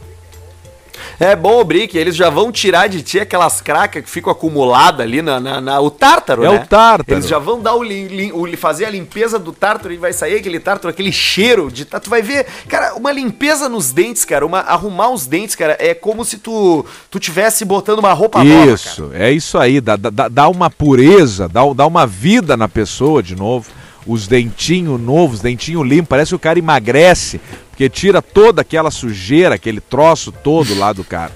É 1.20 1.36
bom 1.36 1.60
o 1.60 1.64
Brick, 1.64 1.98
eles 1.98 2.16
já 2.16 2.30
vão 2.30 2.52
tirar 2.52 2.88
de 2.88 3.02
ti 3.02 3.20
aquelas 3.20 3.62
cracas 3.62 4.04
que 4.04 4.10
ficam 4.10 4.32
acumuladas 4.32 5.02
ali 5.02 5.22
na, 5.22 5.40
na, 5.40 5.62
na- 5.62 5.80
o 5.80 5.90
tártaro, 5.92 6.44
É 6.44 6.50
né? 6.50 6.56
o 6.64 6.68
tártaro. 6.68 7.18
Eles 7.18 7.28
já 7.28 7.38
vão 7.40 7.62
dar 7.62 7.76
o, 7.76 7.84
lim- 7.84 8.32
o- 8.34 8.58
fazer 8.58 8.86
a 8.86 8.90
limpeza 8.90 9.38
do 9.40 9.52
tártaro 9.52 9.94
e 9.94 9.98
vai 9.98 10.12
sair 10.14 10.36
aquele 10.38 10.60
tártaro, 10.60 10.90
aquele 10.90 11.12
cheiro 11.12 11.72
de 11.72 11.86
tá- 11.86 12.00
tu 12.00 12.10
vai 12.10 12.22
ver, 12.22 12.46
cara, 12.68 12.96
uma 12.96 13.12
limpeza 13.12 13.70
nos 13.70 13.92
dentes, 13.92 14.26
cara, 14.26 14.46
uma 14.46 14.60
arrumar 14.60 15.10
os 15.10 15.26
dentes, 15.28 15.56
cara, 15.56 15.78
é 15.80 15.94
como 15.94 16.24
se 16.26 16.38
tu 16.38 16.86
tu 17.10 17.20
tivesse 17.20 17.64
botando 17.66 18.00
uma 18.00 18.14
roupa 18.14 18.44
nova, 18.44 18.60
cara. 18.62 18.72
Isso, 18.74 19.12
é 19.14 19.32
isso 19.32 19.58
aí, 19.58 19.80
dá, 19.80 19.96
dá, 19.96 20.28
dá 20.28 20.50
uma 20.50 20.70
pureza, 20.70 21.48
dá, 21.48 21.62
dá 21.76 21.86
uma 21.86 22.06
vida 22.08 22.58
na 22.58 22.68
pessoa 22.68 23.22
de 23.22 23.36
novo. 23.36 23.70
Os 24.06 24.28
dentinhos 24.28 25.00
novos, 25.00 25.40
dentinho 25.40 25.84
limpo, 25.84 26.10
parece 26.10 26.30
que 26.30 26.36
o 26.36 26.40
cara 26.40 26.60
emagrece, 26.60 27.40
porque 27.70 27.90
tira 27.90 28.22
toda 28.22 28.62
aquela 28.62 28.92
sujeira, 28.92 29.56
aquele 29.56 29.80
troço 29.80 30.32
todo 30.32 30.78
lá 30.78 30.92
do 30.92 31.04
cara. 31.04 31.32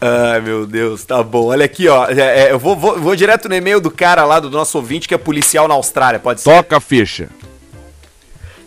Ai, 0.00 0.40
meu 0.40 0.66
Deus, 0.66 1.04
tá 1.04 1.22
bom. 1.22 1.46
Olha 1.46 1.64
aqui, 1.64 1.86
ó. 1.86 2.08
é, 2.08 2.46
é, 2.46 2.52
eu 2.52 2.58
vou, 2.58 2.76
vou, 2.76 3.00
vou 3.00 3.14
direto 3.14 3.48
no 3.48 3.54
e-mail 3.54 3.80
do 3.80 3.90
cara 3.90 4.24
lá, 4.24 4.40
do 4.40 4.50
nosso 4.50 4.76
ouvinte, 4.76 5.06
que 5.06 5.14
é 5.14 5.18
policial 5.18 5.68
na 5.68 5.74
Austrália, 5.74 6.18
pode 6.18 6.40
ser? 6.40 6.50
Toca 6.50 6.76
a 6.76 6.80
ficha. 6.80 7.28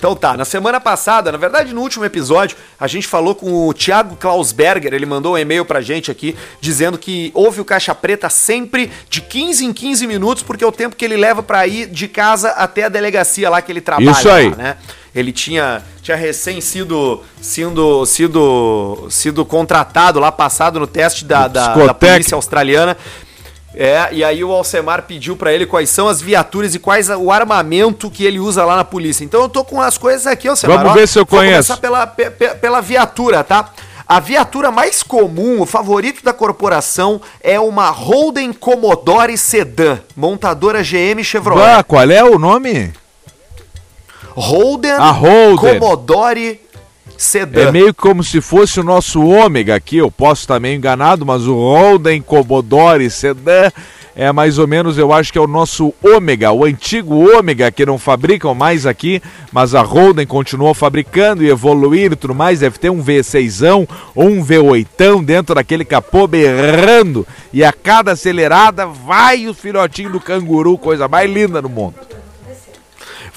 Então 0.05 0.15
tá, 0.15 0.37
na 0.37 0.45
semana 0.45 0.79
passada, 0.79 1.31
na 1.31 1.37
verdade 1.39 1.73
no 1.73 1.81
último 1.81 2.05
episódio, 2.05 2.55
a 2.79 2.85
gente 2.85 3.07
falou 3.07 3.33
com 3.33 3.67
o 3.67 3.73
Thiago 3.73 4.15
Klausberger, 4.15 4.93
ele 4.93 5.03
mandou 5.03 5.33
um 5.33 5.37
e-mail 5.37 5.65
pra 5.65 5.81
gente 5.81 6.11
aqui, 6.11 6.35
dizendo 6.61 6.95
que 6.95 7.31
houve 7.33 7.59
o 7.59 7.65
Caixa 7.65 7.95
Preta 7.95 8.29
sempre 8.29 8.91
de 9.09 9.19
15 9.19 9.65
em 9.65 9.73
15 9.73 10.05
minutos, 10.05 10.43
porque 10.43 10.63
é 10.63 10.67
o 10.67 10.71
tempo 10.71 10.95
que 10.95 11.03
ele 11.03 11.17
leva 11.17 11.41
pra 11.41 11.65
ir 11.65 11.87
de 11.87 12.07
casa 12.07 12.49
até 12.51 12.83
a 12.83 12.89
delegacia 12.89 13.49
lá 13.49 13.63
que 13.63 13.71
ele 13.71 13.81
trabalha, 13.81 14.11
Isso 14.11 14.29
aí. 14.29 14.51
lá, 14.51 14.55
né? 14.55 14.77
Ele 15.15 15.31
tinha, 15.31 15.81
tinha 16.03 16.17
recém 16.17 16.61
sido, 16.61 17.23
sido, 17.41 18.05
sido, 18.05 19.07
sido 19.09 19.45
contratado 19.45 20.19
lá, 20.19 20.29
passado 20.31 20.77
no 20.77 20.85
teste 20.85 21.25
da, 21.25 21.47
da, 21.47 21.73
da 21.73 21.93
polícia 21.93 22.35
australiana. 22.35 22.95
É, 23.77 24.07
e 24.11 24.23
aí 24.23 24.41
o 24.43 24.51
Alcemar 24.51 25.01
pediu 25.03 25.35
pra 25.35 25.51
ele 25.51 25.65
quais 25.65 25.89
são 25.89 26.07
as 26.07 26.21
viaturas 26.21 26.73
e 26.73 26.79
quais 26.79 27.09
o 27.09 27.29
armamento 27.31 28.09
que 28.09 28.23
ele 28.23 28.39
usa 28.39 28.63
lá 28.63 28.75
na 28.77 28.85
polícia. 28.85 29.23
Então 29.25 29.41
eu 29.41 29.49
tô 29.49 29.65
com 29.65 29.81
as 29.81 29.97
coisas 29.97 30.25
aqui, 30.25 30.47
Alcemar. 30.47 30.77
Vamos 30.79 30.93
ver 30.93 31.07
se 31.07 31.19
eu 31.19 31.25
Vou 31.25 31.39
conheço. 31.39 31.67
começar 31.73 31.77
pela, 31.77 32.07
pe- 32.07 32.29
pe- 32.29 32.55
pela 32.55 32.79
viatura, 32.81 33.43
tá? 33.43 33.71
A 34.07 34.19
viatura 34.19 34.71
mais 34.71 35.01
comum, 35.03 35.61
o 35.61 35.65
favorito 35.65 36.23
da 36.23 36.31
corporação, 36.31 37.19
é 37.41 37.59
uma 37.59 37.89
Holden 37.89 38.53
Commodore 38.53 39.35
Sedan, 39.38 39.99
montadora 40.15 40.81
GM 40.83 41.23
Chevrolet. 41.23 41.79
Ah, 41.79 41.83
qual 41.83 42.09
é 42.09 42.23
o 42.23 42.38
nome? 42.39 42.93
Holden, 44.35 44.91
A 44.91 45.11
Holden. 45.11 45.79
Commodore 45.79 46.61
Sedan. 47.17 47.62
É 47.62 47.71
meio 47.71 47.93
como 47.93 48.23
se 48.23 48.41
fosse 48.41 48.80
o 48.80 48.84
nosso 48.84 49.23
ômega 49.23 49.75
aqui, 49.75 49.97
eu 49.97 50.12
posso 50.12 50.41
estar 50.41 50.60
meio 50.60 50.75
enganado, 50.75 51.25
mas 51.25 51.47
o 51.47 51.56
Holden 51.56 52.21
Commodore 52.21 53.10
Sedan 53.10 53.71
é 54.15 54.32
mais 54.32 54.58
ou 54.58 54.65
menos, 54.65 54.97
eu 54.97 55.12
acho 55.12 55.32
que 55.32 55.38
é 55.38 55.41
o 55.41 55.47
nosso 55.47 55.93
ômega, 56.01 56.51
o 56.51 56.63
antigo 56.63 57.38
ômega 57.38 57.69
que 57.69 57.86
não 57.86 57.99
fabricam 57.99 58.54
mais 58.56 58.86
aqui, 58.86 59.21
mas 59.51 59.75
a 59.75 59.82
Holden 59.82 60.25
continuou 60.25 60.73
fabricando 60.73 61.43
e 61.43 61.49
evoluindo 61.49 62.13
e 62.13 62.15
tudo 62.15 62.34
mais, 62.34 62.62
deve 62.62 62.80
ter 62.80 62.89
um 62.89 63.04
V6ão 63.04 63.88
ou 64.15 64.30
um 64.30 64.43
V8ão 64.43 65.23
dentro 65.23 65.54
daquele 65.54 65.84
capô 65.84 66.28
berrando 66.28 67.28
e 67.51 67.62
a 67.62 67.73
cada 67.73 68.13
acelerada 68.13 68.86
vai 68.86 69.47
o 69.47 69.54
filhotinho 69.54 70.12
do 70.12 70.21
canguru, 70.21 70.78
coisa 70.78 71.10
mais 71.10 71.30
linda 71.30 71.62
no 71.62 71.67
mundo. 71.67 71.95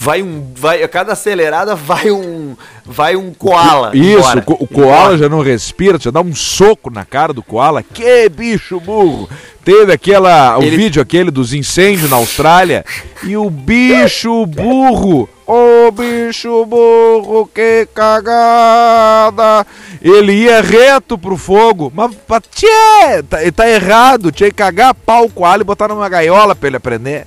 Vai 0.01 0.23
um, 0.23 0.53
vai, 0.55 0.81
a 0.83 0.89
cada 0.89 1.13
acelerada 1.15 1.75
vai 1.75 2.11
um, 2.13 2.57
vai 2.87 3.17
um 3.17 3.33
koala. 3.35 3.91
Isso, 3.95 4.19
embora. 4.19 4.45
o, 4.47 4.67
koala 4.67 5.19
já 5.19 5.29
não 5.29 5.41
respira, 5.43 5.99
já 5.99 6.13
dá 6.13 6.21
um 6.21 6.35
soco 6.37 6.89
na 6.89 7.05
cara 7.05 7.33
do 7.33 7.43
koala. 7.43 7.83
Que 7.83 8.29
bicho 8.29 8.79
burro! 8.79 9.29
Teve 9.65 9.93
aquela, 9.93 10.57
o 10.57 10.63
Ele- 10.63 10.77
vídeo 10.77 11.03
aquele 11.03 11.33
dos 11.33 11.53
incêndios 11.53 12.09
na 12.09 12.17
Austrália 12.17 12.85
e 13.25 13.37
o 13.37 13.51
bicho 13.51 14.47
burro, 14.47 15.29
ô 15.45 15.91
bicho 15.91 16.65
burro, 16.65 17.51
que 17.53 17.87
cagada! 17.93 19.67
Ele 20.01 20.33
ia 20.33 20.63
reto 20.63 21.19
pro 21.19 21.37
fogo, 21.37 21.93
mas 21.95 22.13
tchê, 22.55 23.23
tá, 23.29 23.39
tá 23.55 23.69
errado, 23.69 24.31
tinha 24.31 24.49
que 24.49 24.57
cagar 24.57 24.95
pau 24.95 25.25
o 25.25 25.31
koala 25.31 25.61
e 25.63 25.65
botar 25.67 25.89
numa 25.89 26.09
gaiola 26.09 26.55
pra 26.55 26.69
ele 26.69 26.77
aprender. 26.77 27.27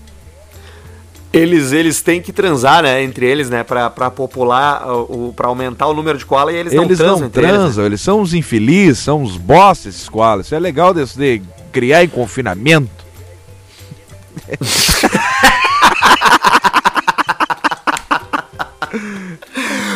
Eles, 1.33 1.71
eles 1.71 2.01
têm 2.01 2.21
que 2.21 2.33
transar, 2.33 2.83
né, 2.83 3.01
entre 3.01 3.25
eles, 3.25 3.49
né, 3.49 3.63
pra, 3.63 3.89
pra 3.89 4.11
popular, 4.11 4.85
o, 4.85 5.31
pra 5.33 5.47
aumentar 5.47 5.87
o 5.87 5.93
número 5.93 6.17
de 6.17 6.25
koala 6.25 6.51
e 6.51 6.57
eles, 6.57 6.73
Eles 6.73 6.81
não 6.81 6.87
transam 6.97 7.19
não 7.19 7.27
entre 7.27 7.41
eles, 7.41 7.51
né? 7.53 7.57
transam, 7.57 7.85
eles 7.85 8.01
são 8.01 8.19
uns 8.19 8.33
infelizes, 8.33 8.99
são 8.99 9.21
uns 9.21 9.37
bosta 9.37 9.87
esses 9.87 10.09
koalas. 10.09 10.47
Isso 10.47 10.55
é 10.55 10.59
legal 10.59 10.93
desse 10.93 11.17
de 11.17 11.41
criar 11.71 12.03
em 12.03 12.09
confinamento. 12.09 12.89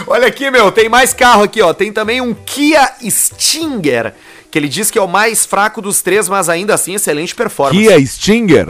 Olha 0.07 0.27
aqui, 0.27 0.49
meu, 0.49 0.71
tem 0.71 0.87
mais 0.87 1.13
carro 1.13 1.43
aqui, 1.43 1.61
ó. 1.61 1.73
Tem 1.73 1.91
também 1.91 2.21
um 2.21 2.33
Kia 2.33 2.89
Stinger, 3.01 4.13
que 4.49 4.57
ele 4.57 4.69
diz 4.69 4.89
que 4.89 4.97
é 4.97 5.01
o 5.01 5.07
mais 5.07 5.45
fraco 5.45 5.81
dos 5.81 6.01
três, 6.01 6.29
mas 6.29 6.47
ainda 6.47 6.73
assim 6.73 6.95
excelente 6.95 7.35
performance. 7.35 7.85
Kia 7.85 8.05
Stinger. 8.05 8.69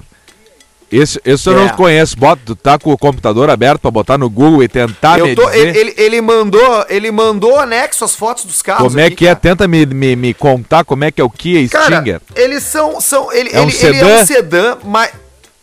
Esse, 0.91 1.19
esse 1.25 1.49
eu 1.49 1.53
É. 1.53 1.61
não 1.61 1.69
conheço. 1.69 2.15
Bota, 2.17 2.55
tá 2.55 2.77
com 2.77 2.91
o 2.91 2.97
computador 2.97 3.49
aberto 3.49 3.81
pra 3.81 3.91
botar 3.91 4.17
no 4.17 4.29
Google 4.29 4.63
e 4.63 4.67
tentar 4.67 5.17
Eu 5.19 5.35
tô, 5.35 5.49
ele, 5.49 5.77
ele, 5.77 5.93
ele 5.97 6.21
mandou, 6.21 6.85
ele 6.87 7.11
mandou 7.11 7.59
anexo 7.59 8.05
as 8.05 8.15
fotos 8.15 8.45
dos 8.45 8.61
carros. 8.61 8.87
como 8.87 8.99
é 8.99 9.05
aqui, 9.05 9.15
que 9.17 9.25
é. 9.25 9.29
cara. 9.29 9.39
Tenta 9.39 9.67
me, 9.67 9.85
me, 9.85 10.15
me 10.15 10.33
contar 10.33 10.83
como 10.85 11.03
é 11.03 11.11
que 11.11 11.19
é 11.19 11.23
o 11.23 11.29
Kia 11.29 11.67
Cara, 11.69 11.95
Stinger. 11.97 12.21
eles 12.35 12.63
são, 12.63 13.01
são 13.01 13.31
ele, 13.33 13.49
É 13.51 13.59
um 13.61 13.67
ele, 13.67 13.77
ele 13.87 13.97
é 13.97 13.99
sedã? 13.99 14.21
um 14.21 14.25
sedã, 14.25 14.77
mas 14.83 15.11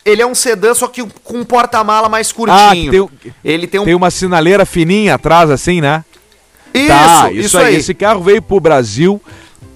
Ele 0.05 0.21
é 0.21 0.25
um 0.27 0.35
sedã, 0.35 0.73
só 0.73 0.87
que 0.89 1.01
com 1.23 1.37
um 1.39 1.45
porta-mala 1.45 2.09
mais 2.09 2.29
Ah, 2.29 2.33
curtinho. 2.35 2.91
tem, 2.91 2.99
o- 2.99 3.11
Ele 3.45 3.65
tem 3.65 3.79
um. 3.79 3.85
tem 3.85 3.95
uma 3.95 4.11
sinaleira 4.11 4.65
fininha 4.65 5.15
atrás, 5.15 5.49
assim, 5.49 5.79
né? 5.79 6.03
Isso, 6.73 6.87
tá, 6.87 7.31
isso, 7.31 7.57
aí. 7.57 7.75
Esse 7.77 7.93
carro 7.93 8.21
veio 8.21 8.41
pro 8.41 8.59
Brasil 8.59 9.21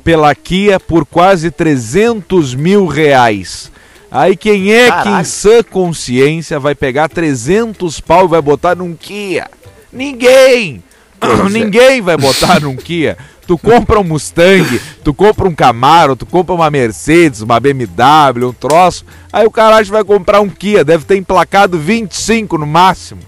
pela 0.03 0.35
Kia 0.35 0.79
por 0.81 1.05
quase 1.05 1.49
300 1.49 2.53
mil 2.53 2.85
reais. 2.87 3.71
Aí 4.09 4.37
quem 4.37 4.71
é 4.71 4.89
que 4.89 5.09
em 5.09 5.23
sã 5.23 5.61
consciência 5.63 6.59
vai 6.59 6.73
pegar 6.73 7.09
300 7.09 7.99
pau 7.99 8.25
e 8.25 8.29
vai 8.29 8.41
botar 8.41 8.75
num 8.75 8.95
Kia? 8.95 9.49
Ninguém! 9.91 10.83
Ninguém 11.51 12.01
vai 12.01 12.15
botar 12.15 12.61
num 12.61 12.75
Kia. 12.75 13.17
Tu 13.45 13.57
compra 13.57 13.99
um 13.99 14.03
Mustang, 14.03 14.79
tu 15.03 15.13
compra 15.13 15.47
um 15.47 15.55
Camaro, 15.55 16.17
tu 16.17 16.25
compra 16.25 16.53
uma 16.53 16.69
Mercedes, 16.69 17.41
uma 17.41 17.59
BMW, 17.59 18.49
um 18.49 18.53
troço. 18.53 19.05
Aí 19.31 19.45
o 19.45 19.51
caralho 19.51 19.85
vai 19.87 20.03
comprar 20.03 20.41
um 20.41 20.49
Kia, 20.49 20.83
deve 20.83 21.05
ter 21.05 21.15
emplacado 21.15 21.79
25 21.79 22.57
no 22.57 22.67
máximo. 22.67 23.21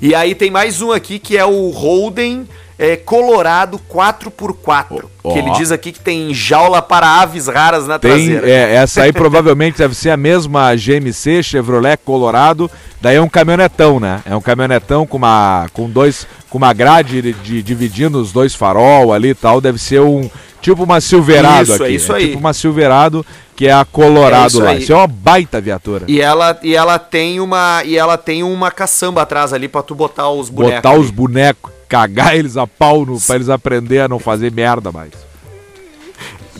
E 0.00 0.14
aí 0.14 0.34
tem 0.34 0.50
mais 0.50 0.80
um 0.80 0.90
aqui 0.90 1.18
que 1.18 1.36
é 1.36 1.44
o 1.44 1.68
Holden 1.70 2.48
é, 2.82 2.96
Colorado 2.96 3.80
4x4. 3.90 5.04
Ó. 5.24 5.32
Que 5.32 5.38
ele 5.38 5.50
diz 5.52 5.70
aqui 5.70 5.92
que 5.92 6.00
tem 6.00 6.34
jaula 6.34 6.82
para 6.82 7.06
aves 7.06 7.46
raras 7.46 7.86
na 7.86 7.98
Tem, 7.98 8.10
traseira. 8.10 8.48
é, 8.50 8.74
essa 8.74 9.02
aí 9.02 9.12
provavelmente 9.12 9.78
deve 9.78 9.94
ser 9.94 10.10
a 10.10 10.16
mesma 10.16 10.74
GMC 10.74 11.42
Chevrolet 11.42 11.96
Colorado. 12.04 12.70
Daí 13.00 13.16
é 13.16 13.20
um 13.20 13.28
caminhonetão, 13.28 13.98
né? 14.00 14.20
É 14.26 14.34
um 14.36 14.40
caminhonetão 14.40 15.06
com 15.06 15.16
uma 15.16 15.66
com 15.72 15.88
dois 15.88 16.26
com 16.50 16.58
uma 16.58 16.72
grade 16.72 17.22
de, 17.22 17.32
de- 17.32 17.62
dividindo 17.62 18.20
os 18.20 18.32
dois 18.32 18.54
farol 18.54 19.12
ali 19.12 19.30
e 19.30 19.34
tal. 19.34 19.60
Deve 19.60 19.78
ser 19.78 20.00
um 20.00 20.28
tipo 20.60 20.84
uma 20.84 21.00
Silverado 21.00 21.62
Isso, 21.64 21.72
é 21.82 21.86
aqui. 21.86 21.94
isso 21.94 22.12
aí. 22.12 22.26
Tipo 22.28 22.38
uma 22.38 22.52
Silverado 22.52 23.24
que 23.56 23.66
é 23.66 23.72
a 23.72 23.84
Colorado 23.84 24.44
É 24.44 24.46
isso 24.46 24.60
lá. 24.60 24.74
Isso 24.74 24.92
é 24.92 24.96
uma 24.96 25.06
baita 25.06 25.60
viatura. 25.60 26.04
E 26.08 26.20
ela, 26.20 26.58
e 26.62 26.74
ela 26.74 26.98
tem 26.98 27.38
uma 27.40 27.82
e 27.84 27.96
ela 27.96 28.16
tem 28.16 28.42
uma 28.42 28.70
caçamba 28.70 29.22
atrás 29.22 29.52
ali 29.52 29.68
pra 29.68 29.82
tu 29.82 29.94
botar 29.94 30.28
os 30.30 30.48
bonecos. 30.48 30.76
Botar 30.76 30.92
os 30.94 31.06
ali. 31.08 31.12
bonecos, 31.12 31.71
cagar 31.92 32.34
eles 32.34 32.56
a 32.56 32.66
pau 32.66 33.04
no, 33.04 33.20
pra 33.20 33.34
eles 33.36 33.50
aprender 33.50 34.00
a 34.00 34.08
não 34.08 34.18
fazer 34.18 34.50
merda 34.50 34.90
mais. 34.90 35.10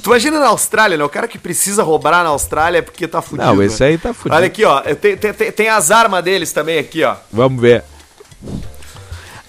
Tu 0.03 0.11
imagina 0.11 0.38
na 0.38 0.49
Austrália, 0.49 0.99
né? 0.99 1.05
O 1.05 1.09
cara 1.09 1.27
que 1.27 1.38
precisa 1.38 1.83
roubar 1.83 2.23
na 2.23 2.29
Austrália 2.29 2.81
é 2.81 2.83
porque 2.83 3.09
tá 3.09 3.23
fudido. 3.23 3.47
Não, 3.49 3.57
né? 3.57 3.64
esse 3.64 3.83
aí 3.83 3.97
tá 3.97 4.12
fudido. 4.12 4.35
Olha 4.35 4.47
aqui, 4.47 4.62
ó. 4.62 4.81
Tem, 4.81 5.16
tem, 5.16 5.33
tem- 5.33 5.68
as 5.71 5.90
armas 5.90 6.23
deles 6.23 6.53
também 6.53 6.79
aqui, 6.79 7.03
ó. 7.03 7.14
Vamos 7.33 7.62
ver. 7.62 7.83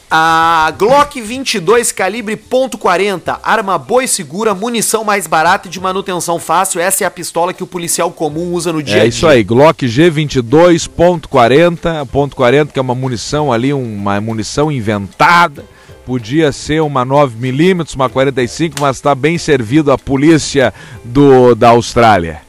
A 0.09 0.71
Glock 0.77 1.19
22 1.19 1.91
calibre 1.91 2.37
.40, 2.37 3.39
arma 3.43 3.77
boa 3.79 4.03
e 4.03 4.07
segura, 4.07 4.53
munição 4.53 5.03
mais 5.03 5.25
barata 5.25 5.67
e 5.67 5.71
de 5.71 5.79
manutenção 5.81 6.37
fácil. 6.39 6.79
Essa 6.79 7.03
é 7.03 7.07
a 7.07 7.11
pistola 7.11 7.51
que 7.51 7.63
o 7.63 7.67
policial 7.67 8.11
comum 8.11 8.53
usa 8.53 8.71
no 8.71 8.81
dia 8.83 8.95
a 8.95 8.99
É 8.99 9.01
dia. 9.01 9.09
isso 9.09 9.27
aí, 9.27 9.43
Glock 9.43 9.85
G22.40, 9.87 12.05
ponto 12.11 12.35
.40, 12.37 12.67
que 12.71 12.77
é 12.77 12.81
uma 12.81 12.93
munição 12.95 13.51
ali, 13.51 13.73
uma 13.73 14.21
munição 14.21 14.71
inventada. 14.71 15.65
Podia 16.05 16.51
ser 16.51 16.81
uma 16.81 17.05
9mm, 17.05 17.95
uma 17.95 18.09
45, 18.09 18.75
mas 18.81 18.97
está 18.97 19.15
bem 19.15 19.37
servido 19.37 19.91
a 19.91 19.97
polícia 19.97 20.73
do, 21.03 21.55
da 21.55 21.69
Austrália. 21.69 22.41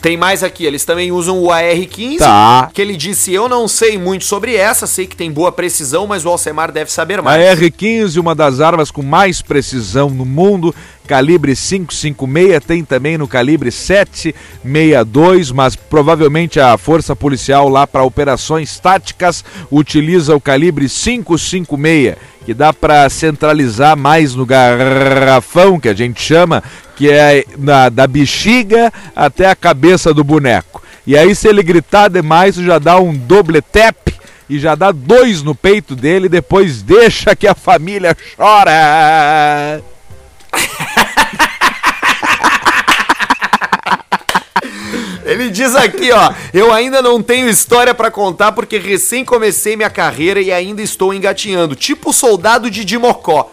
Tem 0.00 0.18
mais 0.18 0.42
aqui, 0.42 0.66
eles 0.66 0.84
também 0.84 1.10
usam 1.10 1.38
o 1.40 1.50
AR-15, 1.50 2.18
Tá. 2.18 2.70
que 2.74 2.82
ele 2.82 2.94
disse, 2.94 3.32
eu 3.32 3.48
não 3.48 3.66
sei 3.66 3.96
muito 3.96 4.24
sobre 4.26 4.54
essa, 4.54 4.86
sei 4.86 5.06
que 5.06 5.16
tem 5.16 5.32
boa 5.32 5.50
precisão, 5.50 6.06
mas 6.06 6.26
o 6.26 6.28
Alcemar 6.28 6.70
deve 6.70 6.92
saber 6.92 7.20
A 7.20 7.22
mais. 7.22 7.42
R-15, 7.58 8.18
uma 8.20 8.34
das 8.34 8.60
armas 8.60 8.90
com 8.90 9.02
mais 9.02 9.40
precisão 9.40 10.10
no 10.10 10.26
mundo, 10.26 10.74
calibre 11.06 11.54
556, 11.54 12.64
tem 12.64 12.82
também 12.84 13.18
no 13.18 13.28
calibre 13.28 13.70
762, 13.70 15.52
mas 15.52 15.76
provavelmente 15.76 16.58
a 16.58 16.76
força 16.78 17.14
policial 17.14 17.68
lá 17.68 17.86
para 17.86 18.02
operações 18.02 18.78
táticas 18.78 19.44
utiliza 19.70 20.34
o 20.34 20.40
calibre 20.40 20.88
556, 20.88 22.16
que 22.44 22.54
dá 22.54 22.72
para 22.72 23.08
centralizar 23.08 23.96
mais 23.96 24.34
no 24.34 24.44
garrafão, 24.46 25.78
que 25.78 25.88
a 25.88 25.94
gente 25.94 26.20
chama, 26.20 26.62
que 26.96 27.10
é 27.10 27.44
na- 27.58 27.88
da 27.88 28.06
bexiga 28.06 28.92
até 29.14 29.46
a 29.48 29.56
cabeça 29.56 30.12
do 30.14 30.24
boneco. 30.24 30.82
E 31.06 31.16
aí 31.16 31.34
se 31.34 31.48
ele 31.48 31.62
gritar 31.62 32.08
demais, 32.08 32.54
já 32.54 32.78
dá 32.78 32.98
um 32.98 33.14
doble 33.14 33.60
tap 33.60 33.96
e 34.48 34.58
já 34.58 34.74
dá 34.74 34.90
dois 34.90 35.42
no 35.42 35.54
peito 35.54 35.94
dele 35.94 36.28
depois 36.28 36.80
deixa 36.82 37.36
que 37.36 37.46
a 37.46 37.54
família 37.54 38.16
chora. 38.36 39.82
Ele 45.24 45.50
diz 45.50 45.74
aqui, 45.74 46.12
ó, 46.12 46.32
eu 46.52 46.72
ainda 46.72 47.00
não 47.00 47.22
tenho 47.22 47.48
história 47.48 47.94
pra 47.94 48.10
contar 48.10 48.52
porque 48.52 48.78
recém 48.78 49.24
comecei 49.24 49.76
minha 49.76 49.90
carreira 49.90 50.40
e 50.40 50.52
ainda 50.52 50.82
estou 50.82 51.14
engatinhando, 51.14 51.74
tipo 51.74 52.12
soldado 52.12 52.70
de 52.70 52.84
Dimocó. 52.84 53.50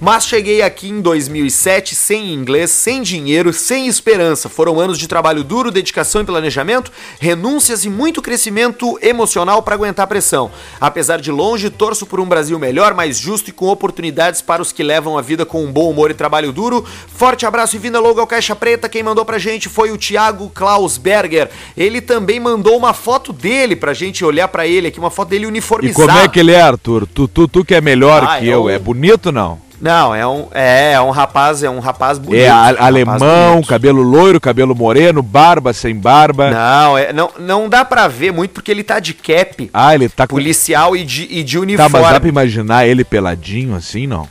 Mas 0.00 0.26
cheguei 0.26 0.60
aqui 0.62 0.88
em 0.88 1.00
2007 1.00 1.94
sem 1.94 2.32
inglês, 2.32 2.70
sem 2.70 3.02
dinheiro, 3.02 3.52
sem 3.52 3.86
esperança. 3.86 4.48
Foram 4.48 4.78
anos 4.80 4.98
de 4.98 5.06
trabalho 5.08 5.42
duro, 5.44 5.70
dedicação 5.70 6.20
e 6.20 6.24
planejamento, 6.24 6.92
renúncias 7.18 7.84
e 7.84 7.88
muito 7.90 8.20
crescimento 8.20 8.98
emocional 9.00 9.62
para 9.62 9.74
aguentar 9.74 10.04
a 10.04 10.06
pressão. 10.06 10.50
Apesar 10.80 11.20
de 11.20 11.30
longe, 11.30 11.70
torço 11.70 12.06
por 12.06 12.20
um 12.20 12.26
Brasil 12.26 12.58
melhor, 12.58 12.94
mais 12.94 13.18
justo 13.18 13.50
e 13.50 13.52
com 13.52 13.66
oportunidades 13.68 14.40
para 14.42 14.60
os 14.62 14.72
que 14.72 14.82
levam 14.82 15.16
a 15.16 15.22
vida 15.22 15.46
com 15.46 15.64
um 15.64 15.72
bom 15.72 15.90
humor 15.90 16.10
e 16.10 16.14
trabalho 16.14 16.52
duro. 16.52 16.84
Forte 17.16 17.46
abraço 17.46 17.76
e 17.76 17.78
vinda 17.78 18.00
logo 18.00 18.20
ao 18.20 18.26
Caixa 18.26 18.54
Preta. 18.56 18.88
Quem 18.88 19.02
mandou 19.02 19.24
pra 19.24 19.38
gente 19.38 19.68
foi 19.68 19.90
o 19.90 19.96
Thiago 19.98 20.50
Klausberger. 20.54 21.48
Ele 21.76 22.00
também 22.00 22.38
mandou 22.40 22.76
uma 22.76 22.92
foto 22.92 23.32
dele 23.32 23.76
pra 23.76 23.92
gente 23.94 24.24
olhar 24.24 24.48
pra 24.48 24.66
ele 24.66 24.88
aqui, 24.88 24.98
uma 24.98 25.10
foto 25.10 25.28
dele 25.30 25.44
E 25.44 25.48
uniformizado. 25.48 26.06
como 26.08 26.18
é 26.18 26.28
que 26.28 26.40
ele 26.40 26.52
é, 26.52 26.60
Arthur? 26.60 27.06
Tu, 27.06 27.28
tu, 27.28 27.48
tu 27.48 27.64
que 27.64 27.74
é 27.74 27.80
melhor 27.80 28.24
Ah, 28.24 28.38
que 28.38 28.50
é 28.50 28.54
eu. 28.54 28.68
Um- 28.74 28.76
É 28.76 28.78
bonito 28.78 29.32
não? 29.32 29.62
Não, 29.80 30.14
é 30.14 30.26
um, 30.26 30.46
é, 30.52 30.92
é 30.92 31.00
um 31.00 31.10
rapaz, 31.10 31.62
é 31.62 31.68
um 31.68 31.78
rapaz 31.80 32.16
bonito. 32.16 32.40
é 32.40 32.50
um 32.50 32.54
a- 32.56 32.62
rapaz 32.68 32.86
alemão, 32.86 33.52
bonito. 33.54 33.68
cabelo 33.68 34.02
loiro, 34.02 34.40
cabelo 34.40 34.74
moreno, 34.74 35.22
barba 35.22 35.72
sem 35.74 35.94
barba. 35.94 36.50
Não, 36.50 36.96
é, 36.96 37.12
não, 37.12 37.30
não 37.38 37.68
dá 37.68 37.84
pra 37.84 38.08
ver 38.08 38.32
muito 38.32 38.52
porque 38.52 38.70
ele 38.70 38.82
tá 38.84 38.98
de 39.00 39.12
cap, 39.12 39.68
Ah, 39.74 39.94
ele 39.94 40.08
tá 40.08 40.26
com. 40.26 40.36
policial 40.36 40.96
e 40.96 41.04
de, 41.04 41.26
e 41.30 41.42
de 41.42 41.56
Tá, 41.56 41.62
uniforme. 41.62 41.90
mas 41.92 42.12
dá 42.12 42.20
pra 42.20 42.28
imaginar 42.28 42.86
ele 42.86 43.04
peladinho 43.04 43.74
assim, 43.76 44.06
não? 44.06 44.26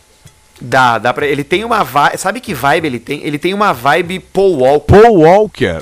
Dá, 0.59 0.97
dá 0.97 1.13
pra. 1.13 1.27
Ele 1.27 1.43
tem 1.43 1.63
uma 1.65 1.83
vibe. 1.83 2.17
Sabe 2.17 2.39
que 2.39 2.53
vibe 2.53 2.87
ele 2.87 2.99
tem? 2.99 3.21
Ele 3.23 3.37
tem 3.37 3.53
uma 3.53 3.73
vibe 3.73 4.19
Paul 4.19 4.59
Walker. 4.59 4.93
Paul 5.01 5.17
Walker. 5.19 5.81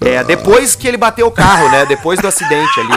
É, 0.00 0.24
depois 0.24 0.74
que 0.74 0.88
ele 0.88 0.96
bateu 0.96 1.26
o 1.26 1.30
carro, 1.30 1.68
né? 1.70 1.86
Depois 1.86 2.18
do 2.18 2.26
acidente 2.26 2.80
ali. 2.80 2.96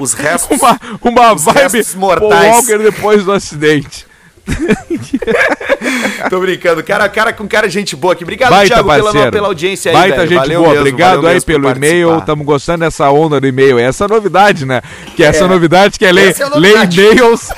Os 0.00 0.14
restos. 0.14 0.58
Uma, 0.60 0.80
uma 1.02 1.34
Os 1.34 1.44
vibe 1.44 1.84
mortais. 1.96 2.56
Walker 2.56 2.78
depois 2.78 3.24
do 3.24 3.32
acidente. 3.32 4.06
Tô 6.28 6.40
brincando. 6.40 6.82
Cara, 6.82 7.08
cara 7.08 7.32
com 7.32 7.46
cara 7.48 7.68
gente 7.68 7.94
boa 7.96 8.12
aqui. 8.14 8.24
Obrigado, 8.24 8.50
Baita 8.50 8.74
Thiago, 8.74 8.88
pela, 8.88 9.30
pela 9.30 9.48
audiência 9.48 9.90
aí. 9.90 9.96
Baita 9.96 10.16
velho. 10.16 10.28
gente 10.28 10.38
Valeu 10.38 10.60
boa. 10.60 10.68
mesmo, 10.72 10.80
Obrigado 10.88 11.26
aí 11.26 11.40
pelo 11.40 11.70
e-mail. 11.70 12.18
Estamos 12.18 12.44
gostando 12.46 12.80
dessa 12.80 13.10
onda 13.10 13.40
do 13.40 13.46
e-mail. 13.46 13.78
Essa 13.78 14.04
é 14.04 14.06
a 14.06 14.08
novidade, 14.08 14.66
né? 14.66 14.82
Que 15.16 15.22
essa 15.24 15.44
É. 15.44 15.48
novidade 15.48 15.98
que 15.98 16.04
é 16.04 16.12
ler, 16.12 16.30
Essa 16.30 16.44
é 16.44 16.46
e-mails. 16.84 17.48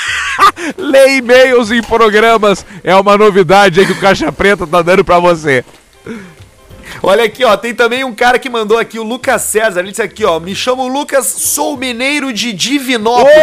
ler 0.76 1.16
e-mails 1.16 1.70
em 1.70 1.82
programas 1.82 2.64
é 2.84 2.94
uma 2.94 3.16
novidade 3.16 3.80
aí 3.80 3.86
que 3.86 3.92
o 3.92 4.00
Caixa 4.00 4.30
Preta 4.32 4.66
tá 4.66 4.82
dando 4.82 5.04
pra 5.04 5.18
você. 5.18 5.64
Olha 7.02 7.24
aqui, 7.24 7.44
ó, 7.44 7.56
tem 7.56 7.74
também 7.74 8.04
um 8.04 8.14
cara 8.14 8.38
que 8.38 8.50
mandou 8.50 8.78
aqui, 8.78 8.98
o 8.98 9.02
Lucas 9.02 9.42
César. 9.42 9.80
Ele 9.80 9.90
disse 9.90 10.02
aqui, 10.02 10.24
ó, 10.24 10.38
me 10.38 10.54
chamo 10.54 10.86
Lucas, 10.86 11.26
sou 11.26 11.76
mineiro 11.76 12.32
de 12.32 12.52
Divinópolis. 12.52 13.34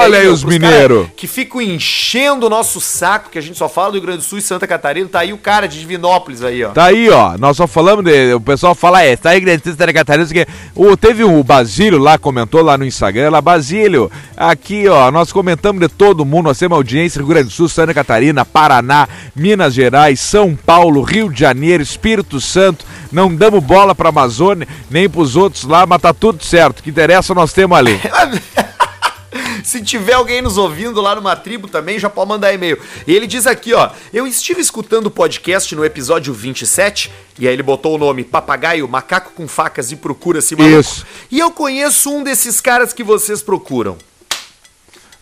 Olha 0.00 0.18
aí 0.18 0.26
os 0.26 0.42
pros 0.42 0.52
mineiro. 0.52 1.02
cara 1.02 1.12
Que 1.16 1.26
ficam 1.26 1.60
enchendo 1.60 2.46
o 2.46 2.50
nosso 2.50 2.80
saco, 2.80 3.30
que 3.30 3.38
a 3.38 3.40
gente 3.40 3.56
só 3.56 3.68
fala 3.68 3.92
do 3.92 3.94
Rio 3.94 4.02
Grande 4.02 4.18
do 4.18 4.24
Sul 4.24 4.38
e 4.38 4.42
Santa 4.42 4.66
Catarina. 4.66 5.08
Tá 5.08 5.20
aí 5.20 5.32
o 5.32 5.38
cara 5.38 5.68
de 5.68 5.78
Divinópolis 5.78 6.42
aí, 6.42 6.64
ó. 6.64 6.70
Tá 6.70 6.86
aí, 6.86 7.08
ó. 7.08 7.38
Nós 7.38 7.56
só 7.56 7.66
falamos 7.66 8.04
de. 8.04 8.34
O 8.34 8.40
pessoal 8.40 8.74
fala, 8.74 9.02
é, 9.02 9.16
tá 9.16 9.30
aí, 9.30 9.40
Grande 9.40 9.62
Santa 9.64 9.92
Catarina. 9.92 10.24
aqui. 10.24 10.46
O, 10.74 10.96
teve 10.96 11.24
um, 11.24 11.38
o 11.38 11.44
Basílio 11.44 11.98
lá, 11.98 12.18
comentou 12.18 12.62
lá 12.62 12.76
no 12.76 12.84
Instagram. 12.84 13.30
Lá, 13.30 13.40
Basílio, 13.40 14.10
aqui, 14.36 14.88
ó. 14.88 15.10
Nós 15.12 15.32
comentamos 15.32 15.80
de 15.80 15.88
todo 15.88 16.24
mundo. 16.24 16.46
Nós 16.46 16.58
temos 16.58 16.74
audiência 16.76 17.18
Rio 17.18 17.28
Grande 17.28 17.48
do 17.48 17.52
Sul, 17.52 17.68
Santa 17.68 17.94
Catarina, 17.94 18.44
Paraná, 18.44 19.08
Minas 19.36 19.72
Gerais, 19.72 20.18
São 20.18 20.56
Paulo, 20.56 21.02
Rio 21.02 21.32
de 21.32 21.38
Janeiro, 21.38 21.82
Espírito 21.82 22.40
Santo. 22.40 22.84
Não 23.14 23.32
damos 23.32 23.62
bola 23.62 23.94
pra 23.94 24.08
Amazônia, 24.08 24.66
nem 24.90 25.08
pros 25.08 25.36
outros 25.36 25.62
lá, 25.62 25.86
mas 25.86 26.02
tá 26.02 26.12
tudo 26.12 26.44
certo. 26.44 26.80
O 26.80 26.82
que 26.82 26.90
interessa 26.90 27.32
nós 27.32 27.52
temos 27.52 27.78
ali. 27.78 27.98
Se 29.62 29.80
tiver 29.80 30.14
alguém 30.14 30.42
nos 30.42 30.58
ouvindo 30.58 31.00
lá 31.00 31.14
numa 31.14 31.36
tribo 31.36 31.68
também, 31.68 31.96
já 31.96 32.10
pode 32.10 32.28
mandar 32.28 32.52
e-mail. 32.52 32.76
E 33.06 33.14
ele 33.14 33.28
diz 33.28 33.46
aqui, 33.46 33.72
ó, 33.72 33.90
eu 34.12 34.26
estive 34.26 34.60
escutando 34.60 35.06
o 35.06 35.10
podcast 35.12 35.74
no 35.76 35.84
episódio 35.84 36.34
27, 36.34 37.10
e 37.38 37.46
aí 37.46 37.54
ele 37.54 37.62
botou 37.62 37.94
o 37.94 37.98
nome 37.98 38.24
Papagaio, 38.24 38.88
Macaco 38.88 39.30
com 39.32 39.46
Facas 39.46 39.92
e 39.92 39.96
Procura-se 39.96 40.56
Maluco. 40.56 40.80
Isso. 40.80 41.06
E 41.30 41.38
eu 41.38 41.52
conheço 41.52 42.10
um 42.10 42.24
desses 42.24 42.60
caras 42.60 42.92
que 42.92 43.04
vocês 43.04 43.42
procuram. 43.42 43.96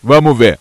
Vamos 0.01 0.35
ver. 0.35 0.59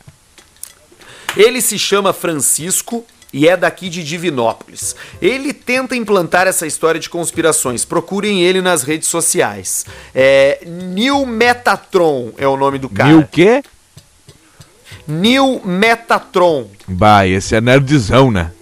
Ele 1.34 1.62
se 1.62 1.78
chama 1.78 2.12
Francisco 2.12 3.06
e 3.32 3.48
é 3.48 3.56
daqui 3.56 3.88
de 3.88 4.04
Divinópolis. 4.04 4.94
Ele 5.20 5.52
tenta 5.52 5.96
implantar 5.96 6.46
essa 6.46 6.66
história 6.66 7.00
de 7.00 7.08
conspirações. 7.08 7.84
Procurem 7.84 8.42
ele 8.42 8.60
nas 8.60 8.82
redes 8.82 9.08
sociais. 9.08 9.86
É, 10.14 10.60
Neil 10.66 11.24
Metatron 11.24 12.32
é 12.36 12.46
o 12.46 12.56
nome 12.56 12.78
do 12.78 12.88
cara. 12.88 13.16
O 13.16 13.26
quê? 13.26 13.62
Neil 15.06 15.60
Metatron. 15.64 16.68
Bah, 16.86 17.26
esse 17.26 17.56
é 17.56 17.60
nerdzão, 17.60 18.30
né? 18.30 18.52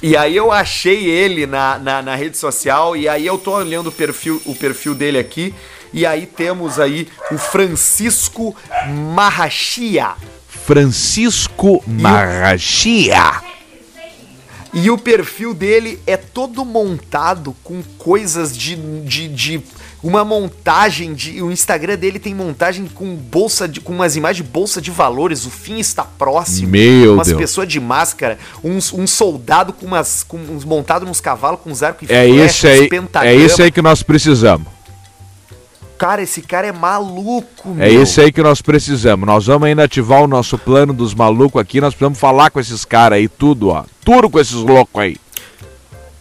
E 0.00 0.16
aí 0.16 0.36
eu 0.36 0.52
achei 0.52 1.06
ele 1.06 1.44
na, 1.44 1.76
na, 1.78 2.02
na, 2.02 2.14
rede 2.14 2.36
social 2.36 2.96
e 2.96 3.08
aí 3.08 3.26
eu 3.26 3.36
tô 3.36 3.56
olhando 3.56 3.88
o 3.88 3.92
perfil, 3.92 4.40
o 4.46 4.54
perfil 4.54 4.94
dele 4.94 5.18
aqui 5.18 5.52
e 5.92 6.06
aí 6.06 6.24
temos 6.24 6.78
aí 6.78 7.08
o 7.32 7.38
Francisco 7.38 8.54
Marrachia. 9.12 10.14
Francisco 10.48 11.82
Marrachia. 11.86 13.42
E 14.72 14.90
o 14.90 14.98
perfil 14.98 15.54
dele 15.54 15.98
é 16.06 16.16
todo 16.16 16.64
montado 16.64 17.54
com 17.64 17.82
coisas 17.96 18.56
de, 18.56 18.76
de, 19.02 19.28
de 19.28 19.62
uma 20.02 20.24
montagem 20.24 21.14
de. 21.14 21.42
O 21.42 21.50
Instagram 21.50 21.96
dele 21.96 22.18
tem 22.18 22.34
montagem 22.34 22.86
com 22.86 23.14
bolsa 23.14 23.66
de, 23.66 23.80
com 23.80 23.92
umas 23.92 24.14
imagens 24.14 24.44
de 24.44 24.52
bolsa 24.52 24.80
de 24.80 24.90
valores. 24.90 25.46
O 25.46 25.50
fim 25.50 25.78
está 25.78 26.04
próximo. 26.04 26.68
Meu 26.68 27.14
umas 27.14 27.28
Deus. 27.28 27.38
pessoas 27.38 27.68
de 27.68 27.80
máscara, 27.80 28.38
uns, 28.62 28.92
um 28.92 29.06
soldado 29.06 29.72
com 29.72 29.86
umas. 29.86 30.22
Com, 30.22 30.36
uns 30.36 30.64
montado 30.64 31.06
nos 31.06 31.20
cavalos 31.20 31.60
com 31.62 31.70
uns 31.70 31.82
arcos 31.82 32.08
e 32.08 32.12
É 32.12 32.26
isso 32.26 32.66
aí. 32.66 32.88
É 33.24 33.34
isso 33.34 33.62
aí 33.62 33.72
que 33.72 33.82
nós 33.82 34.02
precisamos. 34.02 34.77
Cara, 35.98 36.22
esse 36.22 36.40
cara 36.42 36.68
é 36.68 36.72
maluco, 36.72 37.76
É 37.78 37.90
isso 37.90 38.20
aí 38.20 38.30
que 38.30 38.42
nós 38.42 38.62
precisamos. 38.62 39.26
Nós 39.26 39.46
vamos 39.46 39.66
ainda 39.66 39.82
ativar 39.82 40.22
o 40.22 40.28
nosso 40.28 40.56
plano 40.56 40.92
dos 40.92 41.12
malucos 41.12 41.60
aqui. 41.60 41.80
Nós 41.80 41.92
precisamos 41.92 42.18
falar 42.18 42.50
com 42.50 42.60
esses 42.60 42.84
caras 42.84 43.18
aí, 43.18 43.28
tudo, 43.28 43.70
ó. 43.70 43.84
Tudo 44.04 44.30
com 44.30 44.38
esses 44.38 44.54
loucos 44.54 45.02
aí. 45.02 45.16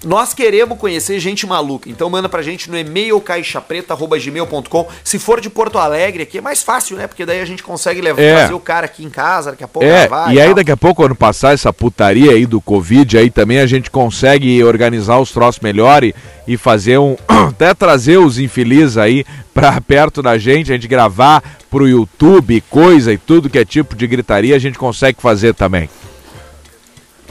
Nós 0.05 0.31
queremos 0.33 0.77
conhecer 0.77 1.19
gente 1.19 1.47
maluca, 1.47 1.89
então 1.89 2.07
manda 2.09 2.29
pra 2.29 2.43
gente 2.43 2.69
no 2.69 2.77
e-mail 2.77 3.19
caixapreta.gmail.com. 3.19 4.87
Se 5.03 5.17
for 5.17 5.41
de 5.41 5.49
Porto 5.49 5.79
Alegre 5.79 6.23
aqui 6.23 6.37
é 6.37 6.41
mais 6.41 6.61
fácil, 6.61 6.97
né? 6.97 7.07
Porque 7.07 7.25
daí 7.25 7.41
a 7.41 7.45
gente 7.45 7.63
consegue 7.63 7.99
levar, 7.99 8.21
É. 8.21 8.35
trazer 8.35 8.53
o 8.53 8.59
cara 8.59 8.85
aqui 8.85 9.03
em 9.03 9.09
casa, 9.09 9.51
daqui 9.51 9.63
a 9.63 9.67
pouco 9.67 9.87
É, 9.87 10.07
gravar 10.07 10.33
e 10.33 10.39
aí 10.39 10.45
tal. 10.47 10.55
daqui 10.55 10.71
a 10.71 10.77
pouco, 10.77 11.01
quando 11.01 11.15
passar 11.15 11.53
essa 11.53 11.73
putaria 11.73 12.31
aí 12.31 12.45
do 12.45 12.61
Covid, 12.61 13.17
aí 13.17 13.29
também 13.31 13.59
a 13.59 13.65
gente 13.65 13.89
consegue 13.89 14.63
organizar 14.63 15.17
os 15.19 15.31
troços 15.31 15.61
melhor 15.61 16.03
e, 16.03 16.13
e 16.47 16.57
fazer 16.57 16.99
um. 16.99 17.15
até 17.49 17.73
trazer 17.73 18.17
os 18.17 18.37
infelizes 18.37 18.97
aí 18.97 19.25
pra 19.53 19.79
perto 19.81 20.21
da 20.21 20.37
gente, 20.37 20.71
a 20.71 20.75
gente 20.75 20.87
gravar 20.87 21.43
pro 21.71 21.87
YouTube, 21.87 22.61
coisa 22.69 23.11
e 23.11 23.17
tudo 23.17 23.49
que 23.49 23.57
é 23.57 23.65
tipo 23.65 23.95
de 23.95 24.05
gritaria, 24.05 24.55
a 24.55 24.59
gente 24.59 24.77
consegue 24.77 25.19
fazer 25.21 25.55
também. 25.55 25.89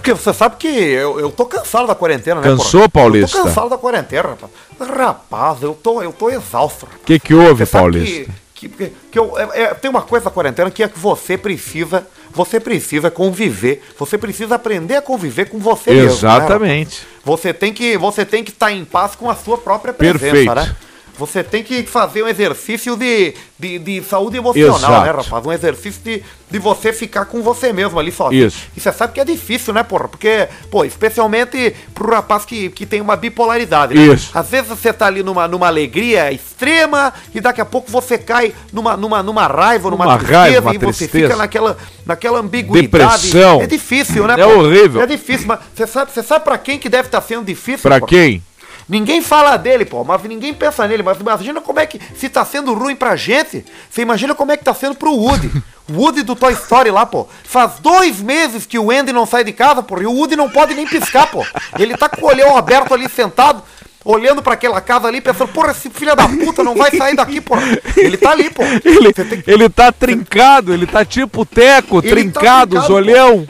Porque 0.06 0.22
você 0.22 0.32
sabe 0.32 0.54
que 0.56 0.68
eu, 0.68 1.18
eu 1.18 1.32
tô 1.32 1.44
cansado 1.46 1.88
da 1.88 1.94
quarentena, 1.96 2.40
né? 2.40 2.46
Cansou, 2.46 2.88
porra? 2.88 3.06
Paulista? 3.06 3.36
Eu 3.38 3.42
tô 3.42 3.48
cansado 3.48 3.70
da 3.70 3.76
quarentena, 3.76 4.28
rapaz. 4.28 4.52
Rapaz, 4.96 5.62
eu 5.64 5.74
tô, 5.74 6.00
eu 6.00 6.12
tô 6.12 6.30
exausto. 6.30 6.86
O 6.86 7.04
que 7.04 7.18
que 7.18 7.34
houve, 7.34 7.66
Você 7.66 7.72
Paulista? 7.72 8.32
Que, 8.54 8.68
que, 8.68 8.92
que 9.10 9.18
eu, 9.18 9.36
é- 9.36 9.62
é- 9.62 9.74
tem 9.74 9.90
uma 9.90 10.02
coisa 10.02 10.26
da 10.26 10.30
quarentena 10.30 10.70
que 10.70 10.84
é 10.84 10.88
que 10.88 10.96
você 10.98 11.36
precisa, 11.36 12.06
você 12.32 12.60
precisa 12.60 13.10
conviver, 13.10 13.82
você 13.98 14.16
precisa 14.16 14.54
aprender 14.54 14.94
a 14.94 15.02
conviver 15.02 15.46
com 15.46 15.58
você 15.58 15.90
mesmo. 15.90 16.06
né? 16.06 16.14
Exatamente. 16.14 17.02
Você 17.24 17.52
tem 17.52 17.72
que 17.72 17.98
você 17.98 18.24
tem 18.24 18.44
que 18.44 18.52
estar 18.52 18.70
em 18.70 18.84
paz 18.84 19.16
com 19.16 19.28
a 19.28 19.34
sua 19.34 19.58
própria 19.58 19.92
presença, 19.92 20.20
Perfeito. 20.20 20.54
né? 20.54 20.76
Você 21.18 21.42
tem 21.42 21.62
que 21.62 21.82
fazer 21.84 22.22
um 22.22 22.28
exercício 22.28 22.96
de, 22.96 23.34
de, 23.58 23.78
de 23.78 24.02
saúde 24.02 24.36
emocional, 24.36 24.76
Exato. 24.76 25.04
né, 25.06 25.10
rapaz? 25.10 25.46
Um 25.46 25.52
exercício 25.52 26.02
de, 26.02 26.22
de 26.50 26.58
você 26.58 26.92
ficar 26.92 27.24
com 27.24 27.42
você 27.42 27.72
mesmo 27.72 27.98
ali 27.98 28.12
sozinho. 28.12 28.46
Isso. 28.46 28.58
E 28.76 28.80
você 28.80 28.92
sabe 28.92 29.14
que 29.14 29.20
é 29.20 29.24
difícil, 29.24 29.72
né, 29.72 29.82
porra? 29.82 30.08
Porque, 30.08 30.46
pô, 30.70 30.84
especialmente 30.84 31.74
pro 31.94 32.10
rapaz 32.10 32.44
que, 32.44 32.68
que 32.68 32.84
tem 32.84 33.00
uma 33.00 33.16
bipolaridade, 33.16 33.94
né? 33.94 34.14
Isso. 34.14 34.30
Às 34.34 34.48
vezes 34.50 34.68
você 34.68 34.92
tá 34.92 35.06
ali 35.06 35.22
numa, 35.22 35.48
numa 35.48 35.66
alegria 35.66 36.30
extrema 36.30 37.12
e 37.34 37.40
daqui 37.40 37.60
a 37.60 37.64
pouco 37.64 37.90
você 37.90 38.18
cai 38.18 38.54
numa, 38.72 38.96
numa, 38.96 39.22
numa 39.22 39.46
raiva, 39.46 39.90
numa, 39.90 40.04
Numa 40.04 40.18
tristeza 40.18 40.38
raiva, 40.38 40.60
uma 40.60 40.74
e 40.74 40.78
você 40.78 41.06
tristeza. 41.06 41.24
fica 41.28 41.36
naquela, 41.36 41.76
naquela 42.04 42.40
ambiguidade. 42.40 42.86
Depressão. 43.30 43.62
É 43.62 43.66
difícil, 43.66 44.26
né? 44.26 44.34
É 44.38 44.46
horrível. 44.46 45.00
É 45.00 45.06
difícil, 45.06 45.46
mas 45.46 45.60
você 45.74 45.86
sabe, 45.86 46.12
você 46.12 46.22
sabe 46.22 46.44
pra 46.44 46.58
quem 46.58 46.78
que 46.78 46.88
deve 46.90 47.08
estar 47.08 47.22
sendo 47.22 47.44
difícil? 47.44 47.82
Pra 47.82 48.00
pô? 48.00 48.06
quem? 48.06 48.42
Ninguém 48.88 49.20
fala 49.20 49.56
dele, 49.56 49.84
pô, 49.84 50.04
mas 50.04 50.22
ninguém 50.22 50.54
pensa 50.54 50.86
nele. 50.86 51.02
Mas 51.02 51.18
imagina 51.18 51.60
como 51.60 51.80
é 51.80 51.86
que, 51.86 52.00
se 52.14 52.28
tá 52.28 52.44
sendo 52.44 52.72
ruim 52.72 52.94
pra 52.94 53.16
gente, 53.16 53.64
você 53.90 54.02
imagina 54.02 54.34
como 54.34 54.52
é 54.52 54.56
que 54.56 54.64
tá 54.64 54.72
sendo 54.74 54.94
pro 54.94 55.12
Woody. 55.12 55.50
O 55.88 55.94
Woody 56.00 56.22
do 56.22 56.36
Toy 56.36 56.52
Story 56.52 56.90
lá, 56.90 57.04
pô. 57.04 57.26
Faz 57.44 57.80
dois 57.80 58.20
meses 58.20 58.64
que 58.64 58.78
o 58.78 58.90
Andy 58.90 59.12
não 59.12 59.26
sai 59.26 59.42
de 59.44 59.52
casa, 59.52 59.82
pô, 59.82 60.00
e 60.00 60.06
o 60.06 60.12
Woody 60.12 60.36
não 60.36 60.48
pode 60.48 60.74
nem 60.74 60.86
piscar, 60.86 61.26
pô. 61.28 61.44
Ele 61.78 61.96
tá 61.96 62.08
com 62.08 62.24
o 62.24 62.28
olhão 62.28 62.56
aberto 62.56 62.94
ali 62.94 63.08
sentado, 63.08 63.60
olhando 64.04 64.40
pra 64.40 64.54
aquela 64.54 64.80
casa 64.80 65.08
ali, 65.08 65.20
pensando, 65.20 65.48
porra, 65.52 65.72
esse 65.72 65.90
filho 65.90 66.14
da 66.14 66.28
puta 66.28 66.62
não 66.62 66.74
vai 66.76 66.90
sair 66.96 67.16
daqui, 67.16 67.40
pô. 67.40 67.54
Ele 67.96 68.16
tá 68.16 68.30
ali, 68.30 68.50
pô. 68.50 68.62
Ele, 68.84 69.12
tem- 69.12 69.42
ele 69.46 69.68
tá 69.68 69.90
trincado, 69.90 70.72
ele 70.72 70.86
tá 70.86 71.04
tipo 71.04 71.44
teco, 71.44 71.98
Ele 71.98 72.08
tá 72.08 72.14
trincado, 72.40 72.76
os 72.78 72.86
trincado, 72.86 72.94
olhão. 72.94 73.48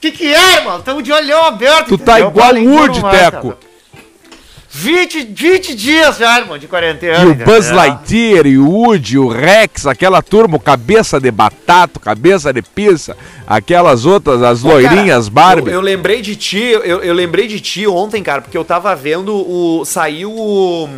Que 0.00 0.10
que 0.10 0.34
é, 0.34 0.56
irmão? 0.56 0.80
Tamo 0.82 1.00
de 1.02 1.12
olhão 1.12 1.44
aberto. 1.44 1.86
Tu 1.88 1.98
tá 1.98 2.20
entendeu? 2.20 2.30
igual 2.30 2.52
o 2.54 2.76
Woody, 2.80 3.00
Teco. 3.00 3.48
cara. 3.50 3.71
20, 4.74 5.24
20 5.34 5.74
dias 5.74 6.16
já, 6.16 6.38
irmão, 6.40 6.56
de 6.56 6.66
quarentena. 6.66 7.22
E 7.24 7.26
o? 7.26 7.34
Buzz 7.34 7.70
Lightyear, 7.70 8.46
e 8.46 8.56
o 8.56 8.66
Woody, 8.70 9.18
o 9.18 9.28
Rex, 9.28 9.86
aquela 9.86 10.22
turma, 10.22 10.56
o 10.56 10.60
cabeça 10.60 11.20
de 11.20 11.30
batata, 11.30 12.00
cabeça 12.00 12.50
de 12.54 12.62
pizza, 12.62 13.14
aquelas 13.46 14.06
outras, 14.06 14.42
as 14.42 14.62
loirinhas, 14.62 15.28
Cara, 15.28 15.34
Barbie. 15.34 15.70
Eu, 15.70 15.74
eu 15.74 15.80
lembrei 15.82 16.22
de 16.22 16.34
ti, 16.36 16.58
eu, 16.58 17.02
eu 17.02 17.12
lembrei 17.12 17.46
de 17.46 17.60
ti 17.60 17.86
ontem, 17.86 18.22
cara, 18.22 18.40
porque 18.40 18.56
eu 18.56 18.64
tava 18.64 18.94
vendo 18.96 19.34
o. 19.34 19.84
Saiu 19.84 20.32
o. 20.32 20.88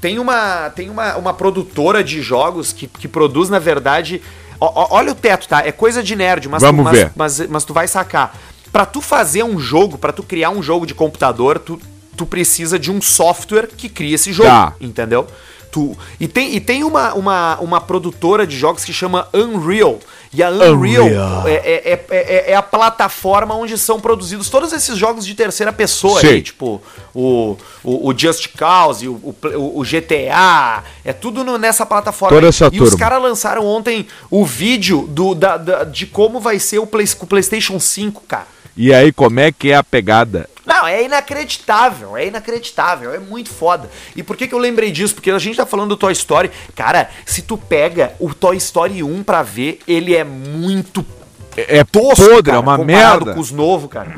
Tem 0.00 0.18
uma. 0.18 0.68
Tem 0.70 0.90
uma, 0.90 1.14
uma 1.16 1.32
produtora 1.32 2.02
de 2.02 2.20
jogos 2.20 2.72
que, 2.72 2.88
que 2.88 3.06
produz, 3.06 3.48
na 3.48 3.60
verdade. 3.60 4.20
ó- 4.60 4.72
ó- 4.74 4.88
olha 4.96 5.12
o 5.12 5.14
teto, 5.14 5.46
tá? 5.46 5.62
É 5.64 5.70
coisa 5.70 6.02
de 6.02 6.16
nerd, 6.16 6.48
mas, 6.48 6.60
Vamos 6.60 6.80
tu, 6.80 6.84
mas, 6.84 6.98
ver. 6.98 7.12
Mas, 7.14 7.48
mas 7.48 7.64
tu 7.64 7.72
vai 7.72 7.86
sacar. 7.86 8.36
Pra 8.72 8.84
tu 8.84 9.00
fazer 9.00 9.44
um 9.44 9.60
jogo, 9.60 9.96
pra 9.96 10.12
tu 10.12 10.24
criar 10.24 10.50
um 10.50 10.60
jogo 10.62 10.86
de 10.86 10.94
computador, 10.94 11.58
tu, 11.60 11.78
tu 12.16 12.26
precisa 12.26 12.78
de 12.78 12.90
um 12.90 13.00
software 13.00 13.68
que 13.76 13.88
cria 13.88 14.14
esse 14.14 14.32
jogo. 14.32 14.48
Tá. 14.48 14.74
Entendeu? 14.80 15.26
Tu, 15.70 15.96
e 16.20 16.28
tem, 16.28 16.54
e 16.54 16.60
tem 16.60 16.84
uma, 16.84 17.14
uma, 17.14 17.58
uma 17.58 17.80
produtora 17.80 18.46
de 18.46 18.54
jogos 18.58 18.84
que 18.84 18.92
chama 18.92 19.26
Unreal. 19.32 19.98
E 20.34 20.42
a 20.42 20.50
Unreal, 20.50 21.06
Unreal. 21.06 21.48
É, 21.48 21.52
é, 21.54 21.92
é, 21.92 22.04
é- 22.10 22.50
é 22.52 22.54
a 22.54 22.60
plataforma 22.62 23.54
onde 23.54 23.78
são 23.78 23.98
produzidos 23.98 24.50
todos 24.50 24.70
esses 24.74 24.98
jogos 24.98 25.24
de 25.24 25.34
terceira 25.34 25.72
pessoa 25.72 26.20
aí, 26.20 26.42
tipo 26.42 26.80
o, 27.14 27.56
o, 27.82 28.08
o 28.10 28.18
Just 28.18 28.48
Cause, 28.56 29.08
o, 29.08 29.12
o, 29.14 29.80
o 29.80 29.82
GTA, 29.82 30.84
é 31.04 31.12
tudo 31.14 31.42
no- 31.42 31.56
nessa 31.58 31.84
plataforma. 31.86 32.36
Toda 32.36 32.48
essa 32.48 32.68
e 32.72 32.80
os 32.80 32.90
turma. 32.90 32.98
caras 32.98 33.22
lançaram 33.22 33.66
ontem 33.66 34.06
o 34.30 34.44
vídeo 34.44 35.06
do, 35.08 35.34
da, 35.34 35.56
da- 35.56 35.84
de 35.84 36.06
como 36.06 36.38
vai 36.38 36.58
ser 36.58 36.78
o, 36.78 36.86
Play, 36.86 37.06
o 37.20 37.26
PlayStation 37.26 37.80
5, 37.80 38.22
cara. 38.28 38.46
E 38.76 38.92
aí, 38.92 39.12
como 39.12 39.38
é 39.40 39.52
que 39.52 39.70
é 39.70 39.74
a 39.76 39.84
pegada? 39.84 40.48
Não, 40.64 40.86
é 40.86 41.02
inacreditável, 41.04 42.16
é 42.16 42.26
inacreditável, 42.28 43.12
é 43.12 43.18
muito 43.18 43.50
foda. 43.50 43.90
E 44.14 44.22
por 44.22 44.36
que, 44.36 44.46
que 44.46 44.54
eu 44.54 44.58
lembrei 44.58 44.90
disso? 44.92 45.14
Porque 45.14 45.30
a 45.30 45.38
gente 45.38 45.56
tá 45.56 45.66
falando 45.66 45.90
do 45.90 45.96
Toy 45.96 46.12
Story. 46.12 46.50
Cara, 46.74 47.10
se 47.26 47.42
tu 47.42 47.58
pega 47.58 48.12
o 48.20 48.32
Toy 48.32 48.56
Story 48.58 49.02
1 49.02 49.22
pra 49.24 49.42
ver, 49.42 49.80
ele 49.88 50.14
é 50.14 50.22
muito 50.24 51.04
É, 51.56 51.78
é 51.78 51.84
tosco, 51.84 52.24
podre, 52.24 52.42
cara, 52.44 52.56
é 52.58 52.60
uma 52.60 52.78
merda. 52.78 53.34
com 53.34 53.40
os 53.40 53.50
novos, 53.50 53.90
cara. 53.90 54.14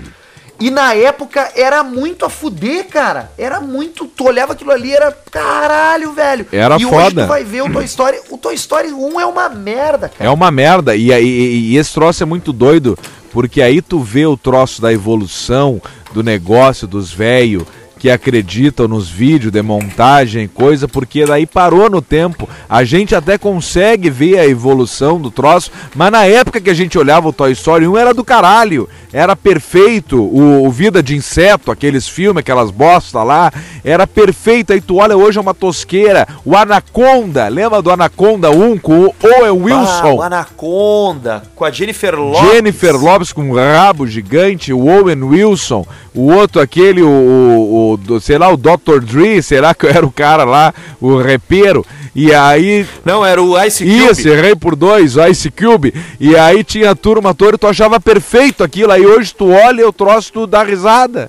E 0.60 0.70
na 0.70 0.94
época 0.94 1.50
era 1.56 1.82
muito 1.82 2.24
a 2.24 2.30
fuder, 2.30 2.86
cara. 2.86 3.32
Era 3.36 3.60
muito. 3.60 4.06
Tu 4.06 4.24
olhava 4.24 4.52
aquilo 4.52 4.70
ali, 4.70 4.94
era 4.94 5.10
caralho, 5.30 6.12
velho. 6.12 6.46
Era 6.52 6.74
e 6.78 6.86
hoje 6.86 6.94
foda. 6.94 7.22
tu 7.24 7.28
vai 7.28 7.42
ver 7.42 7.62
o 7.62 7.72
Toy 7.72 7.84
Story. 7.84 8.20
O 8.30 8.38
Toy 8.38 8.54
Story 8.54 8.92
1 8.92 9.20
é 9.20 9.26
uma 9.26 9.48
merda, 9.48 10.08
cara. 10.08 10.30
É 10.30 10.32
uma 10.32 10.50
merda. 10.52 10.94
E, 10.94 11.10
e, 11.10 11.72
e 11.72 11.76
esse 11.76 11.92
troço 11.92 12.22
é 12.22 12.26
muito 12.26 12.52
doido, 12.52 12.96
porque 13.34 13.60
aí 13.60 13.82
tu 13.82 13.98
vê 13.98 14.24
o 14.24 14.36
troço 14.36 14.80
da 14.80 14.92
evolução 14.92 15.82
do 16.12 16.22
negócio 16.22 16.86
dos 16.86 17.12
velhos 17.12 17.64
que 17.98 18.10
acreditam 18.10 18.86
nos 18.88 19.08
vídeos 19.08 19.52
de 19.52 19.62
montagem, 19.62 20.46
coisa, 20.48 20.86
porque 20.88 21.24
daí 21.24 21.46
parou 21.46 21.88
no 21.88 22.02
tempo. 22.02 22.48
A 22.68 22.84
gente 22.84 23.14
até 23.14 23.38
consegue 23.38 24.10
ver 24.10 24.38
a 24.38 24.46
evolução 24.46 25.20
do 25.20 25.30
troço, 25.30 25.70
mas 25.94 26.10
na 26.12 26.24
época 26.26 26.60
que 26.60 26.70
a 26.70 26.74
gente 26.74 26.98
olhava 26.98 27.28
o 27.28 27.32
Toy 27.32 27.52
Story 27.52 27.86
1 27.86 27.96
era 27.96 28.12
do 28.14 28.24
caralho, 28.24 28.88
era 29.12 29.34
perfeito. 29.36 30.20
O, 30.20 30.66
o 30.66 30.70
Vida 30.70 31.02
de 31.02 31.16
Inseto, 31.16 31.70
aqueles 31.70 32.08
filmes, 32.08 32.40
aquelas 32.40 32.70
bosta 32.70 33.22
lá, 33.22 33.52
era 33.84 34.06
perfeito. 34.06 34.72
Aí 34.72 34.80
tu 34.80 34.96
olha 34.96 35.16
hoje 35.16 35.38
é 35.38 35.40
uma 35.40 35.54
tosqueira. 35.54 36.26
O 36.44 36.56
Anaconda, 36.56 37.48
lembra 37.48 37.80
do 37.80 37.90
Anaconda 37.90 38.50
1 38.50 38.78
com 38.78 39.06
o 39.06 39.14
Owen 39.22 39.48
Ah, 39.48 39.52
Wilson? 39.52 40.14
o 40.14 40.22
Anaconda, 40.22 41.42
com 41.54 41.64
a 41.64 41.70
Jennifer 41.70 42.14
Lopez. 42.18 42.52
Jennifer 42.52 42.96
Lopes 42.96 43.32
com 43.32 43.42
um 43.50 43.54
rabo 43.54 44.06
gigante, 44.06 44.72
o 44.72 44.86
Owen 44.86 45.22
Wilson, 45.22 45.86
o 46.14 46.32
outro 46.32 46.60
aquele, 46.60 47.02
o, 47.02 47.08
o, 47.08 47.93
o 47.94 48.20
sei 48.20 48.38
lá, 48.38 48.52
o 48.52 48.56
Dr. 48.56 49.00
Dre, 49.00 49.42
será 49.42 49.74
que 49.74 49.86
era 49.86 50.04
o 50.04 50.12
cara 50.12 50.44
lá, 50.44 50.72
o 51.00 51.16
repeiro? 51.18 51.84
E 52.14 52.32
aí, 52.32 52.86
Não, 53.04 53.26
era 53.26 53.42
o 53.42 53.60
Ice 53.64 53.84
Cube. 53.84 54.10
isso, 54.10 54.28
errei 54.28 54.54
por 54.54 54.76
dois, 54.76 55.16
o 55.16 55.26
Ice 55.26 55.50
Cube, 55.50 55.92
e 56.20 56.36
aí 56.36 56.62
tinha 56.62 56.90
a 56.90 56.94
turma 56.94 57.34
toda 57.34 57.56
e 57.56 57.58
tu 57.58 57.66
achava 57.66 57.98
perfeito 57.98 58.62
aquilo, 58.62 58.92
aí 58.92 59.04
hoje 59.04 59.34
tu 59.34 59.50
olha 59.50 59.80
e 59.82 59.84
o 59.84 59.92
troço 59.92 60.32
tu 60.32 60.46
dá 60.46 60.62
risada. 60.62 61.28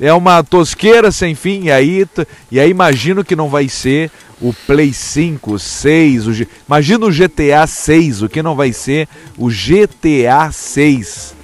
É 0.00 0.12
uma 0.14 0.42
tosqueira 0.42 1.10
sem 1.10 1.34
fim, 1.34 1.64
e 1.64 1.72
aí, 1.72 2.06
e 2.50 2.58
aí 2.58 2.70
imagino 2.70 3.24
que 3.24 3.36
não 3.36 3.48
vai 3.48 3.68
ser 3.68 4.10
o 4.40 4.54
Play 4.66 4.92
5, 4.92 5.58
6, 5.58 6.26
o 6.26 6.32
G... 6.32 6.48
imagina 6.66 7.04
o 7.04 7.10
GTA 7.10 7.66
6, 7.66 8.22
o 8.22 8.28
que 8.28 8.42
não 8.42 8.54
vai 8.54 8.72
ser 8.72 9.06
o 9.36 9.48
GTA 9.48 10.50
6. 10.50 11.39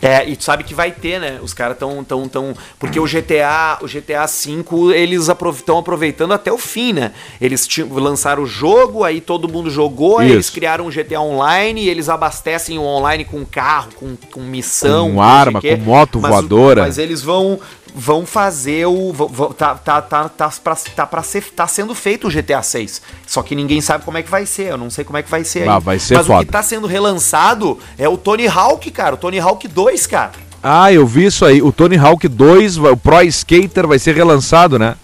É, 0.00 0.28
e 0.28 0.36
tu 0.36 0.44
sabe 0.44 0.62
que 0.62 0.74
vai 0.74 0.92
ter, 0.92 1.20
né? 1.20 1.38
Os 1.42 1.52
caras 1.52 1.76
tão, 1.76 2.04
tão, 2.04 2.28
tão. 2.28 2.54
Porque 2.78 3.00
o 3.00 3.04
GTA, 3.04 3.78
o 3.82 3.86
GTA 3.86 4.26
V, 4.26 4.94
eles 4.94 5.28
estão 5.28 5.78
aproveitando 5.78 6.32
até 6.32 6.52
o 6.52 6.58
fim, 6.58 6.92
né? 6.92 7.12
Eles 7.40 7.66
lançaram 7.90 8.44
o 8.44 8.46
jogo, 8.46 9.02
aí 9.02 9.20
todo 9.20 9.48
mundo 9.48 9.68
jogou, 9.70 10.22
eles 10.22 10.50
criaram 10.50 10.86
um 10.86 10.90
GTA 10.90 11.20
Online 11.20 11.82
e 11.82 11.88
eles 11.88 12.08
abastecem 12.08 12.78
o 12.78 12.82
online 12.82 13.24
com 13.24 13.44
carro, 13.44 13.88
com, 13.96 14.16
com 14.30 14.40
missão, 14.40 15.08
Com 15.10 15.14
sei 15.14 15.22
arma, 15.22 15.58
o 15.58 15.62
com 15.62 15.76
moto 15.84 16.20
Mas 16.20 16.30
o- 16.30 16.32
voadora. 16.32 16.82
Mas 16.82 16.98
eles 16.98 17.22
vão. 17.22 17.58
Vão 17.94 18.24
fazer 18.24 18.86
o. 18.86 19.12
vão- 19.12 19.52
tá, 19.52 19.74
tá, 19.74 20.00
tá, 20.00 20.28
tá, 20.28 20.50
pra, 20.62 20.76
tá, 20.76 21.06
pra 21.06 21.22
ser, 21.22 21.42
tá 21.50 21.66
sendo 21.66 21.94
feito 21.94 22.28
o 22.28 22.30
GTA 22.30 22.62
6. 22.62 23.02
Só 23.26 23.42
que 23.42 23.54
ninguém 23.54 23.80
sabe 23.80 24.04
como 24.04 24.18
é 24.18 24.22
que 24.22 24.30
vai 24.30 24.46
ser. 24.46 24.70
Eu 24.70 24.76
não 24.78 24.88
sei 24.90 25.04
como 25.04 25.16
é 25.18 25.22
que 25.22 25.30
vai 25.30 25.42
ser 25.44 25.68
Ah, 25.68 25.78
vai 25.78 25.98
ser 25.98 26.14
Mas 26.14 26.26
o 26.26 26.28
foda. 26.28 26.44
que 26.44 26.52
tá 26.52 26.62
sendo 26.62 26.86
relançado 26.86 27.78
é 27.98 28.08
o 28.08 28.16
Tony 28.16 28.46
Hawk, 28.46 28.90
cara. 28.90 29.14
O 29.14 29.18
Tony 29.18 29.40
Hawk 29.40 29.66
2, 29.66 30.06
cara. 30.06 30.32
Ah, 30.62 30.92
eu 30.92 31.06
vi 31.06 31.24
isso 31.26 31.44
aí. 31.44 31.60
O 31.62 31.72
Tony 31.72 31.96
Hawk 31.96 32.26
2, 32.28 32.76
vai- 32.76 32.92
o 32.92 32.96
Pro 32.96 33.22
Skater 33.22 33.86
vai 33.86 33.98
ser 33.98 34.14
relançado, 34.14 34.78
né? 34.78 34.96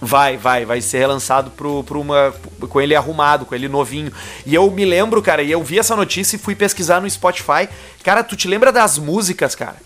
Vai, 0.00 0.36
vai, 0.36 0.64
vai 0.66 0.80
ser 0.82 0.98
relançado 0.98 1.50
pro, 1.50 1.82
pro 1.82 2.00
uma, 2.00 2.32
com 2.68 2.80
ele 2.80 2.94
arrumado, 2.94 3.46
com 3.46 3.54
ele 3.54 3.66
novinho. 3.66 4.12
E 4.44 4.54
eu 4.54 4.70
me 4.70 4.84
lembro, 4.84 5.22
cara, 5.22 5.42
e 5.42 5.50
eu 5.50 5.62
vi 5.64 5.78
essa 5.78 5.96
notícia 5.96 6.36
e 6.36 6.38
fui 6.38 6.54
pesquisar 6.54 7.00
no 7.00 7.08
Spotify. 7.08 7.66
Cara, 8.04 8.22
tu 8.22 8.36
te 8.36 8.46
lembra 8.46 8.70
das 8.70 8.98
músicas, 8.98 9.54
cara? 9.54 9.76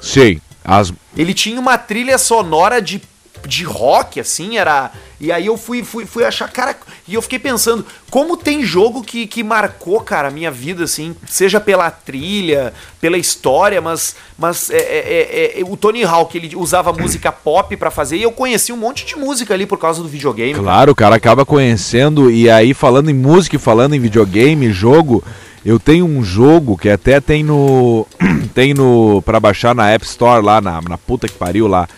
Sim. 0.00 0.40
As... 0.64 0.92
Ele 1.16 1.34
tinha 1.34 1.58
uma 1.60 1.76
trilha 1.78 2.18
sonora 2.18 2.80
de, 2.80 3.02
de 3.46 3.64
rock, 3.64 4.20
assim, 4.20 4.58
era. 4.58 4.90
E 5.20 5.30
aí 5.30 5.46
eu 5.46 5.56
fui, 5.56 5.84
fui, 5.84 6.04
fui 6.04 6.24
achar, 6.24 6.50
cara, 6.50 6.76
e 7.06 7.14
eu 7.14 7.22
fiquei 7.22 7.38
pensando, 7.38 7.86
como 8.10 8.36
tem 8.36 8.64
jogo 8.64 9.02
que, 9.02 9.26
que 9.26 9.44
marcou, 9.44 10.00
cara, 10.00 10.28
a 10.28 10.30
minha 10.30 10.50
vida, 10.50 10.82
assim, 10.82 11.14
seja 11.28 11.60
pela 11.60 11.90
trilha, 11.90 12.72
pela 13.00 13.16
história, 13.16 13.80
mas, 13.80 14.16
mas 14.36 14.68
é, 14.70 14.78
é, 14.78 15.54
é, 15.56 15.60
é, 15.60 15.64
o 15.64 15.76
Tony 15.76 16.02
Hawk, 16.02 16.36
ele 16.36 16.56
usava 16.56 16.92
música 16.92 17.30
pop 17.30 17.76
pra 17.76 17.90
fazer, 17.90 18.16
e 18.16 18.22
eu 18.24 18.32
conheci 18.32 18.72
um 18.72 18.76
monte 18.76 19.06
de 19.06 19.14
música 19.14 19.54
ali 19.54 19.64
por 19.64 19.78
causa 19.78 20.02
do 20.02 20.08
videogame. 20.08 20.58
Claro, 20.58 20.90
o 20.90 20.96
cara 20.96 21.14
acaba 21.14 21.46
conhecendo. 21.46 22.30
E 22.30 22.50
aí, 22.50 22.74
falando 22.74 23.08
em 23.08 23.14
música 23.14 23.54
e 23.54 23.58
falando 23.60 23.94
em 23.94 24.00
videogame, 24.00 24.72
jogo, 24.72 25.22
eu 25.64 25.78
tenho 25.78 26.04
um 26.04 26.24
jogo 26.24 26.76
que 26.76 26.88
até 26.88 27.20
tem 27.20 27.44
no. 27.44 28.06
tem 28.54 28.74
no. 28.74 29.22
pra 29.22 29.38
baixar 29.38 29.74
na 29.74 29.88
App 29.90 30.04
Store 30.04 30.44
lá, 30.44 30.60
na, 30.60 30.80
na 30.82 30.98
puta 30.98 31.28
que 31.28 31.34
pariu 31.34 31.68
lá. 31.68 31.88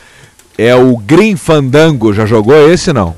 É 0.57 0.75
o 0.75 0.97
Green 0.97 1.37
Fandango. 1.37 2.13
Já 2.13 2.27
jogou 2.27 2.55
esse 2.71 2.93
não? 2.93 3.17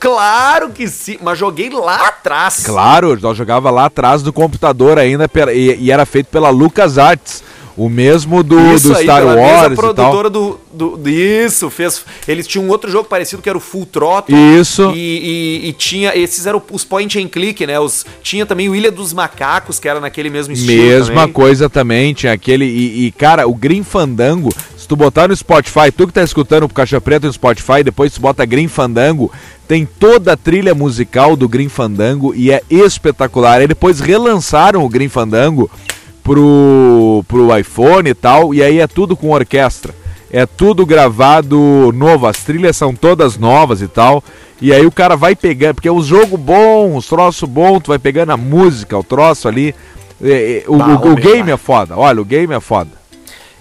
Claro 0.00 0.70
que 0.70 0.86
sim, 0.88 1.18
mas 1.22 1.38
joguei 1.38 1.68
lá 1.70 2.06
atrás. 2.08 2.62
Claro, 2.64 3.18
nós 3.20 3.36
jogava 3.36 3.68
lá 3.70 3.86
atrás 3.86 4.22
do 4.22 4.32
computador 4.32 4.96
ainda 4.96 5.28
e, 5.52 5.90
era 5.90 6.06
feito 6.06 6.26
pela 6.26 6.50
LucasArts, 6.50 7.42
o 7.76 7.88
mesmo 7.88 8.44
do, 8.44 8.58
Isso 8.74 8.88
do 8.88 8.96
aí, 8.96 9.02
Star 9.04 9.20
pela 9.22 9.34
mesma 9.34 9.50
Wars 9.52 9.72
e 9.72 9.74
tal. 9.74 9.76
produtora 9.94 10.30
do, 10.30 10.60
do, 10.72 11.08
Isso, 11.08 11.68
fez. 11.68 12.04
Eles 12.28 12.46
tinham 12.46 12.64
um 12.64 12.68
outro 12.68 12.88
jogo 12.90 13.08
parecido 13.08 13.42
que 13.42 13.48
era 13.48 13.58
o 13.58 13.60
Full 13.60 13.86
Throttle. 13.86 14.36
Isso. 14.60 14.92
E, 14.94 15.62
e- 15.64 15.68
e 15.68 15.72
tinha. 15.72 16.16
Esses 16.16 16.46
eram 16.46 16.62
os 16.70 16.84
point 16.84 17.20
and 17.20 17.28
click, 17.28 17.66
né? 17.66 17.78
Os, 17.80 18.06
tinha 18.22 18.46
também 18.46 18.68
o 18.68 18.76
Ilha 18.76 18.92
dos 18.92 19.12
Macacos, 19.12 19.80
que 19.80 19.88
era 19.88 19.98
naquele 19.98 20.30
mesmo 20.30 20.52
estilo. 20.54 20.80
Mesma 20.80 21.14
também. 21.22 21.32
coisa 21.32 21.68
também, 21.68 22.14
tinha 22.14 22.32
aquele. 22.32 22.64
E, 22.64 23.06
e, 23.06 23.10
cara, 23.12 23.48
o 23.48 23.54
Green 23.54 23.82
Fandango, 23.84 24.48
tu 24.88 24.96
botar 24.96 25.28
no 25.28 25.36
Spotify, 25.36 25.92
tu 25.94 26.06
que 26.06 26.12
tá 26.14 26.22
escutando 26.22 26.64
o 26.64 26.68
Caixa 26.68 27.00
Preta 27.00 27.26
no 27.26 27.32
Spotify, 27.32 27.82
depois 27.84 28.12
tu 28.14 28.20
bota 28.20 28.44
Green 28.46 28.68
Fandango, 28.68 29.30
tem 29.68 29.86
toda 29.86 30.32
a 30.32 30.36
trilha 30.36 30.74
musical 30.74 31.36
do 31.36 31.46
Green 31.48 31.68
Fandango 31.68 32.34
e 32.34 32.50
é 32.50 32.62
espetacular. 32.70 33.60
Aí 33.60 33.66
depois 33.68 34.00
relançaram 34.00 34.82
o 34.84 34.88
Green 34.88 35.08
Fandango 35.08 35.70
pro, 36.24 37.24
pro 37.28 37.56
iPhone 37.58 38.08
e 38.10 38.14
tal, 38.14 38.52
e 38.54 38.62
aí 38.62 38.78
é 38.80 38.86
tudo 38.86 39.16
com 39.16 39.30
orquestra. 39.30 39.94
É 40.30 40.44
tudo 40.44 40.84
gravado 40.84 41.90
novo, 41.94 42.26
as 42.26 42.42
trilhas 42.44 42.76
são 42.76 42.94
todas 42.94 43.38
novas 43.38 43.80
e 43.80 43.88
tal. 43.88 44.22
E 44.60 44.72
aí 44.74 44.84
o 44.84 44.92
cara 44.92 45.16
vai 45.16 45.34
pegando, 45.34 45.76
porque 45.76 45.88
é 45.88 45.92
um 45.92 46.02
jogo 46.02 46.36
bom, 46.36 46.96
os 46.96 47.06
troços 47.06 47.48
bons, 47.48 47.80
tu 47.80 47.88
vai 47.88 47.98
pegando 47.98 48.32
a 48.32 48.36
música, 48.36 48.98
o 48.98 49.02
troço 49.04 49.48
ali. 49.48 49.74
É, 50.22 50.28
é, 50.28 50.64
o, 50.66 50.74
o- 50.74 51.12
o 51.12 51.16
game 51.16 51.50
é 51.50 51.56
foda, 51.56 51.96
olha, 51.96 52.20
o 52.20 52.24
game 52.24 52.52
é 52.52 52.60
foda. 52.60 52.90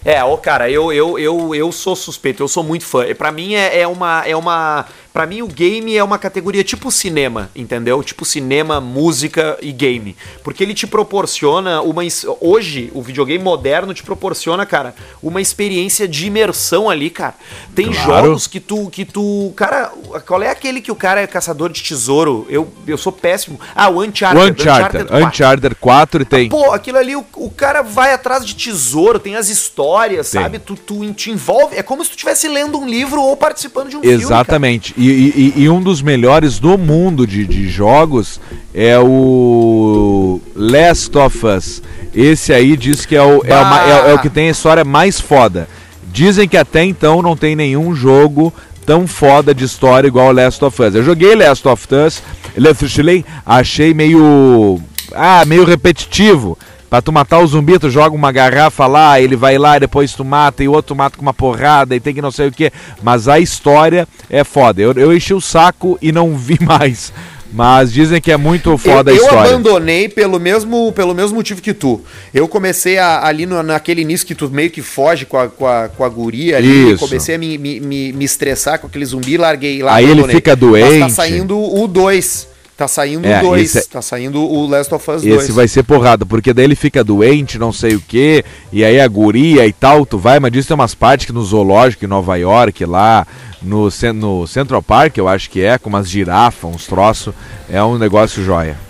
É, 0.08 0.24
ô 0.24 0.38
cara, 0.38 0.72
eu, 0.72 0.93
eu, 0.93 1.20
eu, 1.20 1.53
eu 1.53 1.70
sou 1.70 1.93
suspeito, 1.93 2.41
eu 2.41 2.47
sou 2.47 2.64
muito 2.64 2.86
fã. 2.86 3.14
Pra 3.14 3.30
mim 3.30 3.55
é, 3.55 3.82
é 3.82 3.86
uma. 3.86 4.24
É 4.26 4.38
uma. 4.38 4.86
Pra 5.18 5.26
mim, 5.26 5.41
o 5.41 5.47
game 5.47 5.97
é 5.97 6.03
uma 6.03 6.20
categoria 6.20 6.63
tipo 6.63 6.91
cinema, 6.91 7.49
entendeu? 7.55 8.03
Tipo 8.03 8.24
cinema, 8.24 8.80
música 8.80 9.57
e 9.63 9.72
game. 9.72 10.15
Porque 10.43 10.63
ele 10.63 10.76
te 10.76 10.86
proporciona 10.86 11.82
uma. 11.82 12.03
Hoje, 12.39 12.91
o 12.93 13.01
videogame 13.01 13.43
moderno 13.43 13.95
te 13.95 14.03
proporciona, 14.03 14.63
cara, 14.63 14.93
uma 15.24 15.41
experiência 15.41 16.07
de 16.07 16.28
imersão 16.28 16.88
ali, 16.88 17.09
cara. 17.09 17.34
Tem 17.74 17.91
Claro. 17.91 18.28
jogos 18.28 18.45
que 18.45 18.59
tu. 18.59 18.91
que 18.91 19.05
tu. 19.05 19.51
Cara, 19.55 19.91
qual 20.28 20.43
é 20.43 20.51
aquele 20.51 20.82
que 20.82 20.91
o 20.91 20.95
cara 20.95 21.20
é 21.20 21.26
caçador 21.26 21.72
de 21.72 21.82
tesouro? 21.82 22.45
Eu, 22.47 22.72
eu 22.86 22.95
sou 22.95 23.11
péssimo. 23.11 23.59
Ah, 23.74 23.89
o 23.89 23.95
O 23.95 24.03
Uncharted. 24.03 24.51
Uncharted, 24.61 25.05
4. 25.07 25.26
Uncharted 25.28 25.76
4 25.80 26.26
tem. 26.26 26.47
Pô, 26.47 26.72
aquilo 26.74 26.99
ali, 26.99 27.15
o, 27.15 27.26
o 27.38 27.49
cara 27.49 27.82
vai 27.82 28.13
atrás 28.13 28.45
de 28.45 28.55
tesouro, 28.55 29.18
tem 29.18 29.36
as 29.36 29.49
histórias, 29.49 30.30
Tem. 30.30 30.43
sabe? 30.43 30.59
Tu, 30.59 30.76
tu 30.76 31.11
te 31.15 31.32
envolve. 31.32 31.76
É 31.76 31.82
como 31.82 32.03
se 32.03 32.11
tu 32.11 32.13
estivesse 32.13 32.47
lendo 32.47 32.78
um 32.78 32.88
livro 32.88 33.20
ou 33.20 33.36
participando 33.36 33.89
de 33.89 33.97
um 33.97 34.01
filme. 34.01 34.15
Exatamente. 34.15 34.93
E, 35.10 35.53
e- 35.64 35.70
um 35.70 35.82
dos 35.82 36.01
melhores 36.01 36.60
do 36.60 36.78
mundo 36.78 37.26
de, 37.28 37.45
de 37.45 37.68
jogos 37.70 38.39
é 38.74 38.97
o 38.99 40.41
Last 40.55 41.18
of 41.18 41.45
Us. 41.45 41.82
Esse 42.14 42.51
aí 42.53 42.76
diz 42.76 43.05
que 43.05 43.16
é 43.16 43.22
o, 43.22 43.41
é, 43.45 43.55
o 43.55 43.66
ma- 43.66 43.84
é- 43.89 44.12
é 44.12 44.14
o 44.14 44.20
que 44.20 44.30
tem 44.30 44.47
a 44.47 44.51
história 44.51 44.84
mais 44.84 45.20
foda. 45.20 45.68
Dizem 46.12 46.47
que 46.47 46.58
até 46.58 46.84
então 46.84 47.22
não 47.22 47.36
tem 47.38 47.55
nenhum 47.55 47.95
jogo 47.95 48.53
tão 48.86 49.05
foda 49.05 49.53
de 49.53 49.66
história 49.66 50.08
igual 50.08 50.32
Last 50.32 50.64
of 50.64 50.82
Us. 50.82 50.95
Eu 50.95 51.03
joguei 51.03 51.36
Last 51.36 51.68
of 51.68 51.86
Us, 51.93 52.24
Us, 52.55 53.24
achei 53.45 53.93
meio. 53.93 54.80
Ah, 55.14 55.43
meio 55.45 55.64
repetitivo. 55.64 56.58
Pra 56.90 57.02
tu 57.02 57.12
matar 57.12 57.40
o 57.40 57.48
zumbi, 57.48 57.78
tu 57.78 57.90
joga 57.90 58.16
uma 58.16 58.32
garrafa 58.32 58.88
lá, 58.88 59.20
ele 59.20 59.36
vai 59.36 59.58
lá 59.58 59.78
depois 59.78 60.14
tu 60.14 60.24
mata, 60.24 60.64
e 60.64 60.68
o 60.70 60.72
outro 60.72 60.96
mata 60.96 61.18
com 61.18 61.22
uma 61.22 61.34
porrada, 61.34 61.96
e 61.96 62.00
tem 62.00 62.14
que 62.14 62.22
não 62.22 62.32
sei 62.32 62.48
o 62.48 62.52
que. 62.52 62.72
Mas 63.04 63.28
a 63.28 63.40
história 63.40 64.08
é 64.30 64.44
foda. 64.44 64.82
Eu, 64.82 64.94
eu 64.94 65.14
enchi 65.16 65.34
o 65.34 65.42
saco 65.42 65.98
e 66.02 66.12
não 66.14 66.36
vi 66.38 66.58
mais. 66.64 67.12
Mas 67.52 67.92
dizem 67.94 68.20
que 68.22 68.30
é 68.32 68.36
muito 68.38 68.78
foda 68.78 69.10
eu, 69.10 69.16
a 69.16 69.18
eu 69.18 69.24
história. 69.24 69.52
abandonei 69.52 70.10
pelo 70.10 70.38
mesmo, 70.38 70.92
pelo 70.92 71.14
mesmo 71.16 71.36
motivo 71.38 71.62
que 71.62 71.74
tu. 71.74 72.02
Eu 72.34 72.46
comecei 72.48 72.98
a- 72.98 73.26
ali 73.26 73.46
no- 73.46 73.64
naquele 73.64 74.02
início 74.02 74.28
que 74.28 74.36
tu 74.36 74.50
meio 74.50 74.70
que 74.70 74.82
foge 74.82 75.26
com 75.26 75.38
a, 75.38 75.48
com 75.48 75.66
a, 75.66 75.88
com 75.88 76.04
a 76.04 76.10
guria 76.10 76.58
ali. 76.58 76.92
Isso. 76.92 77.00
Comecei 77.00 77.36
a 77.36 77.38
me, 77.38 77.58
me, 77.58 77.80
me, 77.80 78.12
me 78.14 78.26
estressar 78.26 78.80
com 78.80 78.88
aquele 78.88 79.06
zumbi, 79.06 79.38
larguei 79.38 79.82
lá. 79.82 79.94
Aí 79.96 80.04
ele 80.04 80.12
abandonei. 80.14 80.36
fica 80.36 80.52
Mas 80.52 80.60
doente. 80.60 81.00
tá 81.00 81.10
saindo 81.10 81.58
o 81.58 81.88
2. 81.88 82.48
Tá 82.78 82.88
saindo 82.88 83.25
É, 83.28 83.39
o 83.39 83.41
2. 83.41 83.63
esse 83.63 83.80
é- 83.80 83.89
Tá 83.91 84.01
saindo 84.03 84.39
o 84.39 84.67
Last 84.67 84.93
of 84.93 85.09
Us 85.11 85.23
2. 85.23 85.43
Esse 85.43 85.51
vai 85.51 85.67
ser 85.67 85.82
porrada, 85.82 86.25
porque 86.28 86.53
daí 86.53 86.63
ele 86.65 86.75
fica 86.75 87.03
doente, 87.03 87.57
não 87.57 87.73
sei 87.73 87.95
o 87.95 87.99
que, 87.99 88.45
e 88.71 88.86
aí 88.86 88.99
a 88.99 89.07
guria 89.07 89.65
e 89.65 89.73
tal, 89.73 90.05
tu 90.05 90.19
vai, 90.19 90.39
mas 90.39 90.51
diz 90.51 90.67
tem 90.67 90.75
umas 90.75 90.93
partes 90.93 91.25
que 91.25 91.34
no 91.34 91.43
zoológico 91.43 92.05
em 92.05 92.07
Nova 92.07 92.36
York, 92.36 92.86
lá 92.86 93.25
no, 93.61 93.89
no 94.13 94.45
Central 94.45 94.84
Park, 94.84 95.17
eu 95.17 95.28
acho 95.28 95.49
que 95.49 95.61
é, 95.61 95.78
com 95.80 95.89
umas 95.89 96.07
girafas, 96.07 96.69
uns 96.71 96.86
troços, 96.86 97.34
é 97.67 97.84
um 97.84 97.97
negócio 97.97 98.43
joia. 98.43 98.87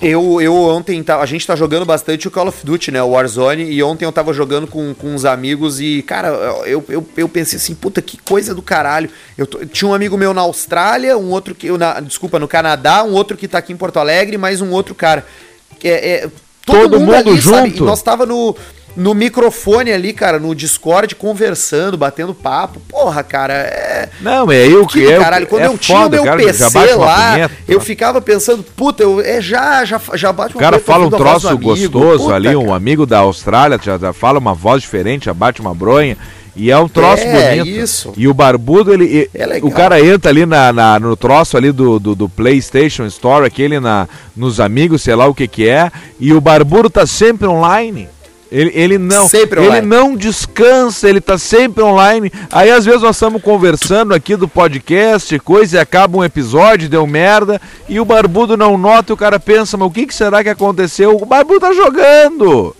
Eu, 0.00 0.40
eu 0.40 0.54
ontem, 0.54 1.04
a 1.08 1.26
gente 1.26 1.44
tá 1.44 1.56
jogando 1.56 1.84
bastante 1.84 2.28
o 2.28 2.30
Call 2.30 2.46
of 2.48 2.64
Duty, 2.64 2.92
né? 2.92 3.02
O 3.02 3.08
Warzone. 3.10 3.64
E 3.64 3.82
ontem 3.82 4.04
eu 4.04 4.12
tava 4.12 4.32
jogando 4.32 4.66
com, 4.66 4.94
com 4.94 5.08
uns 5.14 5.24
amigos 5.24 5.80
e, 5.80 6.02
cara, 6.02 6.28
eu, 6.66 6.84
eu, 6.88 7.06
eu 7.16 7.28
pensei 7.28 7.56
assim, 7.58 7.74
puta, 7.74 8.00
que 8.00 8.16
coisa 8.18 8.54
do 8.54 8.62
caralho. 8.62 9.10
Eu 9.36 9.44
tô- 9.46 9.64
tinha 9.66 9.88
um 9.88 9.94
amigo 9.94 10.16
meu 10.16 10.32
na 10.32 10.42
Austrália, 10.42 11.18
um 11.18 11.30
outro 11.30 11.52
que. 11.54 11.68
Na, 11.76 11.98
desculpa, 11.98 12.38
no 12.38 12.46
Canadá, 12.46 13.02
um 13.02 13.12
outro 13.12 13.36
que 13.36 13.48
tá 13.48 13.58
aqui 13.58 13.72
em 13.72 13.76
Porto 13.76 13.98
Alegre, 13.98 14.38
mais 14.38 14.60
um 14.60 14.70
outro 14.70 14.94
cara. 14.94 15.26
É, 15.82 16.10
é, 16.24 16.30
Todo 16.64 17.00
mundo 17.00 17.12
sabe? 17.12 17.36
junto? 17.40 17.82
E 17.82 17.86
nós 17.86 18.00
tava 18.02 18.24
no. 18.24 18.54
No 18.98 19.14
microfone 19.14 19.92
ali, 19.92 20.12
cara, 20.12 20.40
no 20.40 20.52
Discord, 20.54 21.14
conversando, 21.14 21.96
batendo 21.96 22.34
papo. 22.34 22.80
Porra, 22.88 23.22
cara, 23.22 23.54
é. 23.54 24.08
Não, 24.20 24.50
é 24.50 24.66
eu 24.66 24.84
que 24.86 25.06
é. 25.06 25.18
caralho, 25.18 25.46
quando 25.46 25.62
é 25.62 25.66
eu 25.68 25.78
tinha 25.78 25.98
o 25.98 26.02
foda, 26.02 26.16
meu 26.16 26.24
cara, 26.24 26.36
PC 26.36 26.94
uma 26.94 27.04
lá, 27.06 27.32
punheta, 27.32 27.54
eu 27.68 27.80
ficava 27.80 28.20
pensando, 28.20 28.64
puta, 28.76 29.04
eu, 29.04 29.20
é 29.20 29.40
já, 29.40 29.84
já, 29.84 30.00
já 30.14 30.32
bate 30.32 30.56
O 30.56 30.58
cara 30.58 30.80
fala 30.80 31.06
um 31.06 31.10
troço 31.10 31.48
amigo. 31.48 31.62
gostoso 31.62 32.24
Puta, 32.24 32.34
ali, 32.34 32.56
um 32.56 32.64
cara. 32.64 32.76
amigo 32.76 33.06
da 33.06 33.18
Austrália 33.20 33.78
já, 33.80 33.96
já 33.96 34.12
fala 34.12 34.38
uma 34.40 34.52
voz 34.52 34.82
diferente, 34.82 35.26
já 35.26 35.34
bate 35.34 35.60
uma 35.60 35.72
bronha. 35.72 36.16
E 36.56 36.72
é 36.72 36.76
um 36.76 36.88
troço 36.88 37.22
É, 37.22 37.56
bonito. 37.58 37.68
isso. 37.68 38.12
E 38.16 38.26
o 38.26 38.34
barbudo, 38.34 38.92
ele. 38.92 39.30
É 39.32 39.46
legal. 39.46 39.70
o 39.70 39.72
cara 39.72 40.04
entra 40.04 40.28
ali 40.28 40.44
na, 40.44 40.72
na- 40.72 40.98
no 40.98 41.16
troço 41.16 41.56
ali 41.56 41.70
do, 41.70 42.00
do, 42.00 42.16
do 42.16 42.28
PlayStation 42.28 43.06
Store, 43.06 43.46
aquele 43.46 43.78
na, 43.78 44.08
nos 44.36 44.58
amigos, 44.58 45.02
sei 45.02 45.14
lá 45.14 45.28
o 45.28 45.34
que 45.34 45.46
que 45.46 45.68
é. 45.68 45.92
E 46.18 46.32
o 46.32 46.40
barbudo 46.40 46.90
tá 46.90 47.06
sempre 47.06 47.46
online. 47.46 48.08
Ele, 48.50 48.72
ele 48.74 48.98
não, 48.98 49.28
Sempre 49.28 49.62
ele 49.64 49.82
não 49.82 50.16
descansa, 50.16 51.08
ele 51.08 51.20
tá 51.20 51.36
sempre 51.36 51.82
online. 51.82 52.32
Aí 52.50 52.70
às 52.70 52.84
vezes 52.84 53.02
nós 53.02 53.16
estamos 53.16 53.42
conversando 53.42 54.14
aqui 54.14 54.36
do 54.36 54.48
podcast, 54.48 55.38
coisa, 55.40 55.76
e 55.76 55.80
acaba 55.80 56.16
um 56.16 56.24
episódio, 56.24 56.88
deu 56.88 57.06
merda, 57.06 57.60
e 57.88 58.00
o 58.00 58.04
barbudo 58.04 58.56
não 58.56 58.78
nota, 58.78 59.12
e 59.12 59.14
o 59.14 59.16
cara 59.16 59.38
pensa, 59.38 59.76
mas 59.76 59.88
o 59.88 59.90
que, 59.90 60.06
que 60.06 60.14
será 60.14 60.42
que 60.42 60.48
aconteceu? 60.48 61.14
O 61.14 61.26
barbudo 61.26 61.60
tá 61.60 61.72
jogando. 61.72 62.74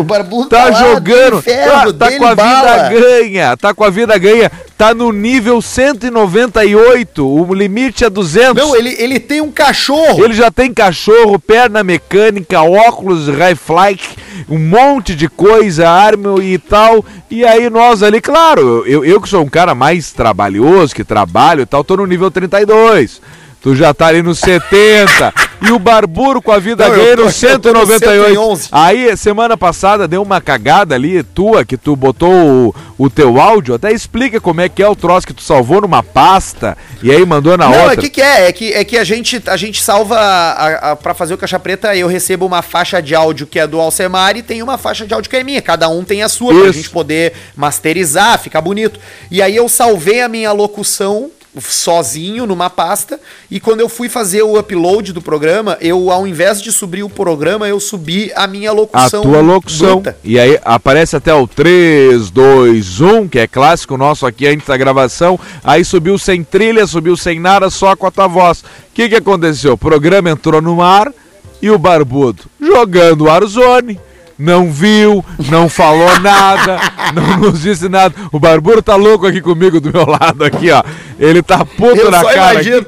O 0.00 0.04
barbudo 0.04 0.48
Tá 0.48 0.64
lá, 0.66 0.72
jogando, 0.72 1.32
do 1.32 1.38
inferno, 1.38 1.92
tá, 1.92 2.10
tá 2.10 2.18
com 2.18 2.24
a 2.26 2.34
bala. 2.34 2.88
vida 2.88 3.00
ganha, 3.00 3.56
tá 3.56 3.74
com 3.74 3.84
a 3.84 3.90
vida 3.90 4.18
ganha, 4.18 4.50
tá 4.78 4.94
no 4.94 5.12
nível 5.12 5.60
198, 5.60 7.26
o 7.26 7.54
limite 7.54 8.04
é 8.04 8.10
200. 8.10 8.54
Não, 8.54 8.74
ele, 8.74 8.94
ele 8.98 9.20
tem 9.20 9.40
um 9.40 9.50
cachorro. 9.50 10.24
Ele 10.24 10.34
já 10.34 10.50
tem 10.50 10.72
cachorro, 10.72 11.38
perna 11.38 11.84
mecânica, 11.84 12.62
óculos, 12.62 13.28
Highfly, 13.28 14.00
um 14.48 14.58
monte 14.58 15.14
de 15.14 15.28
coisa, 15.28 15.88
arma 15.88 16.42
e 16.42 16.56
tal. 16.58 17.04
E 17.30 17.44
aí 17.44 17.68
nós 17.68 18.02
ali, 18.02 18.20
claro, 18.20 18.84
eu, 18.86 19.04
eu 19.04 19.20
que 19.20 19.28
sou 19.28 19.42
um 19.42 19.48
cara 19.48 19.74
mais 19.74 20.12
trabalhoso, 20.12 20.94
que 20.94 21.04
trabalho 21.04 21.62
e 21.62 21.66
tal, 21.66 21.84
tô 21.84 21.96
no 21.96 22.06
nível 22.06 22.30
32. 22.30 23.20
Tu 23.62 23.76
já 23.76 23.92
tá 23.92 24.06
ali 24.06 24.22
no 24.22 24.34
70. 24.34 25.34
E 25.62 25.70
o 25.72 25.78
Barburo 25.78 26.40
com 26.40 26.50
a 26.52 26.58
vida 26.58 26.88
Não, 26.88 26.94
tô- 26.94 27.00
no 27.02 27.06
eu 27.08 27.16
tô 27.16 27.24
no 27.24 27.30
198. 27.30 28.26
111. 28.34 28.68
Aí, 28.72 29.16
semana 29.16 29.56
passada, 29.56 30.08
deu 30.08 30.22
uma 30.22 30.40
cagada 30.40 30.94
ali, 30.94 31.22
tua, 31.22 31.64
que 31.64 31.76
tu 31.76 31.94
botou 31.94 32.30
o, 32.32 32.74
o 32.98 33.10
teu 33.10 33.40
áudio. 33.40 33.74
Até 33.74 33.92
explica 33.92 34.40
como 34.40 34.60
é 34.60 34.68
que 34.68 34.82
é 34.82 34.88
o 34.88 34.96
troço 34.96 35.26
que 35.26 35.34
tu 35.34 35.42
salvou 35.42 35.80
numa 35.82 36.02
pasta 36.02 36.76
e 37.02 37.10
aí 37.10 37.24
mandou 37.26 37.56
na 37.58 37.68
Não, 37.68 37.78
outra. 37.82 37.92
é 37.94 37.96
que 37.96 38.08
que 38.08 38.22
é? 38.22 38.48
É 38.48 38.52
que, 38.52 38.72
é 38.72 38.84
que 38.84 38.96
a, 38.96 39.04
gente, 39.04 39.42
a 39.46 39.56
gente 39.56 39.82
salva, 39.82 40.16
a, 40.18 40.92
a, 40.92 40.96
pra 40.96 41.12
fazer 41.14 41.34
o 41.34 41.38
Caixa 41.38 41.58
Preta, 41.58 41.94
eu 41.94 42.08
recebo 42.08 42.46
uma 42.46 42.62
faixa 42.62 43.00
de 43.02 43.14
áudio 43.14 43.46
que 43.46 43.58
é 43.58 43.66
do 43.66 43.78
Alcemar 43.80 44.36
e 44.36 44.42
tem 44.42 44.62
uma 44.62 44.78
faixa 44.78 45.06
de 45.06 45.12
áudio 45.12 45.28
que 45.30 45.36
é 45.36 45.44
minha. 45.44 45.60
Cada 45.60 45.88
um 45.88 46.02
tem 46.04 46.22
a 46.22 46.28
sua, 46.28 46.54
pra 46.54 46.64
Isso. 46.64 46.72
gente 46.74 46.90
poder 46.90 47.32
masterizar, 47.54 48.38
ficar 48.38 48.60
bonito. 48.60 48.98
E 49.30 49.40
aí 49.42 49.56
eu 49.56 49.68
salvei 49.68 50.20
a 50.22 50.28
minha 50.28 50.52
locução 50.52 51.30
sozinho 51.58 52.46
numa 52.46 52.70
pasta 52.70 53.18
e 53.50 53.58
quando 53.58 53.80
eu 53.80 53.88
fui 53.88 54.08
fazer 54.08 54.42
o 54.42 54.58
upload 54.58 55.12
do 55.12 55.20
programa, 55.20 55.76
eu 55.80 56.10
ao 56.10 56.26
invés 56.26 56.62
de 56.62 56.70
subir 56.70 57.02
o 57.02 57.08
programa, 57.08 57.68
eu 57.68 57.80
subi 57.80 58.30
a 58.36 58.46
minha 58.46 58.70
a 58.70 58.72
locução. 58.72 59.22
tua 59.22 59.40
locução. 59.40 60.00
bruta. 60.00 60.16
E 60.22 60.38
aí 60.38 60.58
aparece 60.64 61.16
até 61.16 61.34
o 61.34 61.46
3, 61.46 62.30
2, 62.30 63.00
1, 63.00 63.28
que 63.28 63.38
é 63.38 63.46
clássico 63.46 63.96
nosso 63.96 64.26
aqui 64.26 64.46
antes 64.46 64.66
da 64.66 64.76
gravação. 64.76 65.38
Aí 65.64 65.84
subiu 65.84 66.16
sem 66.18 66.44
trilha, 66.44 66.86
subiu 66.86 67.16
sem 67.16 67.40
nada, 67.40 67.68
só 67.70 67.96
com 67.96 68.06
a 68.06 68.10
tua 68.10 68.28
voz. 68.28 68.60
O 68.60 68.64
que, 68.94 69.08
que 69.08 69.16
aconteceu? 69.16 69.72
O 69.72 69.78
programa 69.78 70.30
entrou 70.30 70.62
no 70.62 70.80
ar 70.80 71.12
e 71.60 71.70
o 71.70 71.78
Barbudo 71.78 72.44
jogando 72.60 73.24
Warzone. 73.24 73.98
Não 74.40 74.72
viu, 74.72 75.22
não 75.50 75.68
falou 75.68 76.18
nada, 76.20 76.78
não 77.14 77.36
nos 77.36 77.60
disse 77.60 77.90
nada. 77.90 78.14
O 78.32 78.40
Barbudo 78.40 78.80
tá 78.82 78.96
louco 78.96 79.26
aqui 79.26 79.42
comigo 79.42 79.78
do 79.80 79.92
meu 79.92 80.06
lado, 80.06 80.42
aqui, 80.42 80.70
ó. 80.70 80.82
Ele 81.18 81.42
tá 81.42 81.62
puto 81.62 81.96
Eu 82.00 82.10
na 82.10 82.20
só 82.20 82.32
cara. 82.32 82.54
imagino. 82.54 82.86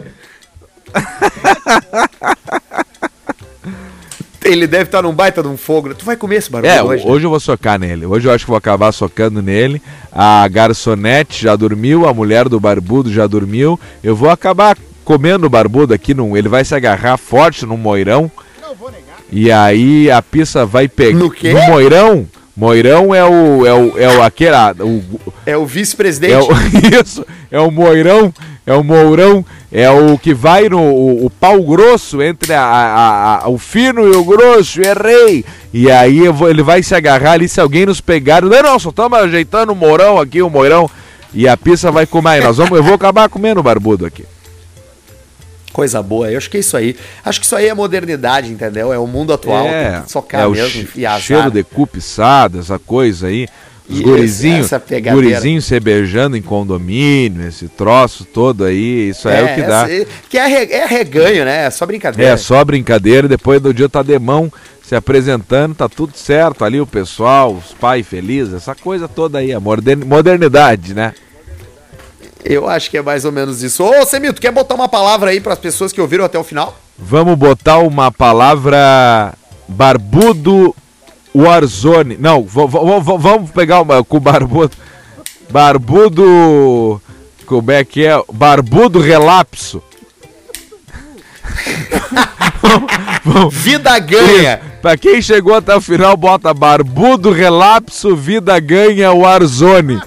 Ele 4.45 4.67
deve 4.67 4.85
estar 4.85 5.03
num 5.03 5.13
baita 5.13 5.41
de 5.43 5.49
um 5.49 5.57
fogo. 5.57 5.89
né? 5.91 5.95
Tu 5.97 6.05
vai 6.05 6.17
comer 6.17 6.37
esse 6.37 6.51
barulho 6.51 6.71
É, 6.73 6.83
hoje? 6.83 7.05
hoje, 7.07 7.21
né? 7.21 7.27
eu 7.27 7.31
vou 7.31 7.39
socar 7.41 7.79
nele. 7.79 8.07
Hoje 8.07 8.27
eu 8.27 8.33
acho 8.33 8.45
que 8.45 8.49
vou 8.51 8.57
acabar 8.57 8.91
socando 8.91 9.41
nele. 9.41 9.81
A 10.11 10.49
garçonete 10.49 11.43
já 11.45 11.55
dormiu, 11.55 12.09
a 12.09 12.15
mulher 12.15 12.49
do 12.49 12.59
barbudo 12.59 13.13
já 13.13 13.27
dormiu. 13.27 13.79
Eu 14.03 14.17
vou 14.17 14.31
acabar 14.31 14.77
comendo 15.05 15.47
o 15.47 15.51
barbudo 15.51 15.95
aqui. 15.95 16.13
Num, 16.13 16.37
ele 16.37 16.49
vai 16.49 16.65
se 16.65 16.75
agarrar 16.75 17.17
forte 17.19 17.65
no 17.65 17.77
moirão. 17.77 18.31
E 19.33 19.51
aí 19.51 20.11
a 20.11 20.21
pizza 20.21 20.67
vai 20.67 20.87
pegar. 20.89 21.19
No 21.19 21.31
quê? 21.31 21.53
No 21.55 21.63
moirão? 21.63 22.27
Moirão 22.55 23.15
é 23.15 23.25
o. 23.25 23.67
É 23.67 23.73
o. 23.75 23.99
É 23.99 24.09
o 24.19 24.23
aquele. 24.23 24.55
ah, 24.55 24.75
O, 24.79 25.03
É 25.47 25.57
o 25.57 25.65
vice-presidente. 25.65 26.35
é 26.35 26.39
o, 26.39 26.53
isso, 27.03 27.25
é 27.51 27.59
o 27.59 27.71
moirão, 27.71 28.33
é 28.67 28.75
o 28.75 28.85
mourão, 28.85 29.43
é 29.73 29.89
o 29.91 30.19
que 30.19 30.35
vai 30.35 30.69
no 30.69 30.79
o, 30.79 31.25
o 31.27 31.31
pau 31.31 31.63
grosso 31.63 32.21
entre 32.23 32.53
a, 32.53 32.61
a- 32.63 33.45
a- 33.45 33.49
o 33.49 33.57
fino 33.57 34.07
e 34.07 34.15
o 34.15 34.23
grosso, 34.23 34.83
errei. 34.83 35.45
E 35.73 35.91
aí 35.91 36.29
vou- 36.29 36.51
ele 36.51 36.63
vai 36.63 36.83
se 36.83 36.95
agarrar 36.95 37.33
ali 37.33 37.49
se 37.49 37.59
alguém 37.59 37.87
nos 37.87 38.03
pegar. 38.03 38.43
Não, 38.43 38.51
não, 38.63 38.79
só 38.79 38.91
estamos 38.91 39.19
ajeitando 39.19 39.73
o 39.73 39.77
mourão 39.77 40.21
aqui, 40.21 40.43
o 40.43 40.51
moirão. 40.51 40.91
E 41.33 41.49
a 41.49 41.57
pizza 41.57 41.91
vai 41.91 42.05
comer. 42.05 42.43
Nós 42.45 42.59
vamos, 42.59 42.77
eu 42.77 42.83
vou 42.85 42.93
acabar 42.93 43.27
comendo 43.31 43.61
o 43.61 43.63
barbudo 43.63 44.05
aqui. 44.05 44.27
Coisa 45.73 46.03
boa, 46.03 46.31
eu 46.31 46.37
acho 46.39 46.51
que 46.51 46.59
é 46.59 46.61
isso 46.61 46.77
aí. 46.77 46.95
Acho 47.25 47.41
que 47.41 47.47
isso 47.47 47.57
aí 47.57 47.67
é 47.69 47.75
modernidade, 47.75 48.53
entendeu? 48.53 48.93
É 48.93 48.99
o 48.99 49.07
mundo 49.07 49.33
atual. 49.33 49.65
tem 49.65 50.03
que 50.03 50.13
socar 50.13 50.43
é 50.43 50.49
mesmo 50.49 50.89
e 50.95 51.07
azar. 51.07 51.21
cheiro 51.21 51.51
de 51.51 51.63
cu 51.65 51.87
piçado, 51.87 52.59
essa 52.61 52.79
coisa 52.79 53.29
aí. 53.29 53.49
Os 53.89 54.01
gurizinhos, 54.01 54.71
gurizinhos 55.13 55.65
se 55.65 55.79
beijando 55.81 56.37
em 56.37 56.41
condomínio, 56.43 57.47
esse 57.49 57.69
troço 57.69 58.25
todo 58.25 58.65
aí, 58.65 59.09
isso 59.11 59.29
é, 59.29 59.43
o 59.43 59.55
que 59.55 59.63
dá. 59.63 59.91
essa- 59.91 60.07
que 60.31 60.39
é, 60.39 60.73
é 60.83 60.87
reganho, 60.87 61.45
né? 61.45 61.67
É 61.67 61.71
só 61.71 61.85
brincadeira. 61.85 62.33
É, 62.33 62.37
só 62.37 62.65
brincadeira, 62.65 63.27
depois 63.27 63.61
do 63.61 63.75
dia 63.75 63.89
tá 63.89 64.03
de 64.03 64.19
mão 64.19 64.51
se 64.83 64.95
apresentando, 64.95 65.75
tá 65.75 65.89
tudo 65.89 66.13
certo 66.17 66.65
ali, 66.65 66.81
o 66.81 66.87
pessoal, 66.87 67.53
os 67.55 67.73
pais 67.75 68.07
felizes, 68.07 68.55
essa 68.55 68.75
coisa 68.75 69.09
toda 69.09 69.39
aí, 69.39 69.53
a 69.53 69.59
modern- 69.61 70.05
modernidade, 70.07 70.95
né? 70.95 71.13
Eu 72.45 72.69
acho 72.69 72.91
que 72.91 72.99
é 72.99 73.03
mais 73.03 73.25
ou 73.25 73.33
menos 73.33 73.63
isso. 73.63 73.85
Ô, 73.85 74.05
Semito, 74.05 74.41
quer 74.41 74.51
botar 74.51 74.75
uma 74.75 74.89
palavra 74.89 75.31
aí 75.31 75.41
para 75.41 75.53
as 75.53 75.59
pessoas 75.59 75.93
que 75.93 76.01
ouviram 76.01 76.25
até 76.25 76.39
o 76.39 76.45
final? 76.45 76.77
Vamos 76.99 77.37
botar 77.37 77.79
uma 77.79 78.11
palavra 78.11 79.35
barbudo 79.69 80.75
Warzone. 81.35 82.17
Não, 82.19 82.45
vamos 82.45 83.51
pegar 83.51 83.81
uma 83.81 84.05
com 84.05 84.21
barbudo. 84.21 84.77
Barbudo. 85.51 87.01
Como 87.47 87.71
é 87.71 87.85
que 87.85 88.05
é? 88.05 88.23
Barbudo 88.33 89.01
relapso. 89.01 89.83
Vida 93.51 93.99
ganha! 93.99 94.61
Pra 94.81 94.97
quem 94.97 95.23
chegou 95.23 95.55
até 95.55 95.77
o 95.77 95.81
final, 95.81 96.17
bota 96.17 96.53
Barbudo 96.53 97.31
Relapso 97.31 98.17
Vida 98.17 98.59
Ganha 98.59 99.13
Warzone. 99.13 100.01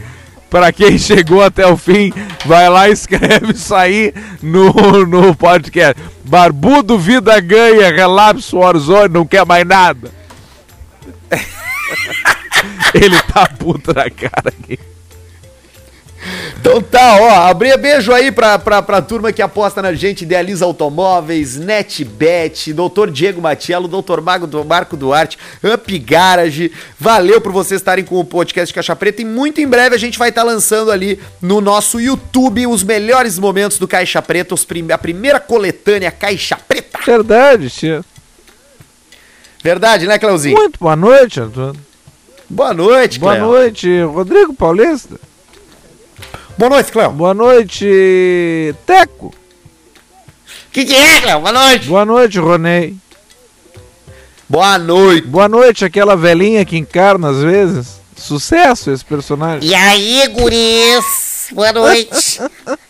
Pra 0.49 0.71
quem 0.71 0.97
chegou 0.99 1.43
até 1.43 1.65
o 1.67 1.77
fim, 1.77 2.13
vai 2.45 2.69
lá 2.69 2.89
e 2.89 2.93
escreve 2.93 3.51
isso 3.53 3.73
aí 3.73 4.13
no, 4.41 5.05
no 5.05 5.35
podcast. 5.35 6.01
Barbudo 6.23 6.97
Vida 6.97 7.39
Ganha 7.39 7.91
Relapso 7.93 8.57
Warzone, 8.57 9.13
não 9.13 9.25
quer 9.25 9.45
mais 9.45 9.65
nada. 9.65 10.11
Ele 12.93 13.19
tá 13.23 13.47
puto 13.47 13.93
na 13.93 14.09
cara 14.09 14.49
aqui. 14.49 14.79
Então 16.59 16.81
tá, 16.81 17.17
ó, 17.21 17.29
abrir 17.49 17.77
beijo 17.77 18.11
aí 18.11 18.31
pra, 18.31 18.57
pra, 18.57 18.81
pra 18.81 19.01
turma 19.01 19.31
que 19.31 19.41
aposta 19.41 19.81
na 19.81 19.93
gente, 19.93 20.23
Idealiza 20.23 20.65
Automóveis, 20.65 21.55
NetBet, 21.57 22.73
Dr. 22.73 23.09
Diego 23.11 23.41
Matiello, 23.41 23.87
Dr. 23.87 24.21
Mago 24.21 24.47
do 24.47 24.63
Marco 24.65 24.97
Duarte, 24.97 25.37
Up 25.63 25.99
Garage. 25.99 26.71
Valeu 26.99 27.39
por 27.39 27.51
vocês 27.51 27.79
estarem 27.79 28.03
com 28.03 28.19
o 28.19 28.25
podcast 28.25 28.73
Caixa 28.73 28.95
Preta 28.95 29.21
e 29.21 29.25
muito 29.25 29.61
em 29.61 29.67
breve 29.67 29.95
a 29.95 29.99
gente 29.99 30.17
vai 30.17 30.29
estar 30.29 30.43
lançando 30.43 30.91
ali 30.91 31.19
no 31.41 31.61
nosso 31.61 31.99
YouTube 32.01 32.65
os 32.67 32.83
melhores 32.83 33.37
momentos 33.37 33.77
do 33.77 33.87
Caixa 33.87 34.21
Preta, 34.21 34.55
prim- 34.67 34.91
a 34.91 34.97
primeira 34.97 35.39
coletânea 35.39 36.09
Caixa 36.11 36.55
Preta. 36.67 36.99
Verdade, 37.05 37.69
tia. 37.69 38.03
Verdade, 39.63 40.05
né, 40.07 40.17
Cleuzinho? 40.19 40.55
Muito 40.57 40.79
boa 40.79 40.95
noite, 40.95 41.39
Antônio. 41.39 41.79
Boa 42.49 42.73
noite, 42.73 43.19
Boa 43.19 43.33
Cleo. 43.35 43.45
noite, 43.47 44.01
Rodrigo 44.03 44.53
Paulista. 44.53 45.19
Boa 46.57 46.69
noite, 46.69 46.91
Cleo. 46.91 47.11
Boa 47.11 47.33
noite, 47.33 48.73
Teco. 48.85 49.33
Que 50.71 50.85
que 50.85 50.95
é, 50.95 51.21
Cleo? 51.21 51.39
Boa 51.39 51.51
noite. 51.51 51.87
Boa 51.87 52.05
noite, 52.05 52.39
Ronei. 52.39 52.95
Boa 54.47 54.77
noite. 54.77 55.27
Boa 55.27 55.49
noite, 55.49 55.83
aquela 55.83 56.15
velhinha 56.15 56.63
que 56.63 56.77
encarna 56.77 57.29
às 57.29 57.41
vezes. 57.41 57.99
Sucesso 58.15 58.91
esse 58.91 59.03
personagem. 59.03 59.69
E 59.69 59.75
aí, 59.75 60.27
guris? 60.29 61.49
Boa 61.51 61.73
noite. 61.73 62.39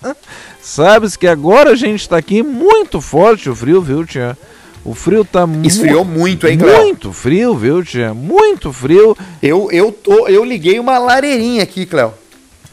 Sabes 0.62 1.16
que 1.16 1.28
agora 1.28 1.72
a 1.72 1.76
gente 1.76 2.08
tá 2.08 2.18
aqui 2.18 2.44
muito 2.44 3.00
forte 3.02 3.50
o 3.50 3.56
frio, 3.56 3.82
viu, 3.82 4.06
tia? 4.06 4.38
O 4.84 4.94
frio 4.94 5.26
tá 5.26 5.48
mu- 5.48 5.66
Esfriou 5.66 6.06
muito, 6.06 6.48
hein, 6.48 6.58
Cléo? 6.60 6.84
Muito 6.84 7.12
frio, 7.14 7.56
viu, 7.56 7.84
tia? 7.84 8.14
Muito 8.14 8.72
frio. 8.72 9.18
Eu, 9.42 9.70
eu, 9.72 9.92
tô, 9.92 10.28
eu 10.28 10.44
liguei 10.44 10.80
uma 10.80 10.98
lareirinha 11.00 11.64
aqui, 11.64 11.86
Cléo. 11.86 12.14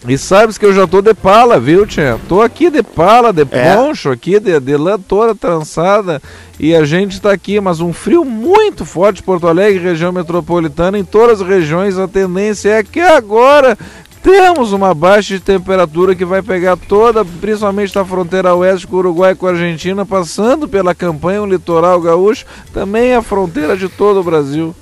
E 0.07 0.19
sabes 0.19 0.59
que 0.59 0.67
eu 0.67 0.75
já 0.75 0.87
tô 0.87 1.01
de 1.01 1.15
pala, 1.15 1.61
viu, 1.61 1.87
tia? 1.87 2.19
Tô 2.29 2.43
aqui 2.43 2.71
de 2.71 2.83
pala, 2.83 3.33
de 3.33 3.47
É? 3.51 3.77
poncho, 3.77 4.11
aqui, 4.11 4.41
de, 4.41 4.59
de 4.59 4.77
lã 4.77 4.99
toda 4.99 5.35
trançada. 5.35 6.21
E 6.59 6.75
a 6.75 6.85
gente 6.85 7.21
tá 7.21 7.31
aqui, 7.31 7.61
mas 7.61 7.81
um 7.81 7.93
frio 7.93 8.25
muito 8.25 8.85
forte, 8.85 9.23
Porto 9.23 9.47
Alegre, 9.47 9.83
região 9.83 10.11
metropolitana, 10.11 10.99
em 10.99 11.05
todas 11.05 11.41
as 11.41 11.47
regiões, 11.47 11.99
a 11.99 12.09
tendência 12.09 12.71
é 12.71 12.83
que 12.83 12.99
agora 13.01 13.79
temos 14.23 14.73
uma 14.73 14.93
baixa 14.93 15.35
de 15.35 15.41
temperatura 15.41 16.15
que 16.15 16.25
vai 16.25 16.43
pegar 16.43 16.77
toda, 16.77 17.25
principalmente 17.25 17.95
na 17.95 18.05
fronteira 18.05 18.55
oeste 18.55 18.87
com 18.87 18.97
o 18.97 18.99
Uruguai 19.01 19.33
e 19.33 19.37
com 19.37 19.47
a 19.47 19.51
Argentina, 19.51 20.05
passando 20.05 20.69
pela 20.69 20.95
campanha, 20.95 21.43
o 21.43 21.47
litoral 21.47 22.01
gaúcho, 22.01 22.45
também 22.73 23.15
a 23.15 23.23
fronteira 23.23 23.77
de 23.77 23.89
todo 23.89 24.21
o 24.21 24.25
Brasil. 24.25 24.75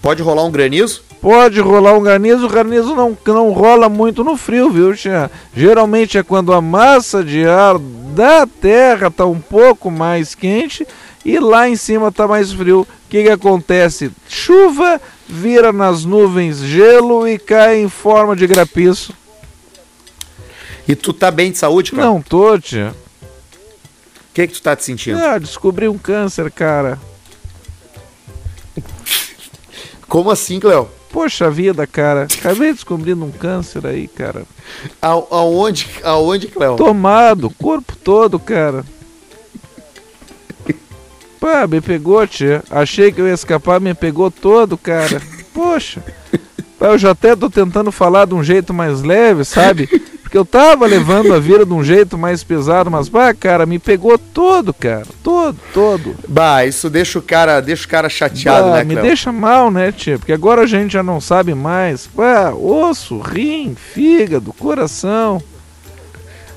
Pode 0.00 0.22
rolar 0.22 0.44
um 0.44 0.50
granizo? 0.50 1.02
Pode 1.26 1.58
rolar 1.58 1.94
um 1.94 2.04
granizo, 2.04 2.46
o 2.46 2.48
granizo 2.48 2.94
não, 2.94 3.18
não 3.26 3.50
rola 3.50 3.88
muito 3.88 4.22
no 4.22 4.36
frio, 4.36 4.70
viu, 4.70 4.94
tia? 4.94 5.28
Geralmente 5.52 6.16
é 6.16 6.22
quando 6.22 6.52
a 6.52 6.60
massa 6.60 7.24
de 7.24 7.44
ar 7.44 7.80
da 7.80 8.46
terra 8.46 9.10
tá 9.10 9.26
um 9.26 9.40
pouco 9.40 9.90
mais 9.90 10.36
quente 10.36 10.86
e 11.24 11.40
lá 11.40 11.68
em 11.68 11.74
cima 11.74 12.12
tá 12.12 12.28
mais 12.28 12.52
frio. 12.52 12.82
O 12.82 12.86
que, 13.10 13.24
que 13.24 13.28
acontece? 13.28 14.12
Chuva 14.28 15.00
vira 15.26 15.72
nas 15.72 16.04
nuvens 16.04 16.58
gelo 16.58 17.26
e 17.26 17.40
cai 17.40 17.80
em 17.80 17.88
forma 17.88 18.36
de 18.36 18.46
grapiço. 18.46 19.12
E 20.86 20.94
tu 20.94 21.12
tá 21.12 21.28
bem 21.32 21.50
de 21.50 21.58
saúde, 21.58 21.90
Cléo? 21.90 22.04
Não 22.06 22.22
tô, 22.22 22.56
tia. 22.56 22.94
O 24.30 24.32
que 24.32 24.46
que 24.46 24.52
tu 24.54 24.62
tá 24.62 24.76
te 24.76 24.84
sentindo? 24.84 25.18
Ah, 25.18 25.38
descobri 25.38 25.88
um 25.88 25.98
câncer, 25.98 26.52
cara. 26.52 27.00
Como 30.06 30.30
assim, 30.30 30.60
Cléo? 30.60 30.88
Poxa 31.10 31.50
vida, 31.50 31.86
cara. 31.86 32.26
Acabei 32.38 32.72
descobrindo 32.72 33.24
um 33.24 33.30
câncer 33.30 33.86
aí, 33.86 34.08
cara. 34.08 34.44
A, 35.00 35.08
aonde, 35.08 35.88
aonde, 36.02 36.48
Cléo? 36.48 36.76
Tomado, 36.76 37.50
corpo 37.50 37.96
todo, 37.96 38.38
cara. 38.38 38.84
Pá, 41.40 41.66
me 41.66 41.80
pegou, 41.80 42.26
tia. 42.26 42.62
Achei 42.70 43.12
que 43.12 43.20
eu 43.20 43.28
ia 43.28 43.34
escapar, 43.34 43.80
me 43.80 43.94
pegou 43.94 44.30
todo, 44.30 44.76
cara. 44.76 45.22
Poxa. 45.54 46.02
Eu 46.80 46.98
já 46.98 47.12
até 47.12 47.34
tô 47.34 47.48
tentando 47.48 47.90
falar 47.90 48.26
de 48.26 48.34
um 48.34 48.44
jeito 48.44 48.74
mais 48.74 49.02
leve, 49.02 49.44
sabe? 49.44 49.88
Porque 50.26 50.36
eu 50.36 50.44
tava 50.44 50.86
levando 50.86 51.32
a 51.32 51.38
vida 51.38 51.64
de 51.64 51.72
um 51.72 51.84
jeito 51.84 52.18
mais 52.18 52.42
pesado, 52.42 52.90
mas, 52.90 53.08
pá, 53.08 53.32
cara, 53.32 53.64
me 53.64 53.78
pegou 53.78 54.18
todo, 54.18 54.74
cara. 54.74 55.06
Todo, 55.22 55.56
todo. 55.72 56.16
Bah, 56.26 56.66
isso 56.66 56.90
deixa 56.90 57.20
o 57.20 57.22
cara, 57.22 57.60
deixa 57.60 57.86
o 57.86 57.88
cara 57.88 58.08
chateado, 58.08 58.70
Bah, 58.70 58.78
né, 58.78 58.82
me 58.84 58.94
Cléo? 58.94 59.06
deixa 59.06 59.30
mal, 59.30 59.70
né, 59.70 59.92
tia? 59.92 60.18
Porque 60.18 60.32
agora 60.32 60.62
a 60.62 60.66
gente 60.66 60.92
já 60.94 61.02
não 61.02 61.20
sabe 61.20 61.54
mais. 61.54 62.08
Pá, 62.08 62.50
osso, 62.50 63.20
rim, 63.20 63.76
fígado, 63.76 64.52
coração. 64.52 65.40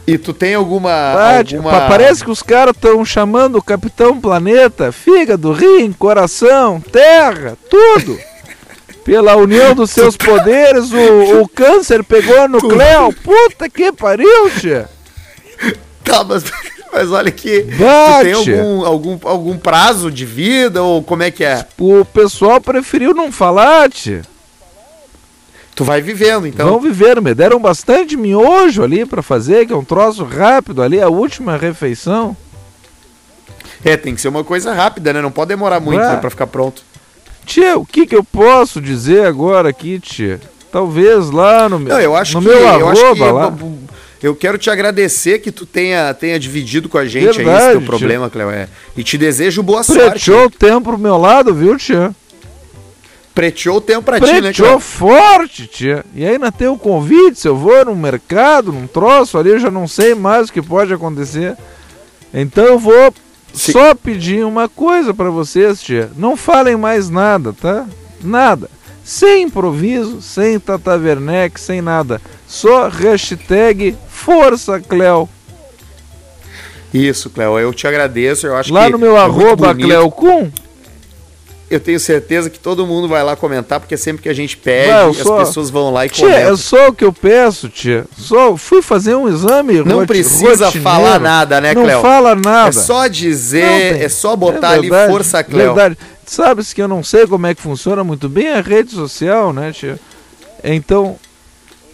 E 0.07 0.17
tu 0.17 0.33
tem 0.33 0.55
alguma. 0.55 0.89
Ah, 0.91 1.37
alguma... 1.37 1.69
pa- 1.69 1.87
Parece 1.89 2.23
que 2.23 2.31
os 2.31 2.41
caras 2.41 2.75
estão 2.75 3.05
chamando 3.05 3.59
o 3.59 3.61
Capitão 3.63 4.19
Planeta, 4.19 4.91
fígado, 4.91 5.51
rim, 5.53 5.91
coração, 5.93 6.81
terra, 6.81 7.55
tudo. 7.69 8.17
Pela 9.09 9.35
união 9.35 9.73
dos 9.73 9.89
seus 9.89 10.15
poderes, 10.15 10.91
o, 10.91 11.41
o 11.41 11.47
câncer 11.47 12.03
pegou 12.03 12.47
no 12.47 12.59
Cleo. 12.59 13.11
Puta 13.23 13.67
que 13.67 13.91
pariu, 13.91 14.51
tia. 14.51 14.87
Tá, 16.03 16.23
mas, 16.23 16.43
mas 16.93 17.11
olha 17.11 17.29
aqui. 17.29 17.63
Bah, 17.63 18.19
tu 18.19 18.23
tem 18.23 18.33
algum, 18.33 18.85
algum, 18.85 19.19
algum 19.23 19.57
prazo 19.57 20.11
de 20.11 20.27
vida 20.27 20.83
ou 20.83 21.01
como 21.01 21.23
é 21.23 21.31
que 21.31 21.43
é? 21.43 21.65
O 21.79 22.05
pessoal 22.05 22.61
preferiu 22.61 23.15
não 23.15 23.31
falar, 23.31 23.89
tia. 23.89 24.21
Tu 25.73 25.83
vai 25.83 26.01
vivendo, 26.01 26.45
então. 26.45 26.69
Vão 26.69 26.79
viver, 26.79 27.19
me 27.19 27.33
deram 27.33 27.59
bastante 27.59 28.15
miojo 28.15 28.83
ali 28.83 29.07
pra 29.07 29.23
fazer, 29.23 29.65
que 29.65 29.73
é 29.73 29.75
um 29.75 29.83
troço 29.83 30.23
rápido 30.23 30.83
ali, 30.83 31.01
a 31.01 31.09
última 31.09 31.57
refeição. 31.57 32.37
É, 33.83 33.97
tem 33.97 34.13
que 34.13 34.21
ser 34.21 34.27
uma 34.27 34.43
coisa 34.43 34.71
rápida, 34.71 35.13
né? 35.13 35.19
Não 35.19 35.31
pode 35.31 35.49
demorar 35.49 35.79
muito 35.79 35.99
né, 35.99 36.17
pra 36.17 36.29
ficar 36.29 36.45
pronto. 36.45 36.83
Tia, 37.49 37.79
o 37.79 37.83
que 37.85 38.05
que 38.05 38.15
eu 38.15 38.23
posso 38.23 38.79
dizer 38.79 39.25
agora 39.25 39.69
aqui, 39.69 39.99
tia? 39.99 40.39
Talvez 40.71 41.31
lá 41.31 41.67
no 41.67 41.79
meu, 41.79 41.91
Não, 41.95 41.99
eu 41.99 42.15
acho 42.15 42.39
no 42.39 42.41
que. 42.43 42.47
meu 42.47 42.59
eu 42.59 42.87
arroba 42.89 43.31
lá. 43.31 43.53
eu 44.21 44.35
quero 44.35 44.55
te 44.59 44.69
agradecer 44.69 45.39
que 45.39 45.51
tu 45.51 45.65
tenha, 45.65 46.13
tenha 46.13 46.39
dividido 46.39 46.87
com 46.87 46.99
a 46.99 47.05
gente 47.07 47.23
aí 47.23 47.29
esse 47.29 47.43
Verdade, 47.43 47.71
teu 47.71 47.81
problema, 47.81 48.29
Cleo. 48.29 48.51
É. 48.51 48.69
E 48.95 49.03
te 49.03 49.17
desejo 49.17 49.63
boa 49.63 49.81
sorte. 49.81 50.11
Preteou 50.11 50.45
o 50.45 50.49
tempo 50.51 50.91
pro 50.91 50.97
meu 50.99 51.17
lado, 51.17 51.51
viu, 51.51 51.75
tia? 51.75 52.15
Preteou 53.33 53.77
o 53.77 53.81
tempo 53.81 54.03
pra 54.03 54.19
ti, 54.19 54.31
né, 54.31 54.41
Preteou 54.41 54.79
forte, 54.79 55.65
tia. 55.65 56.05
E 56.13 56.23
ainda 56.23 56.51
tem 56.51 56.67
o 56.67 56.77
convite, 56.77 57.39
se 57.39 57.47
eu 57.47 57.55
vou 57.55 57.83
num 57.83 57.95
mercado, 57.95 58.71
num 58.71 58.85
troço 58.85 59.39
ali, 59.39 59.49
eu 59.49 59.59
já 59.59 59.71
não 59.71 59.87
sei 59.87 60.13
mais 60.13 60.49
o 60.49 60.53
que 60.53 60.61
pode 60.61 60.93
acontecer. 60.93 61.57
Então 62.31 62.63
eu 62.63 62.77
vou 62.77 63.11
Sim. 63.53 63.71
só 63.71 63.93
pedir 63.95 64.45
uma 64.45 64.69
coisa 64.69 65.13
pra 65.13 65.29
vocês, 65.29 65.81
tia. 65.81 66.09
Não 66.15 66.37
falem 66.37 66.75
mais 66.77 67.09
nada, 67.09 67.53
tá? 67.53 67.85
Nada. 68.21 68.69
Sem 69.03 69.43
improviso, 69.43 70.21
sem 70.21 70.59
Tata 70.59 70.95
Werneck, 70.95 71.59
sem 71.59 71.81
nada. 71.81 72.21
Só 72.47 72.87
hashtag 72.87 73.97
Força 74.07 74.79
Cleo. 74.79 75.27
Isso, 76.93 77.29
Cleo. 77.29 77.57
Eu 77.59 77.73
te 77.73 77.87
agradeço. 77.87 78.47
Eu 78.47 78.55
acho 78.55 78.73
Lá 78.73 78.89
no 78.89 78.99
meu 78.99 79.17
é 79.17 79.21
arroba 79.21 79.73
bonito. 79.73 79.87
Cleocum. 79.87 80.51
Eu 81.69 81.79
tenho 81.79 81.99
certeza 81.99 82.49
que 82.49 82.57
todo 82.57 82.85
mundo 82.87 83.07
vai 83.07 83.23
lá 83.23 83.35
comentar, 83.35 83.79
porque 83.79 83.95
sempre 83.95 84.23
que 84.23 84.29
a 84.29 84.33
gente 84.33 84.57
pede, 84.57 84.91
Vai, 84.91 85.03
eu 85.05 85.09
as 85.11 85.17
só- 85.17 85.37
pessoas 85.39 85.69
vão 85.69 85.91
lá 85.93 86.05
e 86.05 86.09
Tia, 86.09 86.27
é 86.27 86.55
só 86.55 86.87
o 86.89 86.93
que 86.93 87.03
eu 87.05 87.13
peço, 87.13 87.69
tia. 87.69 88.05
Só 88.17 88.57
fui 88.57 88.81
fazer 88.81 89.13
um 89.13 89.29
exame 89.29 89.83
Não 89.83 90.05
precisa 90.05 90.65
rotineiro. 90.65 90.81
falar 90.81 91.19
nada, 91.19 91.61
né, 91.61 91.75
Não 91.75 91.83
Cleo? 91.83 92.01
fala 92.01 92.33
nada. 92.35 92.69
É 92.69 92.71
só 92.71 93.05
dizer, 93.07 93.93
Não 93.97 94.01
é 94.03 94.09
só 94.09 94.35
botar 94.35 94.71
É 94.71 94.73
ali 94.79 94.89
verdade, 94.89 95.11
força, 95.11 95.43
Cleo. 95.43 95.73
Verdade. 95.75 95.97
Sabes 96.25 96.73
que 96.73 96.81
eu 96.81 96.87
não 96.87 97.03
sei 97.03 97.27
como 97.27 97.45
é 97.45 97.53
que 97.53 97.61
funciona 97.61 98.03
muito 98.03 98.27
bem 98.27 98.49
a 98.51 98.61
rede 98.61 98.91
social, 98.91 99.53
né, 99.53 99.71
tia? 99.71 99.99
Então, 100.63 101.17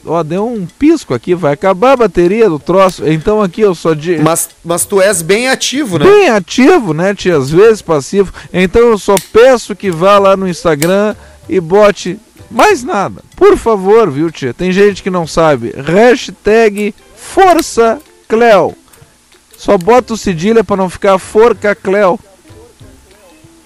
ó, 0.06 0.24
deu 0.24 0.48
um 0.48 0.66
pisco 0.66 1.14
aqui, 1.14 1.34
vai 1.36 1.54
acabar 1.54 1.94
a 1.94 1.98
bateria 1.98 2.50
do 2.50 2.60
troço. 2.60 3.08
Então 3.08 3.42
aqui 3.42 3.62
eu 3.62 3.76
só 3.76 3.94
de 3.94 4.18
Mas, 4.18 4.50
mas 4.64 4.86
tu 4.86 5.02
és 5.02 5.22
bem 5.22 5.50
ativo, 5.50 5.98
né? 5.98 6.06
bem 6.06 6.30
ativo, 6.30 6.94
né, 6.94 7.14
tia? 7.14 7.38
Às 7.38 7.50
vezes 7.50 7.82
passivo. 7.82 8.34
Então 8.54 8.82
eu 8.82 8.98
só 8.98 9.16
peço 9.34 9.76
que 9.76 9.92
vá 9.92 10.18
lá 10.18 10.38
no 10.38 10.48
Instagram 10.48 11.16
e 11.50 11.60
bote 11.60 12.20
mais 12.50 12.84
nada. 12.84 13.22
Por 13.36 13.58
favor, 13.58 14.10
viu, 14.10 14.32
tia? 14.32 14.54
Tem 14.54 14.72
gente 14.72 15.04
que 15.04 15.10
não 15.10 15.28
sabe. 15.28 15.74
Hashtag 15.76 16.94
Força 17.16 18.00
Cleo. 18.28 18.76
Só 19.58 19.78
bota 19.78 20.14
o 20.14 20.18
cedilha 20.18 20.64
pra 20.64 20.78
não 20.78 20.90
ficar 20.90 21.18
Forca 21.18 21.74
Cleo. 21.74 22.20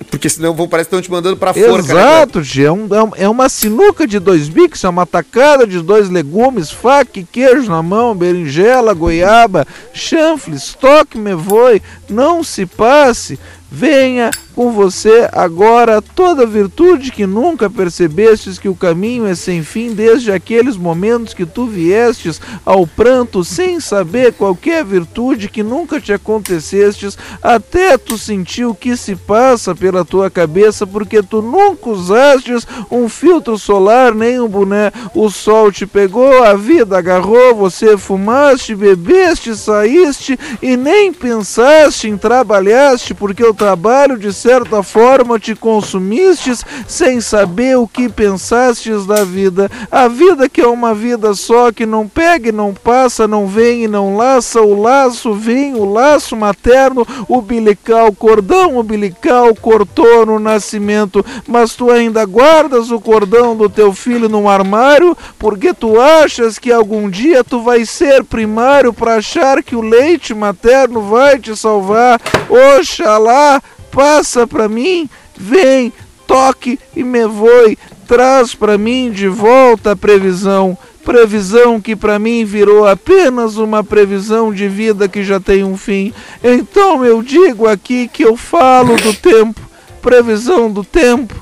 Porque 0.09 0.29
senão 0.29 0.53
vão, 0.53 0.67
parece 0.67 0.89
que 0.89 0.95
estão 0.95 1.01
te 1.05 1.11
mandando 1.11 1.37
pra 1.37 1.53
forca, 1.53 1.93
né? 1.93 2.01
Exato, 2.01 2.41
tia. 2.41 2.67
É, 2.67 2.71
um- 2.71 2.87
é 2.95 3.03
um- 3.03 3.11
é 3.17 3.29
uma 3.29 3.49
sinuca 3.49 4.07
de 4.07 4.17
dois 4.19 4.47
bicos, 4.47 4.83
é 4.83 4.89
uma 4.89 5.05
tacada 5.05 5.67
de 5.67 5.79
dois 5.81 6.09
legumes, 6.09 6.71
faca 6.71 7.19
e 7.19 7.23
queijo 7.23 7.69
na 7.69 7.83
mão, 7.83 8.15
berinjela, 8.15 8.93
goiaba, 8.93 9.67
chanfles, 9.93 10.73
toque 10.79 11.17
me 11.17 11.35
voe, 11.35 11.81
não 12.09 12.43
se 12.43 12.65
passe. 12.65 13.37
Venha 13.71 14.31
com 14.59 14.73
você 14.73 15.29
agora 15.31 16.01
toda 16.01 16.45
virtude 16.45 17.13
que 17.13 17.25
nunca 17.25 17.69
percebestes 17.69 18.59
que 18.59 18.67
o 18.67 18.75
caminho 18.75 19.25
é 19.25 19.33
sem 19.33 19.63
fim 19.63 19.93
desde 19.93 20.33
aqueles 20.33 20.75
momentos 20.75 21.33
que 21.33 21.45
tu 21.45 21.65
viestes 21.65 22.41
ao 22.65 22.85
pranto 22.85 23.41
sem 23.41 23.79
saber 23.79 24.33
qualquer 24.33 24.83
virtude 24.83 25.47
que 25.47 25.63
nunca 25.63 26.01
te 26.01 26.11
acontecestes 26.11 27.17
até 27.41 27.97
tu 27.97 28.17
sentir 28.17 28.65
o 28.65 28.75
que 28.75 28.97
se 28.97 29.15
passa 29.15 29.73
pela 29.73 30.03
tua 30.03 30.29
cabeça 30.29 30.85
porque 30.85 31.23
tu 31.23 31.41
nunca 31.41 31.91
usastes 31.91 32.67
um 32.91 33.07
filtro 33.07 33.57
solar 33.57 34.13
nem 34.13 34.41
um 34.41 34.47
boné. 34.49 34.91
O 35.15 35.29
sol 35.29 35.71
te 35.71 35.87
pegou 35.87 36.43
a 36.43 36.53
vida 36.53 36.97
agarrou 36.97 37.55
você 37.55 37.97
fumaste 37.97 38.75
bebeste 38.75 39.55
saíste 39.55 40.37
e 40.61 40.75
nem 40.75 41.13
pensaste 41.13 42.09
em 42.09 42.17
trabalhaste 42.17 43.13
porque 43.13 43.45
o 43.45 43.53
trabalho 43.53 44.17
de 44.17 44.33
certa 44.49 44.81
forma 44.81 45.37
te 45.37 45.53
consumistes 45.53 46.65
sem 46.87 47.21
saber 47.21 47.77
o 47.77 47.87
que 47.87 48.09
pensastes 48.09 49.05
da 49.05 49.23
vida. 49.23 49.69
A 49.91 50.07
vida 50.07 50.49
que 50.49 50.59
é 50.59 50.67
uma 50.67 50.91
vida 50.91 51.35
só, 51.35 51.71
que 51.71 51.85
não 51.85 52.07
pega 52.07 52.49
e 52.49 52.51
não 52.51 52.73
passa, 52.73 53.27
não 53.27 53.45
vem 53.45 53.83
e 53.83 53.87
não 53.87 54.17
laça, 54.17 54.59
o 54.59 54.81
laço 54.81 55.35
vem, 55.35 55.75
o 55.75 55.85
laço 55.85 56.35
materno, 56.35 57.05
umbilical, 57.29 58.11
cordão 58.11 58.79
umbilical 58.79 59.53
cortou 59.53 60.25
no 60.25 60.39
nascimento, 60.39 61.23
mas 61.47 61.75
tu 61.75 61.91
ainda 61.91 62.25
guardas 62.25 62.89
o 62.89 62.99
cordão 62.99 63.55
do 63.55 63.69
teu 63.69 63.93
filho 63.93 64.27
num 64.27 64.49
armário, 64.49 65.15
porque 65.37 65.75
tu 65.75 66.01
achas 66.01 66.57
que 66.57 66.71
algum 66.71 67.07
dia 67.07 67.43
tu 67.43 67.61
vai 67.61 67.85
ser 67.85 68.23
primário 68.23 68.91
para 68.91 69.17
achar 69.17 69.61
que 69.61 69.75
o 69.75 69.81
leite 69.81 70.33
materno 70.33 71.03
vai 71.03 71.37
te 71.37 71.55
salvar. 71.55 72.19
Oxalá, 72.49 73.61
passa 73.91 74.47
pra 74.47 74.67
mim, 74.67 75.09
vem, 75.37 75.91
toque 76.27 76.79
e 76.95 77.03
me 77.03 77.25
voe, 77.25 77.77
traz 78.07 78.53
pra 78.53 78.77
mim 78.77 79.11
de 79.11 79.27
volta 79.27 79.91
a 79.91 79.95
previsão, 79.95 80.77
previsão 81.03 81.81
que 81.81 81.95
pra 81.95 82.19
mim 82.19 82.45
virou 82.45 82.87
apenas 82.87 83.57
uma 83.57 83.83
previsão 83.83 84.53
de 84.53 84.67
vida 84.67 85.07
que 85.07 85.23
já 85.23 85.39
tem 85.39 85.63
um 85.63 85.75
fim. 85.75 86.13
Então 86.43 87.03
eu 87.03 87.21
digo 87.23 87.67
aqui 87.67 88.07
que 88.07 88.23
eu 88.23 88.35
falo 88.37 88.95
do 88.95 89.13
tempo, 89.13 89.59
previsão 90.01 90.71
do 90.71 90.83
tempo, 90.83 91.35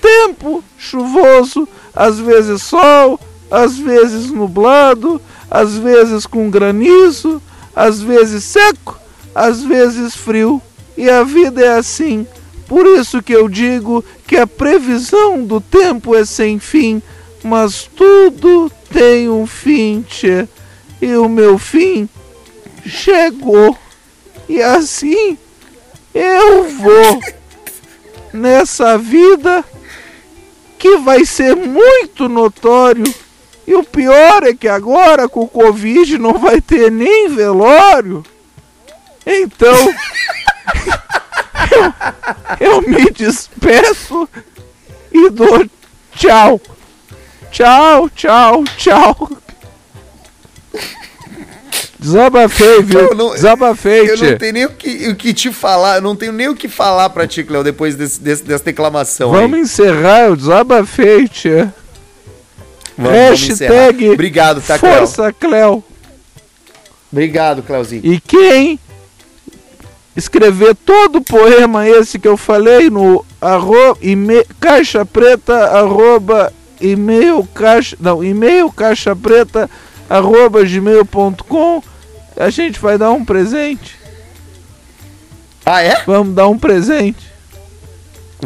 tempo 0.00 0.64
chuvoso, 0.78 1.68
às 1.94 2.18
vezes 2.18 2.62
sol, 2.62 3.20
às 3.50 3.78
vezes 3.78 4.30
nublado, 4.30 5.20
às 5.50 5.76
vezes 5.76 6.26
com 6.26 6.50
granizo, 6.50 7.40
às 7.74 8.00
vezes 8.00 8.44
seco, 8.44 8.98
às 9.34 9.62
vezes 9.62 10.14
frio. 10.14 10.60
E 10.96 11.08
a 11.10 11.22
vida 11.22 11.64
é 11.64 11.76
assim. 11.76 12.26
Por 12.66 12.86
isso 12.86 13.22
que 13.22 13.32
eu 13.32 13.48
digo 13.48 14.04
que 14.26 14.36
a 14.36 14.46
previsão 14.46 15.44
do 15.44 15.60
tempo 15.60 16.14
é 16.14 16.24
sem 16.24 16.58
fim, 16.58 17.02
mas 17.42 17.88
tudo 17.94 18.70
tem 18.90 19.28
um 19.28 19.46
fim, 19.46 20.04
tchê. 20.08 20.48
E 21.00 21.14
o 21.16 21.28
meu 21.28 21.58
fim 21.58 22.08
chegou. 22.86 23.76
E 24.48 24.62
assim 24.62 25.38
eu 26.14 26.68
vou 26.68 27.20
nessa 28.32 28.96
vida 28.96 29.64
que 30.78 30.98
vai 30.98 31.24
ser 31.24 31.56
muito 31.56 32.28
notório. 32.28 33.04
E 33.66 33.74
o 33.74 33.82
pior 33.82 34.42
é 34.44 34.54
que 34.54 34.68
agora 34.68 35.28
com 35.28 35.40
o 35.40 35.48
Covid 35.48 36.18
não 36.18 36.34
vai 36.34 36.60
ter 36.60 36.90
nem 36.90 37.28
velório. 37.30 38.22
Então 39.26 39.74
eu, 42.60 42.72
eu 42.74 42.82
me 42.82 43.10
despeço 43.10 44.28
e 45.12 45.30
dou 45.30 45.64
tchau. 46.14 46.60
Tchau, 47.50 48.10
tchau, 48.10 48.64
tchau. 48.76 49.30
Desabafei, 51.98 52.82
viu? 52.82 53.00
Eu 53.00 53.14
não- 53.14 53.32
Desabafei, 53.32 54.10
Eu 54.10 54.16
não 54.18 54.36
tenho 54.38 54.52
nem 54.52 54.64
o 54.66 54.70
que, 54.70 55.08
o 55.08 55.16
que 55.16 55.32
te 55.32 55.50
falar, 55.52 55.96
eu 55.96 56.02
não 56.02 56.14
tenho 56.14 56.32
nem 56.32 56.48
o 56.48 56.54
que 56.54 56.68
falar 56.68 57.08
pra 57.10 57.26
ti, 57.26 57.42
Cléo, 57.42 57.64
depois 57.64 57.94
desse, 57.94 58.20
desse- 58.20 58.42
dessa 58.42 58.64
declamação. 58.64 59.32
aí. 59.34 59.40
Vamos 59.40 59.58
encerrar, 59.60 60.22
eu 60.26 60.36
desabafei, 60.36 61.26
tchê. 61.28 61.66
Vamos- 62.98 63.12
vamos 63.12 63.40
Hashtag 63.40 63.96
encerrar. 64.04 64.12
Obrigado, 64.12 64.60
tá, 64.60 64.78
Cléo? 64.78 64.98
Força, 64.98 65.32
Cléo. 65.32 65.82
Obrigado, 67.10 67.62
Cléozinho. 67.62 68.02
E 68.04 68.20
quem 68.20 68.78
escrever 70.16 70.74
todo 70.74 71.16
o 71.16 71.24
poema 71.24 71.88
esse 71.88 72.18
que 72.18 72.28
eu 72.28 72.36
falei 72.36 72.88
no 72.90 73.24
arro, 73.40 73.98
caixa 74.60 75.04
preta 75.04 75.54
arroba 75.70 76.52
e-mail 76.80 77.46
caixa 77.54 77.96
não 78.00 78.22
e-mail 78.22 78.70
caixa 78.70 79.14
preta 79.14 79.68
arroba 80.08 80.64
gmail.com 80.64 81.82
a 82.36 82.50
gente 82.50 82.80
vai 82.80 82.98
dar 82.98 83.12
um 83.12 83.24
presente 83.24 83.96
Ah, 85.64 85.82
é? 85.82 86.02
vamos 86.06 86.34
dar 86.34 86.48
um 86.48 86.58
presente 86.58 87.34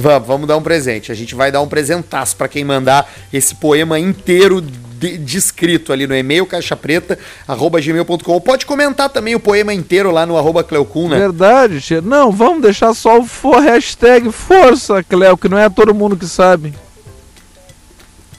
Vamos, 0.00 0.28
vamos 0.28 0.46
dar 0.46 0.56
um 0.56 0.62
presente. 0.62 1.10
A 1.10 1.14
gente 1.14 1.34
vai 1.34 1.50
dar 1.50 1.60
um 1.60 1.66
presentaço 1.66 2.36
pra 2.36 2.46
quem 2.46 2.64
mandar 2.64 3.10
esse 3.32 3.56
poema 3.56 3.98
inteiro 3.98 4.64
de- 4.98 5.18
descrito 5.18 5.92
ali 5.92 6.06
no 6.06 6.14
e-mail 6.16 6.44
caixapreta@gmail.com. 6.46 8.40
Pode 8.40 8.66
comentar 8.66 9.08
também 9.08 9.34
o 9.34 9.40
poema 9.40 9.72
inteiro 9.72 10.10
lá 10.10 10.26
no 10.26 10.36
arroba 10.36 10.62
Cleocum, 10.64 11.08
né? 11.08 11.18
verdade 11.18 11.80
tia. 11.80 12.00
não 12.00 12.30
vamos 12.32 12.62
deixar 12.62 12.92
só 12.94 13.18
o 13.18 13.24
for, 13.26 13.60
hashtag 13.60 14.30
força 14.32 15.02
Cleo 15.02 15.36
que 15.36 15.48
não 15.48 15.58
é 15.58 15.68
todo 15.68 15.94
mundo 15.94 16.16
que 16.16 16.26
sabe 16.26 16.74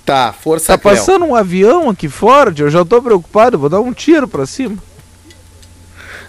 Tá, 0.05 0.33
força 0.33 0.73
tá 0.73 0.77
Cleo. 0.77 0.95
passando 0.95 1.25
um 1.25 1.35
avião 1.35 1.89
aqui 1.89 2.09
fora 2.09 2.51
tia. 2.51 2.65
eu 2.65 2.69
já 2.69 2.83
tô 2.83 3.01
preocupado 3.01 3.57
vou 3.59 3.69
dar 3.69 3.79
um 3.79 3.93
tiro 3.93 4.27
pra 4.27 4.45
cima 4.45 4.77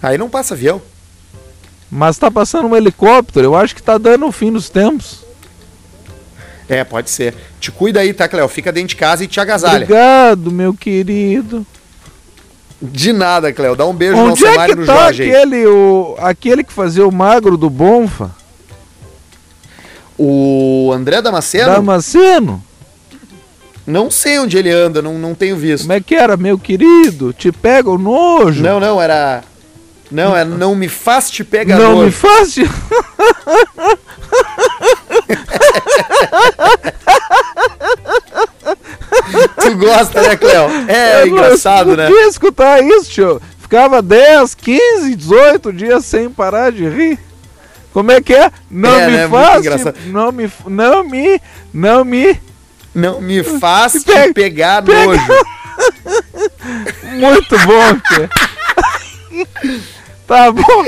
Aí 0.02 0.16
não 0.16 0.30
passa 0.30 0.54
avião. 0.54 0.80
Mas 1.90 2.16
tá 2.16 2.30
passando 2.30 2.66
um 2.68 2.74
helicóptero, 2.76 3.46
eu 3.48 3.54
acho 3.56 3.74
que 3.74 3.82
tá 3.82 3.98
dando 3.98 4.26
o 4.26 4.32
fim 4.32 4.50
dos 4.52 4.70
tempos. 4.70 5.24
É, 6.70 6.84
pode 6.84 7.10
ser. 7.10 7.34
Te 7.58 7.72
cuida 7.72 7.98
aí, 7.98 8.14
tá, 8.14 8.28
Cleo? 8.28 8.46
Fica 8.46 8.70
dentro 8.70 8.90
de 8.90 8.96
casa 8.96 9.24
e 9.24 9.26
te 9.26 9.40
agasalha. 9.40 9.82
Obrigado, 9.82 10.52
meu 10.52 10.72
querido. 10.72 11.66
De 12.80 13.12
nada, 13.12 13.52
Cleo. 13.52 13.74
Dá 13.74 13.84
um 13.84 13.92
beijo 13.92 14.16
no 14.16 14.30
Onde 14.30 14.44
é 14.44 14.48
Alcemar 14.48 14.70
e 14.70 14.72
que 14.72 14.78
no 14.78 14.86
tá 14.86 14.94
Jorge 14.94 15.22
aí. 15.24 15.34
aquele, 15.34 15.66
o, 15.66 16.14
aquele 16.18 16.62
que 16.62 16.72
fazia 16.72 17.04
o 17.04 17.10
magro 17.10 17.56
do 17.56 17.68
Bonfa? 17.68 18.30
O 20.16 20.92
André 20.94 21.20
Damasceno? 21.20 21.72
Damasceno? 21.72 22.62
Não 23.84 24.08
sei 24.08 24.38
onde 24.38 24.56
ele 24.56 24.70
anda, 24.70 25.02
não, 25.02 25.18
não 25.18 25.34
tenho 25.34 25.56
visto. 25.56 25.82
Como 25.82 25.92
é 25.92 26.00
que 26.00 26.14
era, 26.14 26.36
meu 26.36 26.56
querido? 26.56 27.32
Te 27.32 27.50
pega 27.50 27.90
o 27.90 27.98
nojo? 27.98 28.62
Não, 28.62 28.78
não, 28.78 29.02
era. 29.02 29.42
Não, 30.08 30.36
é 30.36 30.44
não 30.44 30.76
me 30.76 30.88
faz 30.88 31.28
te 31.30 31.42
pegar 31.42 31.78
Não 31.78 31.96
nojo. 31.96 32.04
me 32.06 32.12
faz... 32.12 32.54
Tu 39.60 39.76
gosta, 39.76 40.22
né, 40.22 40.36
Cleo? 40.36 40.68
É 40.88 41.22
Eu 41.22 41.26
engraçado, 41.28 41.96
né? 41.96 42.04
Não 42.08 42.12
queria 42.12 42.28
escutar 42.28 42.82
isso, 42.82 43.10
tio. 43.10 43.40
Ficava 43.60 44.00
10, 44.02 44.54
15, 44.54 45.14
18 45.14 45.72
dias 45.72 46.04
sem 46.04 46.28
parar 46.30 46.72
de 46.72 46.88
rir. 46.88 47.18
Como 47.92 48.10
é 48.12 48.20
que 48.20 48.34
é? 48.34 48.50
Não 48.70 48.94
É, 48.94 49.06
me 49.06 49.16
né? 49.28 49.58
Engraçado. 49.58 49.96
Não 50.06 50.30
me... 50.32 50.50
Não 50.66 51.04
me... 51.04 51.40
Não 51.72 52.04
me... 52.04 52.40
Não 52.94 53.20
me 53.20 53.42
faz 53.44 53.92
te 53.92 54.04
Pega- 54.04 54.34
pegar 54.34 54.82
pega- 54.82 55.06
nojo. 55.06 55.22
Muito 57.14 57.58
bom, 57.60 58.00
tia. 58.08 58.28
Tá 60.26 60.50
bom. 60.52 60.84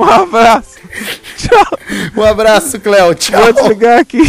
Um 0.00 0.08
abraço. 0.08 0.78
Tchau. 1.36 1.78
Um 2.16 2.22
abraço, 2.22 2.80
Cleo. 2.80 3.14
Tchau. 3.14 3.42
Vou 3.42 3.52
desligar 3.52 4.00
aqui. 4.00 4.20